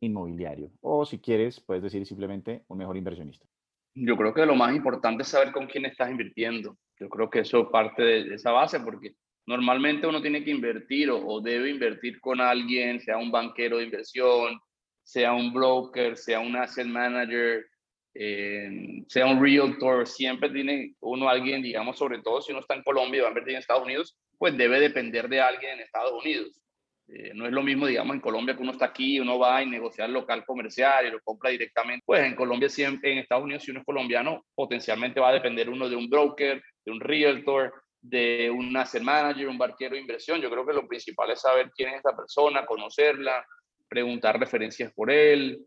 inmobiliario? 0.00 0.70
O 0.80 1.04
si 1.04 1.18
quieres, 1.18 1.60
puedes 1.60 1.82
decir 1.82 2.06
simplemente 2.06 2.64
un 2.68 2.78
mejor 2.78 2.96
inversionista. 2.96 3.46
Yo 3.94 4.16
creo 4.16 4.32
que 4.32 4.46
lo 4.46 4.54
más 4.54 4.74
importante 4.74 5.22
es 5.22 5.28
saber 5.28 5.52
con 5.52 5.66
quién 5.66 5.86
estás 5.86 6.10
invirtiendo. 6.10 6.76
Yo 6.98 7.08
creo 7.08 7.28
que 7.28 7.40
eso 7.40 7.70
parte 7.70 8.02
de 8.02 8.34
esa 8.34 8.52
base, 8.52 8.78
porque 8.80 9.16
Normalmente 9.46 10.08
uno 10.08 10.20
tiene 10.20 10.42
que 10.42 10.50
invertir 10.50 11.08
o, 11.10 11.40
debe 11.40 11.70
invertir 11.70 12.20
con 12.20 12.40
alguien, 12.40 13.00
sea 13.00 13.16
un 13.16 13.30
banquero 13.30 13.78
de 13.78 13.84
inversión, 13.84 14.58
sea 15.06 15.32
un 15.32 15.52
broker, 15.52 16.16
sea 16.16 16.40
un 16.40 16.56
asset 16.56 16.86
manager, 16.86 17.64
eh, 18.12 19.04
sea 19.06 19.26
un 19.26 19.40
realtor, 19.40 20.04
siempre 20.04 20.50
tiene 20.50 20.94
uno 21.00 21.28
alguien, 21.28 21.62
digamos, 21.62 21.96
sobre 21.96 22.20
todo 22.22 22.42
si 22.42 22.50
uno 22.50 22.60
está 22.60 22.74
en 22.74 22.82
Colombia 22.82 23.18
y 23.18 23.20
va 23.20 23.28
a 23.28 23.30
invertir 23.30 23.52
en 23.52 23.60
Estados 23.60 23.84
Unidos, 23.84 24.18
pues 24.36 24.56
debe 24.56 24.80
depender 24.80 25.28
de 25.28 25.40
alguien 25.40 25.74
en 25.74 25.80
Estados 25.80 26.12
Unidos. 26.12 26.60
Eh, 27.06 27.30
no 27.34 27.46
es 27.46 27.52
lo 27.52 27.62
mismo, 27.62 27.86
digamos, 27.86 28.16
en 28.16 28.20
Colombia 28.20 28.56
que 28.56 28.62
uno 28.62 28.72
está 28.72 28.86
aquí, 28.86 29.20
uno 29.20 29.38
va 29.38 29.58
a 29.58 29.64
negociar 29.64 30.10
local 30.10 30.44
comercial 30.44 31.06
y 31.06 31.10
lo 31.12 31.20
compra 31.20 31.50
directamente. 31.50 32.02
Pues 32.04 32.24
en 32.24 32.34
Colombia, 32.34 32.68
siempre, 32.68 33.12
en 33.12 33.18
Estados 33.18 33.44
Unidos, 33.44 33.62
si 33.62 33.70
uno 33.70 33.80
es 33.80 33.86
colombiano, 33.86 34.44
potencialmente 34.56 35.20
va 35.20 35.28
a 35.28 35.34
depender 35.34 35.70
uno 35.70 35.88
de 35.88 35.94
un 35.94 36.10
broker, 36.10 36.60
de 36.84 36.92
un 36.92 36.98
realtor, 36.98 37.72
de 38.00 38.50
un 38.50 38.76
asset 38.76 39.04
manager, 39.04 39.46
un 39.46 39.56
barquero 39.56 39.94
de 39.94 40.00
inversión. 40.00 40.40
Yo 40.40 40.50
creo 40.50 40.66
que 40.66 40.72
lo 40.72 40.88
principal 40.88 41.30
es 41.30 41.42
saber 41.42 41.70
quién 41.76 41.90
es 41.90 42.00
esa 42.00 42.16
persona, 42.16 42.66
conocerla, 42.66 43.46
preguntar 43.88 44.38
referencias 44.38 44.92
por 44.92 45.10
él. 45.10 45.64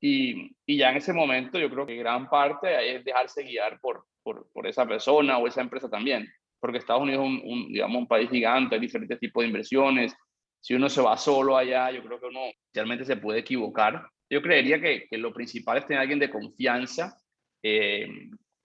Y, 0.00 0.54
y 0.66 0.76
ya 0.76 0.90
en 0.90 0.98
ese 0.98 1.12
momento 1.12 1.58
yo 1.58 1.70
creo 1.70 1.86
que 1.86 1.96
gran 1.96 2.28
parte 2.28 2.96
es 2.96 3.04
dejarse 3.04 3.42
guiar 3.42 3.80
por, 3.80 4.04
por, 4.22 4.50
por 4.52 4.66
esa 4.66 4.86
persona 4.86 5.38
o 5.38 5.46
esa 5.46 5.62
empresa 5.62 5.88
también. 5.88 6.28
Porque 6.60 6.78
Estados 6.78 7.02
Unidos 7.02 7.24
es 7.24 7.42
un, 7.44 7.72
digamos, 7.72 7.98
un 7.98 8.08
país 8.08 8.30
gigante, 8.30 8.74
hay 8.74 8.80
diferentes 8.80 9.18
tipos 9.18 9.42
de 9.42 9.48
inversiones. 9.48 10.14
Si 10.60 10.74
uno 10.74 10.88
se 10.88 11.02
va 11.02 11.16
solo 11.16 11.56
allá, 11.56 11.90
yo 11.90 12.02
creo 12.02 12.18
que 12.18 12.26
uno 12.26 12.40
realmente 12.72 13.04
se 13.04 13.16
puede 13.16 13.40
equivocar. 13.40 14.06
Yo 14.30 14.40
creería 14.40 14.80
que, 14.80 15.06
que 15.08 15.18
lo 15.18 15.32
principal 15.32 15.78
es 15.78 15.86
tener 15.86 15.98
a 15.98 16.02
alguien 16.02 16.18
de 16.18 16.30
confianza 16.30 17.18
eh, 17.62 18.08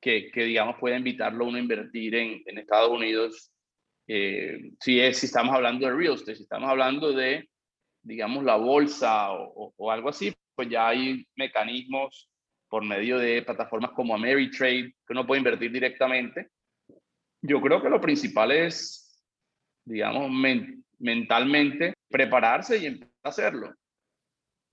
que, 0.02 0.32
digamos, 0.34 0.78
pueda 0.80 0.97
invitarlo 0.97 1.43
a 1.43 1.47
uno 1.47 1.58
a 1.58 1.62
invertir 1.62 2.16
en, 2.16 2.41
en 2.45 2.58
Estados 2.58 2.89
Unidos. 2.89 3.52
Eh, 4.08 4.72
si, 4.80 5.00
es, 5.00 5.18
si 5.18 5.26
estamos 5.26 5.54
hablando 5.54 5.86
de 5.86 5.93
real 5.93 6.16
estate, 6.16 6.36
si 6.36 6.43
estamos 6.43 6.70
hablando 6.70 7.12
de, 7.12 7.50
digamos, 8.02 8.43
la 8.43 8.56
bolsa 8.56 9.32
o, 9.32 9.91
algo 9.91 10.10
así, 10.10 10.34
pues 10.56 10.70
ya 10.70 10.89
hay 10.89 11.26
mecanismos 11.36 12.30
por 12.68 12.84
medio 12.84 13.18
de 13.18 13.41
plataformas 13.41 13.91
como 13.91 14.14
Ameritrade 14.14 14.93
que 15.06 15.14
uno 15.14 15.26
puede 15.26 15.39
invertir 15.39 15.72
directamente. 15.72 16.50
Yo 17.41 17.62
creo 17.62 17.82
que 17.82 17.89
lo 17.89 18.02
principal 18.02 18.52
es, 18.52 19.24
digamos, 19.86 20.30
mentalmente 21.00 21.93
prepararse 22.10 22.78
y 22.78 23.00
hacerlo. 23.24 23.74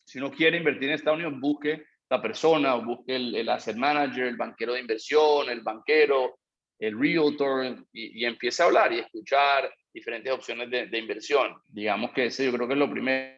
Si 0.04 0.18
uno 0.18 0.30
quiere 0.30 0.58
invertir 0.58 0.88
en 0.88 0.94
Estados 0.94 1.18
Unidos, 1.18 1.40
busque 1.40 1.84
la 2.08 2.22
persona, 2.22 2.74
busque 2.74 3.16
el, 3.16 3.48
asset 3.48 3.76
manager, 3.76 4.26
el 4.26 4.36
banquero 4.36 4.74
de 4.74 4.80
inversión, 4.80 5.48
el 5.48 5.62
banquero, 5.62 6.38
el 6.78 6.98
realtor, 6.98 7.84
y, 7.92 8.22
y 8.22 8.24
empiece 8.24 8.62
a 8.62 8.66
hablar 8.66 8.92
y 8.92 8.98
escuchar 9.00 9.72
diferentes 9.96 10.30
opciones 10.30 10.70
de, 10.70 10.86
de, 10.86 10.98
inversión. 10.98 11.56
Digamos 11.68 12.12
que 12.12 12.26
ese 12.26 12.44
yo 12.44 12.52
creo 12.52 12.66
que 12.68 12.74
es 12.74 12.78
lo 12.78 12.90
primero, 12.90 13.34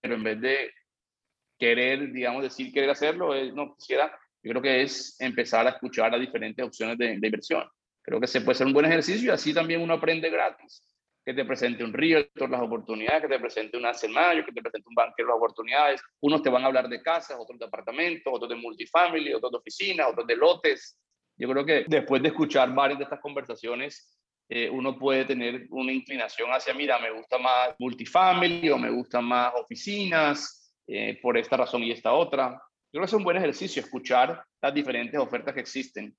pero 0.00 0.16
en 0.16 0.24
vez 0.24 0.40
de 0.40 0.70
querer, 1.56 2.12
digamos, 2.12 2.42
decir 2.42 2.72
querer 2.72 2.90
hacerlo, 2.90 3.32
es, 3.32 3.54
no 3.54 3.76
quisiera, 3.76 4.10
yo 4.42 4.50
creo 4.50 4.62
que 4.62 4.82
es 4.82 5.16
empezar 5.20 5.64
a 5.68 5.70
escuchar 5.70 6.10
las 6.10 6.20
diferentes 6.20 6.64
opciones 6.64 6.98
de, 6.98 7.16
de 7.16 7.26
inversión. 7.26 7.64
Creo 8.02 8.20
que 8.20 8.26
se 8.26 8.40
puede 8.40 8.58
ser 8.58 8.66
un 8.66 8.72
buen 8.72 8.86
ejercicio 8.86 9.30
y 9.30 9.34
así 9.34 9.54
también 9.54 9.80
uno 9.80 9.94
aprende 9.94 10.28
gratis. 10.30 10.82
Que 11.24 11.32
te 11.32 11.44
presente 11.44 11.84
un 11.84 11.92
realtor 11.92 12.50
las 12.50 12.60
oportunidades, 12.60 13.22
que 13.22 13.28
te 13.28 13.38
presente 13.38 13.78
un 13.78 13.86
asset 13.86 14.10
que 14.10 14.52
te 14.52 14.62
presente 14.62 14.88
un 14.88 14.94
banquero 14.96 15.28
las 15.28 15.36
oportunidades. 15.36 16.02
Unos 16.20 16.42
te 16.42 16.50
van 16.50 16.64
a 16.64 16.66
hablar 16.66 16.88
de 16.88 17.00
casas, 17.00 17.38
otros 17.38 17.58
de 17.58 17.66
apartamentos, 17.66 18.30
otros 18.34 18.50
de 18.50 18.56
multifamily, 18.56 19.32
otros 19.32 19.52
de 19.52 19.58
oficinas, 19.58 20.08
otros 20.10 20.26
de 20.26 20.36
lotes. 20.36 20.98
Yo 21.38 21.48
creo 21.48 21.64
que 21.64 21.84
después 21.86 22.20
de 22.20 22.28
escuchar 22.28 22.74
varias 22.74 22.98
de 22.98 23.04
estas 23.04 23.20
conversaciones, 23.20 24.14
eh, 24.48 24.68
uno 24.70 24.98
puede 24.98 25.24
tener 25.24 25.66
una 25.70 25.92
inclinación 25.92 26.50
hacia, 26.50 26.74
mira, 26.74 26.98
me 26.98 27.10
gusta 27.10 27.38
más 27.38 27.74
multifamily 27.78 28.70
o 28.70 28.78
me 28.78 28.90
gustan 28.90 29.24
más 29.24 29.52
oficinas 29.54 30.74
eh, 30.86 31.18
por 31.22 31.38
esta 31.38 31.56
razón 31.56 31.82
y 31.82 31.90
esta 31.90 32.12
otra. 32.12 32.50
Yo 32.50 33.00
creo 33.00 33.02
que 33.02 33.06
es 33.06 33.12
un 33.14 33.24
buen 33.24 33.36
ejercicio 33.36 33.82
escuchar 33.82 34.44
las 34.60 34.74
diferentes 34.74 35.18
ofertas 35.18 35.54
que 35.54 35.60
existen 35.60 36.14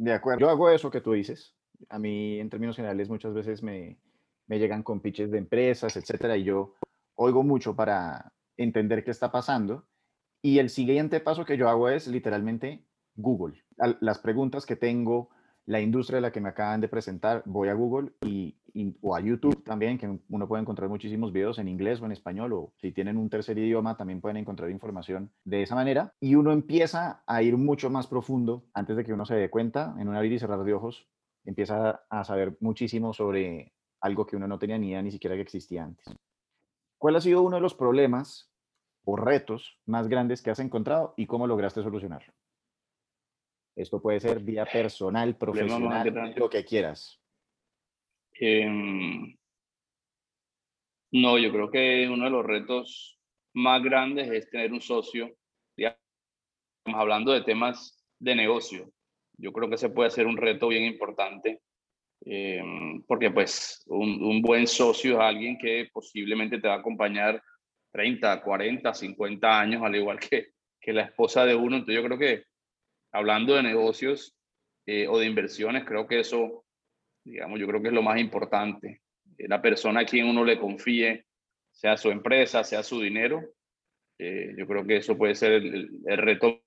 de 0.00 0.14
acuerdo. 0.14 0.40
Yo 0.40 0.50
hago 0.50 0.70
eso 0.70 0.90
que 0.90 1.02
tú 1.02 1.12
dices. 1.12 1.54
A 1.90 1.98
mí, 1.98 2.40
en 2.40 2.48
términos 2.48 2.76
generales, 2.76 3.10
muchas 3.10 3.34
veces 3.34 3.62
me, 3.62 3.98
me 4.46 4.58
llegan 4.58 4.82
con 4.82 5.00
pitches 5.00 5.30
de 5.30 5.36
empresas, 5.36 5.94
etcétera, 5.94 6.38
y 6.38 6.44
yo 6.44 6.74
oigo 7.16 7.42
mucho 7.42 7.76
para 7.76 8.32
entender 8.56 9.04
qué 9.04 9.10
está 9.10 9.30
pasando. 9.30 9.86
Y 10.42 10.58
el 10.58 10.70
siguiente 10.70 11.20
paso 11.20 11.44
que 11.44 11.58
yo 11.58 11.68
hago 11.68 11.90
es 11.90 12.06
literalmente 12.06 12.86
Google. 13.14 13.62
Las 14.00 14.18
preguntas 14.20 14.64
que 14.64 14.74
tengo, 14.74 15.28
la 15.70 15.80
industria 15.80 16.16
de 16.16 16.22
la 16.22 16.32
que 16.32 16.40
me 16.40 16.48
acaban 16.48 16.80
de 16.80 16.88
presentar, 16.88 17.44
voy 17.46 17.68
a 17.68 17.74
Google 17.74 18.10
y, 18.22 18.56
o 19.02 19.14
a 19.14 19.20
YouTube 19.20 19.62
también, 19.62 19.98
que 19.98 20.18
uno 20.28 20.48
puede 20.48 20.62
encontrar 20.62 20.88
muchísimos 20.88 21.32
videos 21.32 21.60
en 21.60 21.68
inglés 21.68 22.00
o 22.02 22.06
en 22.06 22.12
español, 22.12 22.52
o 22.54 22.72
si 22.78 22.90
tienen 22.90 23.16
un 23.16 23.30
tercer 23.30 23.56
idioma 23.56 23.96
también 23.96 24.20
pueden 24.20 24.36
encontrar 24.36 24.68
información 24.70 25.30
de 25.44 25.62
esa 25.62 25.76
manera. 25.76 26.12
Y 26.18 26.34
uno 26.34 26.50
empieza 26.50 27.22
a 27.24 27.42
ir 27.42 27.56
mucho 27.56 27.88
más 27.88 28.08
profundo 28.08 28.64
antes 28.74 28.96
de 28.96 29.04
que 29.04 29.12
uno 29.12 29.24
se 29.24 29.36
dé 29.36 29.48
cuenta, 29.48 29.94
en 30.00 30.08
un 30.08 30.16
abrir 30.16 30.32
y 30.32 30.40
cerrar 30.40 30.64
de 30.64 30.74
ojos, 30.74 31.06
empieza 31.44 32.02
a 32.10 32.24
saber 32.24 32.56
muchísimo 32.58 33.12
sobre 33.12 33.72
algo 34.00 34.26
que 34.26 34.34
uno 34.34 34.48
no 34.48 34.58
tenía 34.58 34.76
ni 34.76 34.88
idea 34.88 35.02
ni 35.02 35.12
siquiera 35.12 35.36
que 35.36 35.42
existía 35.42 35.84
antes. 35.84 36.12
¿Cuál 36.98 37.14
ha 37.14 37.20
sido 37.20 37.42
uno 37.42 37.56
de 37.56 37.62
los 37.62 37.74
problemas 37.74 38.50
o 39.04 39.14
retos 39.14 39.78
más 39.86 40.08
grandes 40.08 40.42
que 40.42 40.50
has 40.50 40.58
encontrado 40.58 41.14
y 41.16 41.26
cómo 41.26 41.46
lograste 41.46 41.80
solucionarlo? 41.80 42.32
Esto 43.80 44.00
puede 44.00 44.20
ser 44.20 44.40
vía 44.40 44.66
personal, 44.66 45.36
profesional, 45.36 46.34
lo 46.36 46.50
que 46.50 46.64
quieras. 46.64 47.18
Em, 48.34 49.34
no, 51.12 51.38
yo 51.38 51.50
creo 51.50 51.70
que 51.70 52.06
uno 52.08 52.24
de 52.24 52.30
los 52.30 52.44
retos 52.44 53.18
más 53.54 53.82
grandes 53.82 54.30
es 54.30 54.50
tener 54.50 54.70
un 54.72 54.82
socio, 54.82 55.34
digamos, 55.74 55.98
hablando 56.94 57.32
de 57.32 57.40
temas 57.40 58.04
de 58.18 58.34
negocio. 58.34 58.92
Yo 59.38 59.50
creo 59.50 59.70
que 59.70 59.78
se 59.78 59.88
puede 59.88 60.08
hacer 60.08 60.26
un 60.26 60.36
reto 60.36 60.68
bien 60.68 60.84
importante, 60.84 61.62
em, 62.26 63.02
porque 63.04 63.30
pues 63.30 63.82
un, 63.86 64.22
un, 64.22 64.42
buen 64.42 64.66
socio 64.66 65.14
es 65.14 65.20
alguien 65.20 65.56
que 65.56 65.88
posiblemente 65.90 66.60
te 66.60 66.68
va 66.68 66.74
a 66.74 66.78
acompañar 66.80 67.42
30, 67.92 68.42
40, 68.42 68.92
50 68.92 69.58
años, 69.58 69.82
al 69.82 69.96
igual 69.96 70.20
que, 70.20 70.48
que 70.78 70.92
la 70.92 71.04
esposa 71.04 71.46
de 71.46 71.54
uno. 71.54 71.76
Entonces 71.76 71.94
yo 71.94 72.04
creo 72.04 72.18
que 72.18 72.49
hablando 73.12 73.54
de 73.54 73.62
negocios 73.62 74.36
eh, 74.86 75.06
o 75.08 75.18
de 75.18 75.26
inversiones, 75.26 75.84
creo 75.84 76.06
que 76.06 76.20
eso, 76.20 76.64
digamos, 77.24 77.58
yo 77.58 77.66
creo 77.66 77.82
que 77.82 77.88
es 77.88 77.94
lo 77.94 78.02
más 78.02 78.18
importante. 78.18 79.02
Eh, 79.38 79.48
la 79.48 79.60
persona 79.60 80.00
a 80.00 80.04
quien 80.04 80.26
uno 80.26 80.44
le 80.44 80.58
confíe, 80.58 81.26
sea 81.70 81.96
su 81.96 82.10
empresa, 82.10 82.64
sea 82.64 82.82
su 82.82 83.00
dinero, 83.00 83.40
eh, 84.18 84.54
yo 84.56 84.66
creo 84.66 84.86
que 84.86 84.96
eso 84.96 85.16
puede 85.16 85.34
ser 85.34 85.52
el, 85.52 85.88
reto 86.04 86.60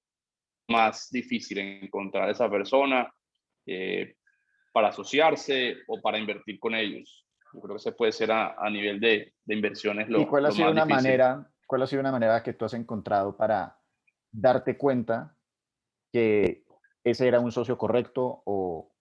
más 0.70 1.10
difícil, 1.12 1.60
encontrar 1.60 2.30
a 2.30 2.32
esa 2.32 2.50
persona 2.50 3.14
para 4.74 4.88
asociarse 4.90 5.78
o 5.88 6.02
para 6.02 6.18
invertir 6.18 6.60
con 6.60 6.74
ellos. 6.74 7.26
Yo 7.54 7.62
creo 7.62 7.76
que 7.76 7.84
se 7.84 7.92
puede 7.92 8.12
ser 8.12 8.32
a, 8.32 8.56
a 8.58 8.70
nivel 8.70 9.00
de, 9.00 9.34
de, 9.46 9.56
inversiones 9.56 10.10
lo, 10.10 10.22
¿Y 10.22 10.26
cuál 10.26 10.46
ha 10.46 10.50
lo 10.50 10.56
sido 10.56 10.66
más 10.66 10.74
una 10.74 10.86
difícil. 10.86 11.04
manera, 11.04 11.52
cuál 11.68 11.84
ha 11.84 11.88
sido 11.88 12.00
una 12.00 12.12
manera 12.12 12.42
que 12.42 12.54
tú 12.54 12.66
has 12.66 12.74
encontrado 12.74 13.38
para 13.38 13.78
darte 14.32 14.76
cuenta 14.76 15.38
que 16.14 16.64
ese 17.04 17.28
era 17.28 17.40
un 17.40 17.52
socio 17.52 17.78
correcto 17.78 18.44
o 18.46 18.92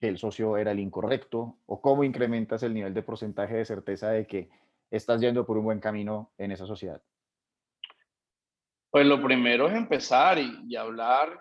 que 0.00 0.08
el 0.08 0.18
socio 0.18 0.56
era 0.56 0.70
el 0.70 0.78
incorrecto? 0.78 1.58
¿O 1.66 1.82
cómo 1.82 2.04
incrementas 2.04 2.62
el 2.62 2.72
nivel 2.72 2.94
de 2.94 3.02
porcentaje 3.02 3.56
de 3.56 3.64
certeza 3.64 4.10
de 4.10 4.26
que 4.26 4.48
estás 4.90 5.20
yendo 5.20 5.44
por 5.44 5.58
un 5.58 5.64
buen 5.64 5.80
camino 5.80 6.32
en 6.38 6.52
esa 6.52 6.66
sociedad? 6.66 7.02
Pues 8.88 9.04
lo 9.04 9.20
primero 9.20 9.68
es 9.68 9.74
empezar 9.74 10.38
y, 10.38 10.76
hablar, 10.76 11.38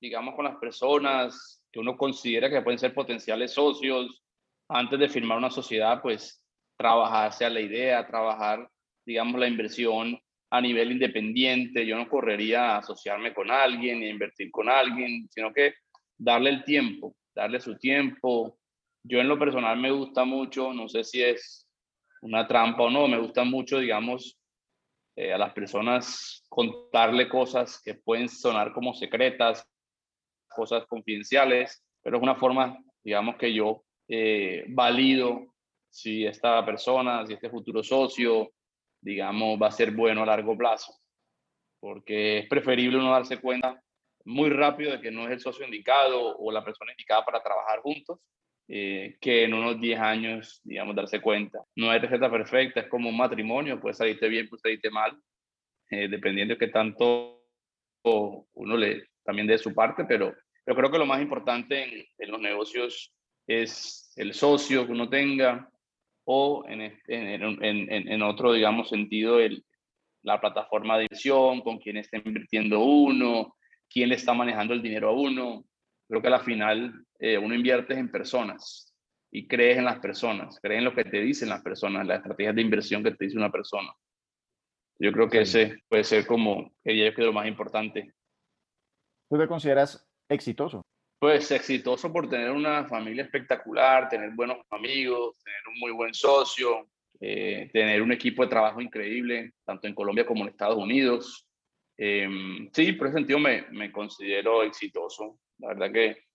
digamos, 0.00 0.34
con 0.34 0.46
las 0.46 0.56
personas 0.56 1.62
que 1.70 1.78
uno 1.78 1.96
considera 1.96 2.50
que 2.50 2.62
pueden 2.62 2.78
ser 2.78 2.94
potenciales 2.94 3.52
socios. 3.52 4.22
Antes 4.70 4.98
de 4.98 5.08
firmar 5.08 5.38
una 5.38 5.50
sociedad, 5.50 6.00
pues 6.02 6.42
trabajar 6.76 7.28
hacia 7.28 7.50
la 7.50 7.60
idea, 7.60 8.06
trabajar, 8.06 8.70
digamos, 9.06 9.38
la 9.38 9.48
inversión 9.48 10.18
a 10.50 10.60
nivel 10.60 10.92
independiente, 10.92 11.86
yo 11.86 11.96
no 11.96 12.08
correría 12.08 12.74
a 12.74 12.78
asociarme 12.78 13.34
con 13.34 13.50
alguien 13.50 14.00
ni 14.00 14.08
invertir 14.08 14.50
con 14.50 14.68
alguien, 14.68 15.28
sino 15.30 15.52
que 15.52 15.74
darle 16.16 16.50
el 16.50 16.64
tiempo, 16.64 17.14
darle 17.34 17.60
su 17.60 17.76
tiempo. 17.76 18.58
Yo 19.02 19.20
en 19.20 19.28
lo 19.28 19.38
personal 19.38 19.78
me 19.78 19.90
gusta 19.90 20.24
mucho, 20.24 20.72
no 20.72 20.88
sé 20.88 21.04
si 21.04 21.22
es 21.22 21.68
una 22.22 22.46
trampa 22.46 22.84
o 22.84 22.90
no, 22.90 23.06
me 23.08 23.18
gusta 23.18 23.44
mucho, 23.44 23.78
digamos, 23.78 24.38
eh, 25.16 25.32
a 25.32 25.38
las 25.38 25.52
personas 25.52 26.44
contarle 26.48 27.28
cosas 27.28 27.80
que 27.84 27.94
pueden 27.94 28.28
sonar 28.28 28.72
como 28.72 28.94
secretas, 28.94 29.64
cosas 30.48 30.86
confidenciales, 30.86 31.84
pero 32.02 32.16
es 32.16 32.22
una 32.22 32.36
forma, 32.36 32.78
digamos, 33.04 33.36
que 33.36 33.52
yo 33.52 33.84
eh, 34.08 34.64
valido 34.68 35.54
si 35.90 36.24
esta 36.24 36.64
persona, 36.64 37.26
si 37.26 37.34
este 37.34 37.50
futuro 37.50 37.82
socio, 37.82 38.52
digamos, 39.00 39.60
va 39.60 39.68
a 39.68 39.72
ser 39.72 39.92
bueno 39.92 40.22
a 40.22 40.26
largo 40.26 40.56
plazo, 40.56 40.92
porque 41.80 42.38
es 42.38 42.48
preferible 42.48 42.98
uno 42.98 43.12
darse 43.12 43.40
cuenta 43.40 43.82
muy 44.24 44.50
rápido 44.50 44.92
de 44.92 45.00
que 45.00 45.10
no 45.10 45.24
es 45.24 45.32
el 45.32 45.40
socio 45.40 45.64
indicado 45.64 46.36
o 46.36 46.52
la 46.52 46.64
persona 46.64 46.92
indicada 46.92 47.24
para 47.24 47.42
trabajar 47.42 47.80
juntos, 47.80 48.18
eh, 48.68 49.16
que 49.20 49.44
en 49.44 49.54
unos 49.54 49.80
10 49.80 49.98
años, 49.98 50.60
digamos, 50.62 50.94
darse 50.94 51.22
cuenta. 51.22 51.60
No 51.74 51.90
hay 51.90 51.98
receta 51.98 52.30
perfecta, 52.30 52.80
es 52.80 52.88
como 52.88 53.08
un 53.08 53.16
matrimonio, 53.16 53.80
puede 53.80 53.94
salirte 53.94 54.28
bien, 54.28 54.48
puede 54.48 54.60
salirte 54.60 54.90
mal, 54.90 55.18
eh, 55.90 56.08
dependiendo 56.08 56.54
de 56.54 56.58
qué 56.58 56.68
tanto 56.68 57.36
uno 58.04 58.76
le 58.76 59.08
también 59.22 59.46
de 59.46 59.58
su 59.58 59.74
parte, 59.74 60.04
pero 60.04 60.34
yo 60.66 60.74
creo 60.74 60.90
que 60.90 60.98
lo 60.98 61.04
más 61.04 61.20
importante 61.20 61.82
en, 61.82 62.06
en 62.18 62.30
los 62.30 62.40
negocios 62.40 63.12
es 63.46 64.12
el 64.16 64.32
socio 64.32 64.86
que 64.86 64.92
uno 64.92 65.08
tenga, 65.08 65.70
o 66.30 66.62
en, 66.68 66.82
en, 67.06 67.64
en, 67.64 68.08
en 68.12 68.22
otro, 68.22 68.52
digamos, 68.52 68.90
sentido, 68.90 69.40
el, 69.40 69.64
la 70.22 70.38
plataforma 70.38 70.98
de 70.98 71.04
inversión, 71.04 71.62
con 71.62 71.78
quién 71.78 71.96
está 71.96 72.18
invirtiendo 72.18 72.80
uno, 72.80 73.56
quién 73.88 74.10
le 74.10 74.16
está 74.16 74.34
manejando 74.34 74.74
el 74.74 74.82
dinero 74.82 75.08
a 75.08 75.12
uno. 75.12 75.64
Creo 76.06 76.20
que 76.20 76.28
al 76.28 76.42
final 76.42 76.92
eh, 77.18 77.38
uno 77.38 77.54
invierte 77.54 77.94
en 77.94 78.10
personas 78.10 78.94
y 79.30 79.48
crees 79.48 79.78
en 79.78 79.86
las 79.86 80.00
personas, 80.00 80.58
crees 80.60 80.80
en 80.80 80.84
lo 80.84 80.94
que 80.94 81.04
te 81.04 81.18
dicen 81.22 81.48
las 81.48 81.62
personas, 81.62 82.06
las 82.06 82.18
estrategias 82.18 82.54
de 82.54 82.62
inversión 82.62 83.02
que 83.02 83.12
te 83.12 83.24
dice 83.24 83.38
una 83.38 83.50
persona. 83.50 83.90
Yo 84.98 85.10
creo 85.12 85.30
que 85.30 85.40
ese 85.40 85.78
puede 85.88 86.04
ser 86.04 86.26
como, 86.26 86.74
que 86.84 86.94
yo 86.94 87.10
lo 87.24 87.32
más 87.32 87.48
importante. 87.48 88.12
¿Tú 89.30 89.38
te 89.38 89.48
consideras 89.48 90.06
exitoso? 90.28 90.82
Pues 91.20 91.50
exitoso 91.50 92.12
por 92.12 92.28
tener 92.28 92.52
una 92.52 92.84
familia 92.84 93.24
espectacular, 93.24 94.08
tener 94.08 94.30
buenos 94.30 94.58
amigos, 94.70 95.36
tener 95.42 95.60
un 95.66 95.80
muy 95.80 95.90
buen 95.90 96.14
socio, 96.14 96.88
eh, 97.18 97.68
tener 97.72 98.02
un 98.02 98.12
equipo 98.12 98.44
de 98.44 98.48
trabajo 98.48 98.80
increíble, 98.80 99.54
tanto 99.64 99.88
en 99.88 99.96
Colombia 99.96 100.24
como 100.24 100.44
en 100.44 100.50
Estados 100.50 100.76
Unidos. 100.76 101.44
Eh, 101.96 102.28
sí, 102.72 102.92
por 102.92 103.08
ese 103.08 103.16
sentido 103.16 103.40
me, 103.40 103.62
me, 103.72 103.90
considero 103.90 104.62
exitoso. 104.62 105.40
La 105.58 105.68
verdad 105.68 105.92
que 105.92 106.26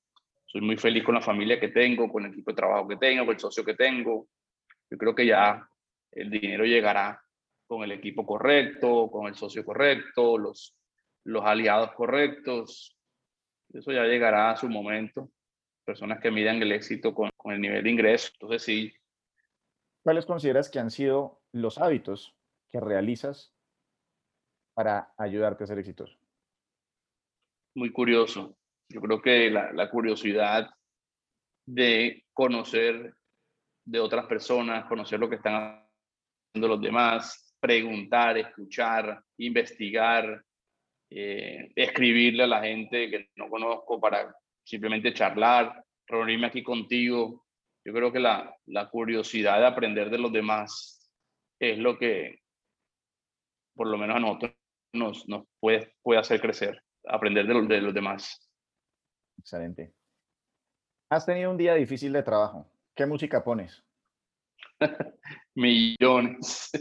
soy 0.46 0.60
muy 0.60 0.76
feliz 0.76 1.06
con 1.06 1.16
la 1.16 1.22
familia 1.22 1.62
que 1.62 1.70
tengo, 1.70 2.12
con 2.12 2.26
el 2.26 2.34
equipo 2.34 2.52
de 2.52 2.58
trabajo 2.58 2.86
que 2.86 2.98
tengo, 2.98 3.26
con 3.26 3.36
el 3.36 3.40
socio 3.40 3.64
que 3.64 3.76
tengo. 3.76 4.28
Yo 4.90 4.98
creo 4.98 5.16
que 5.16 5.26
ya 5.26 5.66
el 6.12 6.30
dinero 6.30 6.66
llegará 6.66 7.24
con 7.66 7.84
el 7.84 7.94
equipo 7.94 8.26
correcto, 8.26 9.10
con 9.10 9.28
el 9.28 9.36
socio 9.36 9.64
correcto, 9.64 10.38
los, 10.38 10.76
los 11.24 11.46
aliados 11.46 11.94
correctos 11.94 12.98
eso 13.74 13.92
ya 13.92 14.04
llegará 14.04 14.52
a 14.52 14.58
su 14.58 14.70
momento. 14.70 15.30
Personas 15.86 16.20
que 16.22 16.32
midan 16.32 16.62
el 16.62 16.72
éxito 16.72 17.14
con, 17.14 17.30
con 17.36 17.54
el 17.54 17.62
nivel 17.62 17.84
de 17.84 17.90
ingreso. 17.90 18.30
Entonces, 18.34 18.64
sí. 18.64 18.94
¿Cuáles 20.04 20.26
consideras 20.26 20.70
que 20.70 20.80
han 20.80 20.92
sido 20.92 21.42
los 21.52 21.78
hábitos 21.78 22.36
que 22.72 22.80
realizas 22.80 23.54
para 24.74 25.14
ayudarte 25.18 25.64
a 25.64 25.68
ser 25.68 25.80
exitoso? 25.80 26.18
Muy 27.76 27.92
curioso. 27.92 28.56
Yo 28.90 29.02
creo 29.02 29.22
que 29.22 29.50
la, 29.50 29.72
la 29.74 29.90
curiosidad 29.90 30.70
de 31.66 32.26
conocer 32.34 33.16
de 33.86 34.00
otras 34.00 34.26
personas, 34.28 34.86
conocer 34.86 35.20
lo 35.20 35.30
que 35.30 35.36
están 35.36 35.86
haciendo 36.50 36.68
los 36.68 36.82
demás, 36.82 37.56
preguntar, 37.60 38.38
escuchar, 38.38 39.24
investigar, 39.38 40.44
eh, 41.16 41.72
escribirle 41.76 42.44
a 42.44 42.48
la 42.48 42.62
gente 42.62 43.10
que 43.10 43.30
no 43.36 43.48
conozco 43.48 44.00
para 44.02 44.36
simplemente 44.64 45.14
charlar, 45.14 45.86
reunirme 46.08 46.48
aquí 46.48 46.64
contigo. 46.64 47.46
Yo 47.86 47.94
creo 47.94 48.12
que 48.12 48.20
la, 48.20 48.56
la 48.66 48.90
curiosidad 48.90 49.60
de 49.60 49.68
aprender 49.68 50.10
de 50.10 50.18
los 50.18 50.32
demás 50.32 51.12
es 51.60 51.78
lo 51.78 52.00
que, 52.00 52.40
por 53.76 53.88
lo 53.88 53.98
menos 53.98 54.16
a 54.16 54.20
nosotros, 54.20 54.54
nos, 54.94 55.28
nos 55.28 55.46
puede, 55.60 55.94
puede 56.02 56.20
hacer 56.20 56.42
crecer, 56.42 56.84
aprender 57.08 57.46
de 57.46 57.54
los, 57.54 57.68
de 57.68 57.82
los 57.82 57.94
demás. 57.94 58.50
Excelente. 59.38 59.94
Has 61.12 61.28
tenido 61.28 61.52
un 61.52 61.58
día 61.58 61.76
difícil 61.76 62.12
de 62.12 62.24
trabajo. 62.24 62.68
¿Qué 62.96 63.06
música 63.06 63.44
pones? 63.44 63.84
millones. 65.56 66.72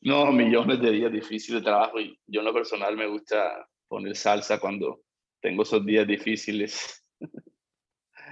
No, 0.00 0.32
millones 0.32 0.80
de 0.80 0.90
días 0.90 1.12
difíciles 1.12 1.60
de 1.60 1.66
trabajo 1.66 2.00
y 2.00 2.18
yo 2.26 2.40
en 2.40 2.46
lo 2.46 2.54
personal 2.54 2.96
me 2.96 3.06
gusta 3.06 3.68
poner 3.88 4.16
salsa 4.16 4.58
cuando 4.58 5.02
tengo 5.40 5.62
esos 5.62 5.84
días 5.84 6.06
difíciles. 6.06 7.04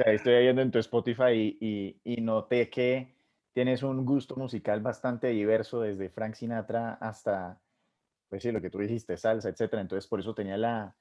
Estoy 0.07 0.43
viendo 0.43 0.63
en 0.63 0.71
tu 0.71 0.79
Spotify 0.79 1.57
y, 1.61 2.01
y, 2.05 2.21
noté 2.21 2.71
que 2.71 3.17
tienes 3.53 3.83
un 3.83 4.05
gusto 4.05 4.37
musical 4.37 4.81
bastante 4.81 5.29
diverso, 5.29 5.81
desde 5.81 6.09
Frank 6.11 6.35
Sinatra 6.35 6.95
hasta, 6.95 7.61
pues 8.29 8.43
sí, 8.43 8.53
lo 8.53 8.61
que 8.61 8.71
tú 8.71 8.79
dijiste, 8.79 9.17
salsa, 9.17 9.49
etcétera. 9.49 9.83
Entonces, 9.83 10.09
por 10.09 10.21
eso 10.21 10.35
tenía 10.35 10.57
la 10.57 10.97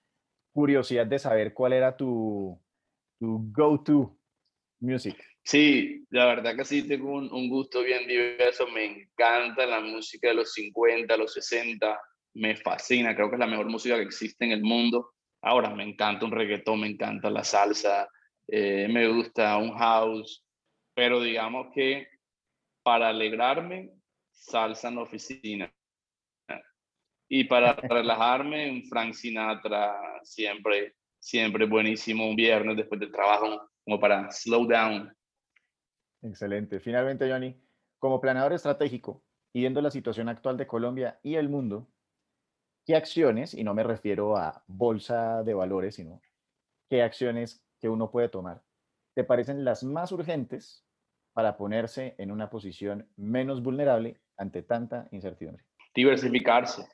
curiosidad 0.51 1.05
de 1.05 1.19
saber 1.19 1.53
cuál 1.53 1.73
era 1.73 1.95
tu, 1.95 2.59
tu 3.19 3.51
go-to 3.51 4.17
music. 4.79 5.23
Sí, 5.47 6.05
la 6.09 6.25
verdad 6.25 6.57
que 6.57 6.65
sí, 6.65 6.85
tengo 6.85 7.13
un, 7.13 7.31
un, 7.31 7.47
gusto 7.47 7.81
bien 7.81 8.05
diverso. 8.05 8.67
Me 8.67 8.83
encanta 8.83 9.65
la 9.65 9.79
música 9.79 10.27
de 10.27 10.33
los 10.33 10.51
50, 10.51 11.15
los 11.15 11.31
60. 11.31 11.97
Me 12.33 12.57
fascina, 12.57 13.15
creo 13.15 13.29
que 13.29 13.37
es 13.37 13.39
la 13.39 13.47
mejor 13.47 13.67
música 13.67 13.95
que 13.95 14.01
existe 14.01 14.43
en 14.43 14.51
el 14.51 14.61
mundo. 14.61 15.13
Ahora 15.41 15.69
me 15.73 15.83
encanta 15.83 16.25
un 16.25 16.33
reggaetón, 16.33 16.81
me 16.81 16.87
encanta 16.87 17.29
la 17.29 17.45
salsa, 17.45 18.09
eh, 18.45 18.89
me 18.89 19.07
gusta 19.07 19.55
un 19.55 19.71
house, 19.77 20.43
pero 20.93 21.21
digamos 21.21 21.67
que 21.73 22.09
para 22.83 23.07
alegrarme, 23.07 23.91
salsa 24.29 24.89
en 24.89 24.95
la 24.95 25.03
oficina. 25.03 25.73
Y 27.29 27.45
para 27.45 27.71
relajarme, 27.73 28.69
un 28.69 28.83
Frank 28.83 29.13
Sinatra, 29.13 29.95
siempre, 30.23 30.95
siempre 31.19 31.65
buenísimo, 31.65 32.27
un 32.27 32.35
viernes 32.35 32.75
después 32.75 32.99
del 32.99 33.13
trabajo, 33.13 33.69
como 33.85 33.97
para 33.97 34.29
slow 34.29 34.67
down. 34.67 35.16
Excelente. 36.21 36.79
Finalmente, 36.79 37.29
Johnny, 37.29 37.55
como 37.99 38.19
planeador 38.21 38.53
estratégico 38.53 39.23
y 39.53 39.61
viendo 39.61 39.81
la 39.81 39.91
situación 39.91 40.29
actual 40.29 40.57
de 40.57 40.67
Colombia 40.67 41.19
y 41.23 41.35
el 41.35 41.49
mundo, 41.49 41.87
¿qué 42.85 42.95
acciones, 42.95 43.53
y 43.53 43.63
no 43.63 43.73
me 43.73 43.83
refiero 43.83 44.37
a 44.37 44.63
bolsa 44.67 45.43
de 45.43 45.53
valores, 45.53 45.95
sino 45.95 46.21
qué 46.89 47.01
acciones 47.01 47.63
que 47.79 47.89
uno 47.89 48.11
puede 48.11 48.29
tomar, 48.29 48.63
te 49.15 49.23
parecen 49.23 49.65
las 49.65 49.83
más 49.83 50.11
urgentes 50.11 50.85
para 51.33 51.57
ponerse 51.57 52.15
en 52.17 52.31
una 52.31 52.49
posición 52.49 53.07
menos 53.15 53.61
vulnerable 53.61 54.19
ante 54.37 54.63
tanta 54.63 55.07
incertidumbre? 55.11 55.63
Diversificarse. 55.93 56.87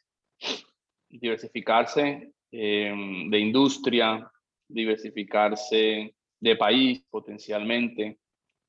Diversificarse 1.10 2.34
em, 2.52 3.30
de 3.30 3.40
industria, 3.40 4.30
diversificarse 4.68 6.16
de 6.40 6.56
país 6.56 7.06
potencialmente, 7.10 8.20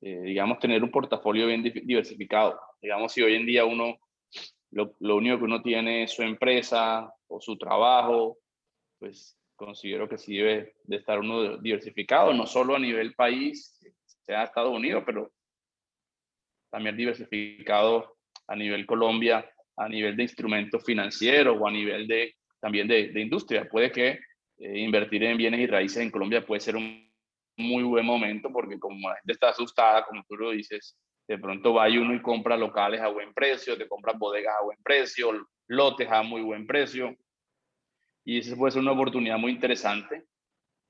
eh, 0.07 0.21
digamos, 0.21 0.59
tener 0.59 0.85
un 0.85 0.91
portafolio 0.91 1.47
bien 1.47 1.63
diversificado. 1.63 2.61
Digamos, 2.83 3.11
si 3.11 3.23
hoy 3.23 3.37
en 3.37 3.47
día 3.47 3.65
uno, 3.65 3.99
lo, 4.71 4.95
lo, 5.01 5.17
único 5.17 5.39
que 5.39 5.45
uno 5.45 5.63
tiene 5.63 6.03
es 6.03 6.13
su 6.13 6.23
empresa 6.23 7.11
o 7.27 7.41
su 7.41 7.57
trabajo, 7.57 8.37
pues 8.99 9.35
considero 9.57 10.07
que 10.07 10.19
sí 10.19 10.37
debe 10.37 10.75
de 10.83 10.97
estar 10.97 11.21
uno 11.21 11.57
diversificado, 11.57 12.35
no 12.35 12.47
solo 12.47 12.77
a 12.77 12.79
nivel 12.79 13.15
país, 13.15 13.81
sea 14.27 14.45
Estados 14.45 14.77
Unidos, 14.77 15.05
pero 15.07 15.33
también 16.71 16.99
diversificado 16.99 18.19
a 18.47 18.57
nivel 18.57 18.85
Colombia, 18.85 19.51
a 19.75 19.89
nivel 19.89 20.19
de 20.19 20.25
instrumentos 20.25 20.85
financieros 20.85 21.57
o 21.59 21.67
a 21.67 21.71
nivel 21.71 22.07
de 22.07 22.35
también 22.61 22.87
de, 22.87 23.09
de 23.09 23.21
industria. 23.23 23.67
Puede 23.71 23.91
que 23.91 24.21
eh, 24.59 24.79
invertir 24.81 25.25
en 25.25 25.39
bienes 25.39 25.61
y 25.61 25.67
raíces 25.67 26.03
en 26.03 26.11
Colombia 26.11 26.45
puede 26.45 26.61
ser 26.61 26.77
un 26.77 27.11
muy 27.57 27.83
buen 27.83 28.05
momento 28.05 28.51
porque 28.53 28.79
como 28.79 29.09
la 29.09 29.17
gente 29.17 29.33
está 29.33 29.51
asustada, 29.51 30.05
como 30.05 30.25
tú 30.29 30.37
lo 30.37 30.51
dices, 30.51 30.97
de 31.27 31.39
pronto 31.39 31.75
va 31.75 31.89
uno 31.89 32.15
y 32.15 32.23
compra 32.23 32.57
locales 32.57 33.01
a 33.01 33.09
buen 33.09 33.33
precio, 33.33 33.79
te 33.79 33.89
compras 33.89 34.19
bodegas 34.19 34.55
a 34.59 34.65
buen 34.65 34.79
precio, 34.83 35.47
lotes 35.69 36.11
a 36.11 36.23
muy 36.23 36.43
buen 36.43 36.67
precio. 36.67 37.17
Y 38.25 38.39
esa 38.39 38.57
puede 38.57 38.73
ser 38.73 38.83
una 38.83 38.93
oportunidad 38.93 39.39
muy 39.39 39.53
interesante. 39.53 40.25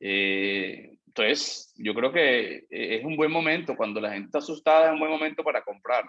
Eh, 0.00 0.98
entonces, 1.06 1.72
yo 1.76 1.94
creo 1.94 2.12
que 2.12 2.56
eh, 2.56 2.66
es 2.70 3.04
un 3.04 3.16
buen 3.16 3.30
momento, 3.30 3.76
cuando 3.76 4.00
la 4.00 4.12
gente 4.12 4.26
está 4.26 4.38
asustada, 4.38 4.86
es 4.86 4.92
un 4.92 4.98
buen 4.98 5.10
momento 5.10 5.44
para 5.44 5.62
comprar 5.62 6.04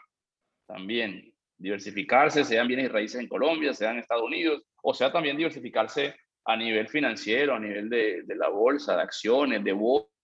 también. 0.68 1.32
Diversificarse, 1.58 2.44
sean 2.44 2.68
bienes 2.68 2.88
y 2.88 2.90
raíces 2.90 3.22
en 3.22 3.28
Colombia, 3.28 3.74
sean 3.74 3.94
en 3.94 4.00
Estados 4.00 4.24
Unidos, 4.24 4.64
o 4.82 4.94
sea 4.94 5.12
también 5.12 5.38
diversificarse 5.38 6.16
a 6.44 6.58
nivel 6.58 6.88
financiero, 6.88 7.56
a 7.56 7.60
nivel 7.60 7.90
de, 7.90 8.24
de 8.24 8.36
la 8.36 8.50
bolsa, 8.50 8.96
de 8.96 9.04
acciones, 9.04 9.64
de 9.64 9.72
bonos 9.72 10.15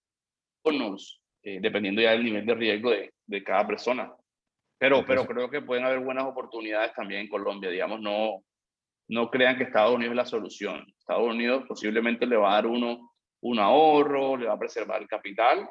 eh, 0.64 1.59
dependiendo 1.62 2.01
ya 2.01 2.12
del 2.12 2.24
nivel 2.24 2.45
de 2.45 2.55
riesgo 2.55 2.91
de, 2.91 3.14
de 3.26 3.43
cada 3.43 3.66
persona. 3.68 4.14
Pero, 4.78 5.05
pero 5.05 5.26
creo 5.28 5.49
que 5.49 5.62
pueden 5.62 5.86
haber 5.86 5.99
buenas 5.99 6.26
oportunidades 6.26 6.93
también 6.93 7.22
en 7.22 7.30
Colombia, 7.30 7.70
digamos, 7.70 8.01
no, 8.01 8.43
no 9.09 9.30
crean 9.30 9.57
que 9.57 9.64
Estados 9.64 9.93
Unidos 9.93 10.14
es 10.14 10.18
la 10.18 10.26
solución. 10.26 10.86
Estados 10.97 11.28
Unidos 11.28 11.66
posiblemente 11.68 12.26
le 12.26 12.38
va 12.38 12.51
a 12.51 12.55
dar 12.55 12.68
uno 12.68 13.12
un 13.41 13.59
ahorro, 13.59 14.38
le 14.38 14.47
va 14.47 14.53
a 14.53 14.59
preservar 14.59 15.01
el 15.01 15.07
capital, 15.07 15.70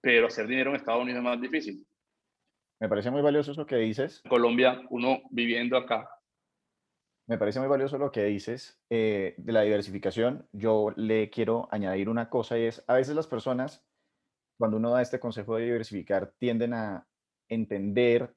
pero 0.00 0.26
hacer 0.26 0.46
dinero 0.46 0.70
en 0.70 0.76
Estados 0.76 1.02
Unidos 1.02 1.18
es 1.18 1.24
más 1.24 1.40
difícil. 1.40 1.86
Me 2.80 2.88
parece 2.88 3.10
muy 3.10 3.20
valioso 3.20 3.52
eso 3.52 3.66
que 3.66 3.76
dices. 3.76 4.22
Colombia, 4.28 4.80
uno 4.88 5.20
viviendo 5.30 5.76
acá, 5.76 6.08
me 7.30 7.38
parece 7.38 7.60
muy 7.60 7.68
valioso 7.68 7.96
lo 7.96 8.10
que 8.10 8.24
dices 8.24 8.82
eh, 8.90 9.36
de 9.38 9.52
la 9.52 9.60
diversificación. 9.60 10.48
Yo 10.50 10.92
le 10.96 11.30
quiero 11.30 11.68
añadir 11.70 12.08
una 12.08 12.28
cosa 12.28 12.58
y 12.58 12.64
es, 12.64 12.82
a 12.88 12.94
veces 12.94 13.14
las 13.14 13.28
personas, 13.28 13.86
cuando 14.58 14.78
uno 14.78 14.90
da 14.90 15.00
este 15.00 15.20
consejo 15.20 15.54
de 15.54 15.66
diversificar, 15.66 16.32
tienden 16.38 16.74
a 16.74 17.06
entender 17.48 18.34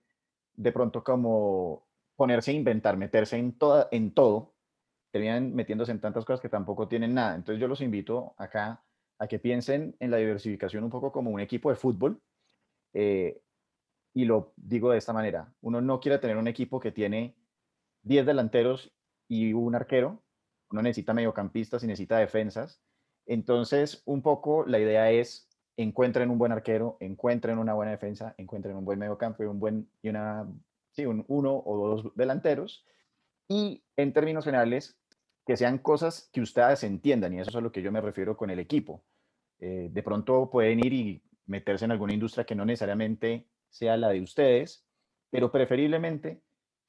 de 0.53 0.71
pronto 0.71 1.03
como 1.03 1.87
ponerse 2.15 2.51
a 2.51 2.53
inventar, 2.53 2.95
meterse 2.95 3.35
en, 3.35 3.57
toda, 3.57 3.87
en 3.91 4.13
todo, 4.13 4.53
terminan 5.09 5.55
metiéndose 5.55 5.91
en 5.91 5.99
tantas 5.99 6.23
cosas 6.23 6.39
que 6.39 6.49
tampoco 6.49 6.87
tienen 6.87 7.15
nada. 7.15 7.33
Entonces 7.33 7.59
yo 7.59 7.67
los 7.67 7.81
invito 7.81 8.35
acá 8.37 8.83
a 9.17 9.27
que 9.27 9.39
piensen 9.39 9.95
en 9.99 10.11
la 10.11 10.17
diversificación 10.17 10.83
un 10.83 10.91
poco 10.91 11.11
como 11.11 11.31
un 11.31 11.39
equipo 11.39 11.71
de 11.71 11.77
fútbol. 11.77 12.21
Eh, 12.93 13.41
y 14.13 14.25
lo 14.25 14.53
digo 14.55 14.91
de 14.91 14.99
esta 14.99 15.13
manera, 15.13 15.51
uno 15.61 15.81
no 15.81 15.99
quiere 15.99 16.19
tener 16.19 16.37
un 16.37 16.47
equipo 16.47 16.79
que 16.79 16.91
tiene 16.91 17.35
10 18.03 18.25
delanteros 18.25 18.93
y 19.27 19.53
un 19.53 19.75
arquero, 19.75 20.21
uno 20.69 20.81
necesita 20.81 21.13
mediocampistas 21.13 21.83
y 21.83 21.87
necesita 21.87 22.17
defensas. 22.17 22.81
Entonces, 23.25 24.01
un 24.05 24.21
poco 24.21 24.65
la 24.65 24.79
idea 24.79 25.11
es 25.11 25.49
encuentren 25.77 26.29
un 26.29 26.37
buen 26.37 26.51
arquero, 26.51 26.97
encuentren 26.99 27.57
una 27.57 27.73
buena 27.73 27.91
defensa, 27.91 28.35
encuentren 28.37 28.75
un 28.75 28.85
buen 28.85 28.99
mediocampo 28.99 29.43
y 29.43 29.47
un 29.47 29.59
buen 29.59 29.89
y 30.01 30.09
una 30.09 30.47
sí, 30.91 31.05
un 31.05 31.25
uno 31.27 31.61
o 31.65 31.87
dos 31.87 32.15
delanteros 32.15 32.85
y 33.47 33.83
en 33.97 34.13
términos 34.13 34.45
generales 34.45 34.97
que 35.45 35.57
sean 35.57 35.77
cosas 35.77 36.29
que 36.31 36.41
ustedes 36.41 36.83
entiendan 36.83 37.33
y 37.33 37.39
eso 37.39 37.49
es 37.49 37.55
a 37.55 37.61
lo 37.61 37.71
que 37.71 37.81
yo 37.81 37.91
me 37.91 38.01
refiero 38.01 38.37
con 38.37 38.49
el 38.49 38.59
equipo. 38.59 39.03
Eh, 39.59 39.89
de 39.91 40.03
pronto 40.03 40.49
pueden 40.49 40.85
ir 40.85 40.93
y 40.93 41.23
meterse 41.45 41.85
en 41.85 41.91
alguna 41.91 42.13
industria 42.13 42.45
que 42.45 42.55
no 42.55 42.65
necesariamente 42.65 43.47
sea 43.69 43.97
la 43.97 44.09
de 44.09 44.21
ustedes, 44.21 44.85
pero 45.29 45.51
preferiblemente 45.51 46.41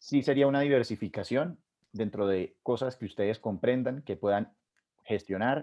sí 0.05 0.23
sería 0.23 0.47
una 0.47 0.61
diversificación 0.61 1.59
dentro 1.93 2.27
de 2.27 2.59
cosas 2.63 2.95
que 2.97 3.07
ustedes 3.07 3.39
comprendan, 3.39 4.03
que 4.03 4.17
puedan 4.17 4.53
gestionar 5.03 5.63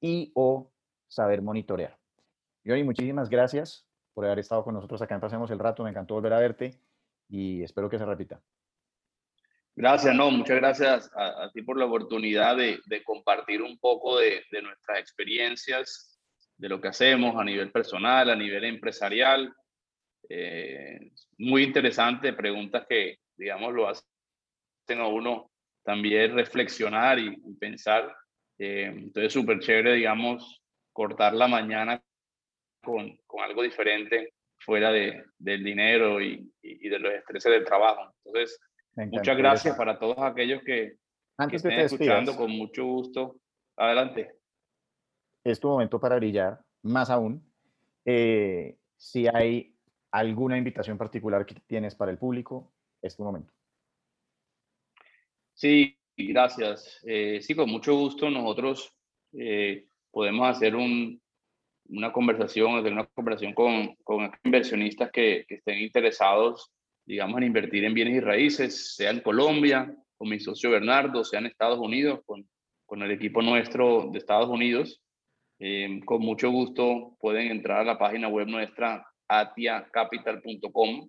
y 0.00 0.32
o 0.34 0.72
saber 1.08 1.42
monitorear. 1.42 1.98
Johnny, 2.64 2.84
muchísimas 2.84 3.28
gracias 3.28 3.86
por 4.14 4.24
haber 4.24 4.38
estado 4.38 4.64
con 4.64 4.74
nosotros 4.74 5.02
acá 5.02 5.14
en 5.14 5.20
Pasemos 5.20 5.50
el 5.50 5.58
Rato. 5.58 5.84
Me 5.84 5.90
encantó 5.90 6.14
volver 6.14 6.32
a 6.32 6.38
verte 6.38 6.78
y 7.28 7.62
espero 7.62 7.90
que 7.90 7.98
se 7.98 8.06
repita. 8.06 8.40
Gracias, 9.76 10.14
no, 10.14 10.30
muchas 10.30 10.56
gracias 10.56 11.10
a, 11.14 11.50
ti 11.52 11.60
por 11.60 11.76
la 11.76 11.84
oportunidad 11.84 12.56
de, 12.56 12.80
compartir 13.04 13.60
un 13.60 13.78
poco 13.78 14.18
de, 14.18 14.42
de, 14.50 14.62
nuestras 14.62 15.00
experiencias, 15.00 16.18
de 16.56 16.68
lo 16.70 16.80
que 16.80 16.88
hacemos 16.88 17.36
a 17.36 17.44
nivel 17.44 17.70
personal, 17.70 18.30
a 18.30 18.36
nivel 18.36 18.64
empresarial. 18.64 19.54
Eh, 20.30 21.12
muy 21.36 21.64
interesante, 21.64 22.32
preguntas 22.32 22.86
que, 22.88 23.21
digamos, 23.36 23.72
lo 23.72 23.88
hacen 23.88 25.00
a 25.00 25.06
uno 25.06 25.50
también 25.84 26.34
reflexionar 26.34 27.18
y, 27.18 27.36
pensar. 27.58 28.14
Eh, 28.58 28.84
entonces, 28.86 29.32
súper 29.32 29.58
chévere, 29.60 29.94
digamos, 29.94 30.62
cortar 30.92 31.34
la 31.34 31.48
mañana 31.48 32.00
con, 32.82 33.16
con 33.26 33.42
algo 33.42 33.62
diferente 33.62 34.34
fuera 34.58 34.92
de, 34.92 35.24
del 35.38 35.64
dinero 35.64 36.20
y, 36.20 36.52
y, 36.62 36.88
de 36.88 36.98
los 36.98 37.12
estreses 37.12 37.52
del 37.52 37.64
trabajo. 37.64 38.12
Entonces, 38.24 38.58
muchas 38.94 39.36
gracias 39.36 39.76
para 39.76 39.98
todos 39.98 40.18
aquellos 40.18 40.62
que, 40.62 40.96
Antes 41.36 41.62
que 41.62 41.68
estén 41.68 41.84
escuchando 41.84 42.36
con 42.36 42.50
mucho 42.50 42.84
gusto. 42.84 43.36
Adelante. 43.76 44.36
Es 45.44 45.58
tu 45.58 45.68
momento 45.68 45.98
para 45.98 46.16
brillar, 46.16 46.60
más 46.82 47.10
aún. 47.10 47.44
Eh, 48.04 48.76
si 48.96 49.26
hay 49.26 49.74
alguna 50.12 50.58
invitación 50.58 50.98
particular 50.98 51.44
que 51.46 51.56
tienes 51.66 51.94
para 51.94 52.12
el 52.12 52.18
público, 52.18 52.72
es 53.02 53.16
tu 53.16 53.24
momento. 53.24 53.52
Sí, 55.54 55.96
gracias. 56.16 57.00
Eh, 57.04 57.40
sí, 57.42 57.54
con 57.54 57.70
mucho 57.70 57.94
gusto. 57.94 58.30
Nosotros 58.30 58.92
eh, 59.32 59.86
podemos 60.10 60.48
hacer 60.48 60.74
un, 60.76 61.20
una 61.88 62.12
conversación, 62.12 62.76
hacer 62.76 62.92
una 62.92 63.06
conversación 63.06 63.54
con, 63.54 63.94
con 64.04 64.30
inversionistas 64.44 65.10
que, 65.10 65.44
que, 65.46 65.56
estén 65.56 65.80
interesados, 65.80 66.72
digamos, 67.04 67.38
en 67.38 67.46
invertir 67.46 67.84
en 67.84 67.94
bienes 67.94 68.16
y 68.16 68.20
raíces, 68.20 68.94
sea 68.94 69.10
en 69.10 69.20
Colombia, 69.20 69.94
con 70.16 70.28
mi 70.28 70.40
socio 70.40 70.70
Bernardo, 70.70 71.24
sea 71.24 71.40
en 71.40 71.46
Estados 71.46 71.78
Unidos, 71.78 72.20
con, 72.24 72.48
con 72.86 73.02
el 73.02 73.10
equipo 73.10 73.42
nuestro 73.42 74.08
de 74.10 74.18
Estados 74.18 74.48
Unidos. 74.48 75.02
Eh, 75.58 76.00
con 76.04 76.22
mucho 76.22 76.50
gusto 76.50 77.16
pueden 77.20 77.50
entrar 77.50 77.80
a 77.80 77.84
la 77.84 77.98
página 77.98 78.28
web 78.28 78.48
nuestra 78.48 79.06
atiacapital.com, 79.28 81.08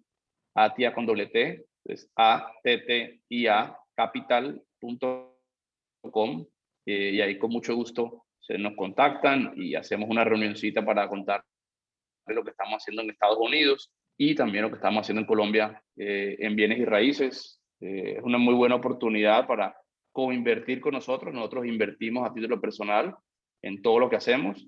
atia 0.53 0.93
con 0.93 1.05
doble 1.05 1.27
T, 1.27 1.65
es 1.85 2.11
a 2.15 2.51
t 2.63 2.77
t 2.79 3.21
i 3.29 3.47
a 3.47 3.77
capital.com 3.95 5.25
eh, 6.85 7.11
y 7.13 7.21
ahí 7.21 7.37
con 7.37 7.51
mucho 7.51 7.75
gusto 7.75 8.25
se 8.39 8.57
nos 8.57 8.75
contactan 8.75 9.53
y 9.55 9.75
hacemos 9.75 10.09
una 10.09 10.23
reunioncita 10.23 10.83
para 10.83 11.07
contar 11.07 11.43
lo 12.27 12.43
que 12.43 12.51
estamos 12.51 12.81
haciendo 12.81 13.01
en 13.01 13.09
Estados 13.11 13.37
Unidos 13.39 13.91
y 14.17 14.35
también 14.35 14.63
lo 14.63 14.69
que 14.69 14.75
estamos 14.75 15.01
haciendo 15.01 15.21
en 15.21 15.27
Colombia 15.27 15.81
eh, 15.97 16.35
en 16.39 16.55
bienes 16.55 16.79
y 16.79 16.85
raíces. 16.85 17.61
Eh, 17.79 18.15
es 18.17 18.23
una 18.23 18.37
muy 18.37 18.53
buena 18.53 18.75
oportunidad 18.75 19.47
para 19.47 19.75
co-invertir 20.11 20.81
con 20.81 20.93
nosotros. 20.93 21.33
Nosotros 21.33 21.65
invertimos 21.65 22.29
a 22.29 22.33
título 22.33 22.59
personal 22.61 23.15
en 23.61 23.81
todo 23.81 23.99
lo 23.99 24.09
que 24.09 24.17
hacemos. 24.17 24.67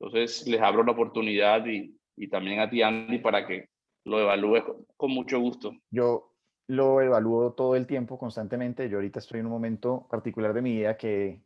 Entonces 0.00 0.46
les 0.46 0.60
abro 0.60 0.82
la 0.82 0.92
oportunidad 0.92 1.64
y, 1.66 1.94
y 2.16 2.28
también 2.28 2.60
a 2.60 2.68
ti, 2.68 2.82
Andy, 2.82 3.18
para 3.18 3.46
que 3.46 3.68
lo 4.04 4.20
evalúes 4.20 4.64
con, 4.64 4.84
con 4.96 5.10
mucho 5.12 5.38
gusto. 5.40 5.72
Yo 5.90 6.33
lo 6.66 7.00
evalúo 7.00 7.52
todo 7.52 7.76
el 7.76 7.86
tiempo, 7.86 8.18
constantemente. 8.18 8.88
Yo 8.88 8.96
ahorita 8.96 9.18
estoy 9.18 9.40
en 9.40 9.46
un 9.46 9.52
momento 9.52 10.06
particular 10.08 10.54
de 10.54 10.62
mi 10.62 10.76
vida 10.76 10.96
que 10.96 11.42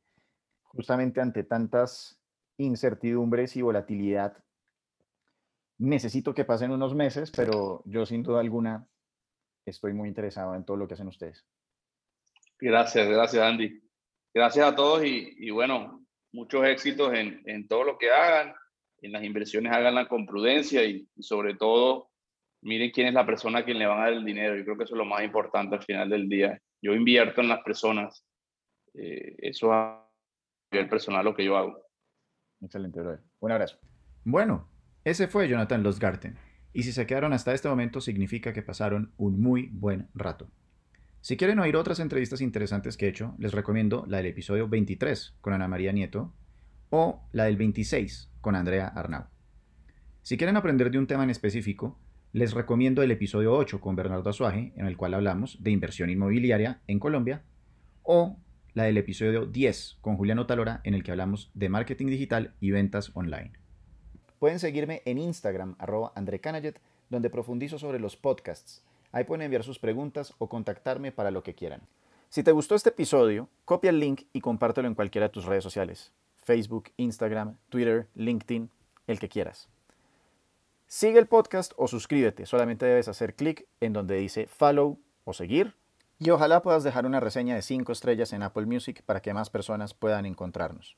justamente 0.63 1.21
ante 1.21 1.45
tantas 1.45 2.21
incertidumbres 2.59 3.57
y 3.57 3.63
volatilidad, 3.63 4.37
necesito 5.79 6.35
que 6.35 6.45
pasen 6.45 6.73
unos 6.73 6.95
meses, 6.95 7.31
pero 7.31 7.83
yo 7.87 8.05
sin 8.05 8.23
duda 8.23 8.41
alguna 8.41 8.87
estoy 9.65 9.93
muy 9.93 10.09
interesado 10.09 10.55
en 10.55 10.65
todo 10.65 10.77
lo 10.77 10.89
que 10.89 10.95
hacen 10.95 11.09
ustedes. 11.09 11.47
Gracias, 12.61 13.09
gracias 13.09 13.43
Andy. 13.43 13.81
Gracias 14.35 14.67
a 14.67 14.75
todos 14.75 15.05
y, 15.05 15.35
y 15.39 15.51
bueno, 15.51 16.05
muchos 16.33 16.65
éxitos 16.67 17.15
en, 17.15 17.43
en, 17.47 17.67
todo 17.69 17.85
lo 17.85 17.99
que 17.99 18.11
hagan, 18.11 18.55
en 19.01 19.13
las 19.13 19.23
inversiones 19.23 19.73
háganla 19.73 20.09
con 20.09 20.27
prudencia 20.27 20.85
y, 20.85 21.09
y 21.15 21.23
sobre 21.23 21.55
todo 21.55 22.08
miren 22.63 22.91
quién 22.91 23.09
es 23.09 23.15
la 23.15 23.27
persona 23.27 23.61
a 23.61 23.65
quien 23.65 23.79
le 23.79 23.87
van 23.87 24.01
a 24.01 24.05
dar 24.05 24.13
el 24.13 24.25
dinero. 24.25 24.57
Yo 24.57 24.65
creo 24.65 24.77
que 24.77 24.85
eso 24.85 24.95
es 24.95 24.99
lo 24.99 25.05
más 25.05 25.23
importante 25.23 25.77
al 25.77 25.83
final 25.83 26.09
del 26.09 26.29
día. 26.29 26.61
Yo 26.83 26.95
invierto 26.95 27.41
en 27.41 27.49
las 27.49 27.63
personas. 27.63 28.25
Eh, 28.95 29.37
eso 29.39 29.73
a 29.73 30.09
nivel 30.73 30.89
personal 30.89 31.25
lo 31.25 31.35
que 31.35 31.45
yo 31.45 31.57
hago. 31.57 31.81
Excelente, 32.61 33.01
brother. 33.01 33.21
Un 33.41 33.53
abrazo. 33.53 33.79
Bueno, 34.25 34.69
ese 35.05 35.29
fue 35.29 35.49
Jonathan 35.49 35.83
Losgarten. 35.83 36.37
Y 36.73 36.83
si 36.83 36.93
se 36.93 37.07
quedaron 37.07 37.33
hasta 37.33 37.55
este 37.55 37.69
momento 37.69 38.01
significa 38.01 38.53
que 38.53 38.63
pasaron 38.63 39.13
un 39.17 39.41
muy 39.41 39.69
buen 39.73 40.09
rato. 40.15 40.51
Si 41.21 41.37
quieren 41.37 41.59
oír 41.59 41.77
otras 41.77 41.99
entrevistas 42.01 42.41
interesantes 42.41 42.97
que 42.97 43.07
he 43.07 43.09
hecho, 43.09 43.35
les 43.39 43.53
recomiendo 43.53 44.05
la 44.07 44.19
del 44.19 44.27
episodio 44.27 44.69
23 44.69 45.37
con 45.41 45.53
Ana 45.53 45.67
María 45.67 45.93
Nieto 45.93 46.33
o 46.91 47.29
la 47.33 47.45
del 47.45 47.57
26 47.57 48.31
con 48.41 48.55
Andrea 48.55 48.89
Arnau. 48.89 49.27
Si 50.23 50.37
quieren 50.37 50.57
aprender 50.57 50.91
de 50.91 50.99
un 50.99 51.07
tema 51.07 51.25
en 51.25 51.31
específico, 51.31 51.99
les 52.33 52.53
recomiendo 52.53 53.03
el 53.03 53.11
episodio 53.11 53.55
8 53.55 53.81
con 53.81 53.97
Bernardo 53.97 54.29
Azuaje, 54.29 54.73
en 54.77 54.87
el 54.87 54.97
cual 54.97 55.15
hablamos 55.15 55.63
de 55.63 55.71
inversión 55.71 56.11
inmobiliaria 56.11 56.81
en 56.87 56.99
Colombia, 56.99 57.43
o 58.03 58.37
la 58.75 58.85
del 58.85 58.99
episodio 58.99 59.47
10 59.47 59.99
con 60.01 60.17
Juliano 60.17 60.47
Talora, 60.47 60.81
en 60.85 60.95
el 60.95 61.03
que 61.03 61.11
hablamos 61.11 61.51
de 61.55 61.69
marketing 61.69 62.07
digital 62.07 62.55
y 62.61 62.71
ventas 62.71 63.11
online. 63.15 63.53
Pueden 64.39 64.59
seguirme 64.59 65.03
en 65.05 65.19
Instagram, 65.19 65.75
arroba 65.79 66.13
donde 67.09 67.31
profundizo 67.31 67.79
sobre 67.79 67.99
los 67.99 68.17
podcasts. 68.17 68.85
Ahí 69.11 69.25
pueden 69.25 69.43
enviar 69.43 69.65
sus 69.65 69.79
preguntas 69.79 70.35
o 70.39 70.49
contactarme 70.49 71.13
para 71.13 71.31
lo 71.31 71.43
que 71.43 71.55
quieran. 71.55 71.81
Si 72.29 72.43
te 72.43 72.53
gustó 72.53 72.75
este 72.75 72.91
episodio, 72.91 73.49
copia 73.65 73.89
el 73.89 74.01
link 74.01 74.25
y 74.35 74.43
compártelo 74.43 74.87
en 74.87 74.95
cualquiera 74.95 75.29
de 75.29 75.33
tus 75.33 75.47
redes 75.47 75.65
sociales. 75.65 76.13
Facebook, 76.37 76.91
Instagram, 76.99 77.57
Twitter, 77.71 78.07
LinkedIn, 78.15 78.71
el 79.07 79.19
que 79.19 79.31
quieras. 79.31 79.69
Sigue 80.91 81.19
el 81.19 81.27
podcast 81.27 81.73
o 81.77 81.87
suscríbete. 81.87 82.47
Solamente 82.47 82.87
debes 82.87 83.09
hacer 83.09 83.35
clic 83.35 83.67
en 83.79 83.93
donde 83.93 84.17
dice 84.17 84.47
follow 84.47 84.99
o 85.25 85.35
seguir. 85.35 85.75
Y 86.19 86.31
ojalá 86.31 86.63
puedas 86.63 86.83
dejar 86.83 87.05
una 87.05 87.21
reseña 87.21 87.55
de 87.55 87.61
5 87.61 87.93
estrellas 87.93 88.33
en 88.33 88.43
Apple 88.43 88.65
Music 88.65 89.03
para 89.05 89.21
que 89.21 89.35
más 89.35 89.51
personas 89.51 89.93
puedan 89.93 90.25
encontrarnos. 90.25 90.97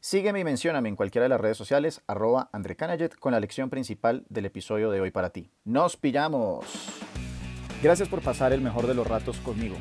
Sígueme 0.00 0.40
y 0.40 0.44
mencióname 0.44 0.90
en 0.90 0.96
cualquiera 0.96 1.22
de 1.22 1.30
las 1.30 1.40
redes 1.40 1.56
sociales, 1.56 2.02
arroba 2.06 2.50
André 2.52 2.76
con 3.18 3.32
la 3.32 3.40
lección 3.40 3.70
principal 3.70 4.26
del 4.28 4.44
episodio 4.44 4.90
de 4.90 5.00
hoy 5.00 5.10
para 5.10 5.30
ti. 5.30 5.50
¡Nos 5.64 5.96
pillamos! 5.96 6.66
Gracias 7.82 8.10
por 8.10 8.20
pasar 8.20 8.52
el 8.52 8.60
mejor 8.60 8.86
de 8.86 8.92
los 8.92 9.06
ratos 9.06 9.38
conmigo. 9.38 9.76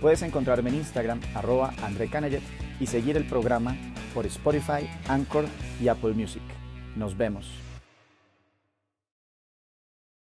Puedes 0.00 0.22
encontrarme 0.22 0.70
en 0.70 0.76
Instagram, 0.76 1.20
arroba 1.34 1.74
André 1.82 2.08
y 2.80 2.86
seguir 2.86 3.18
el 3.18 3.28
programa 3.28 3.76
por 4.14 4.24
Spotify, 4.24 4.88
Anchor 5.06 5.44
y 5.82 5.88
Apple 5.88 6.14
Music. 6.14 6.42
Nos 6.96 7.14
vemos. 7.14 7.65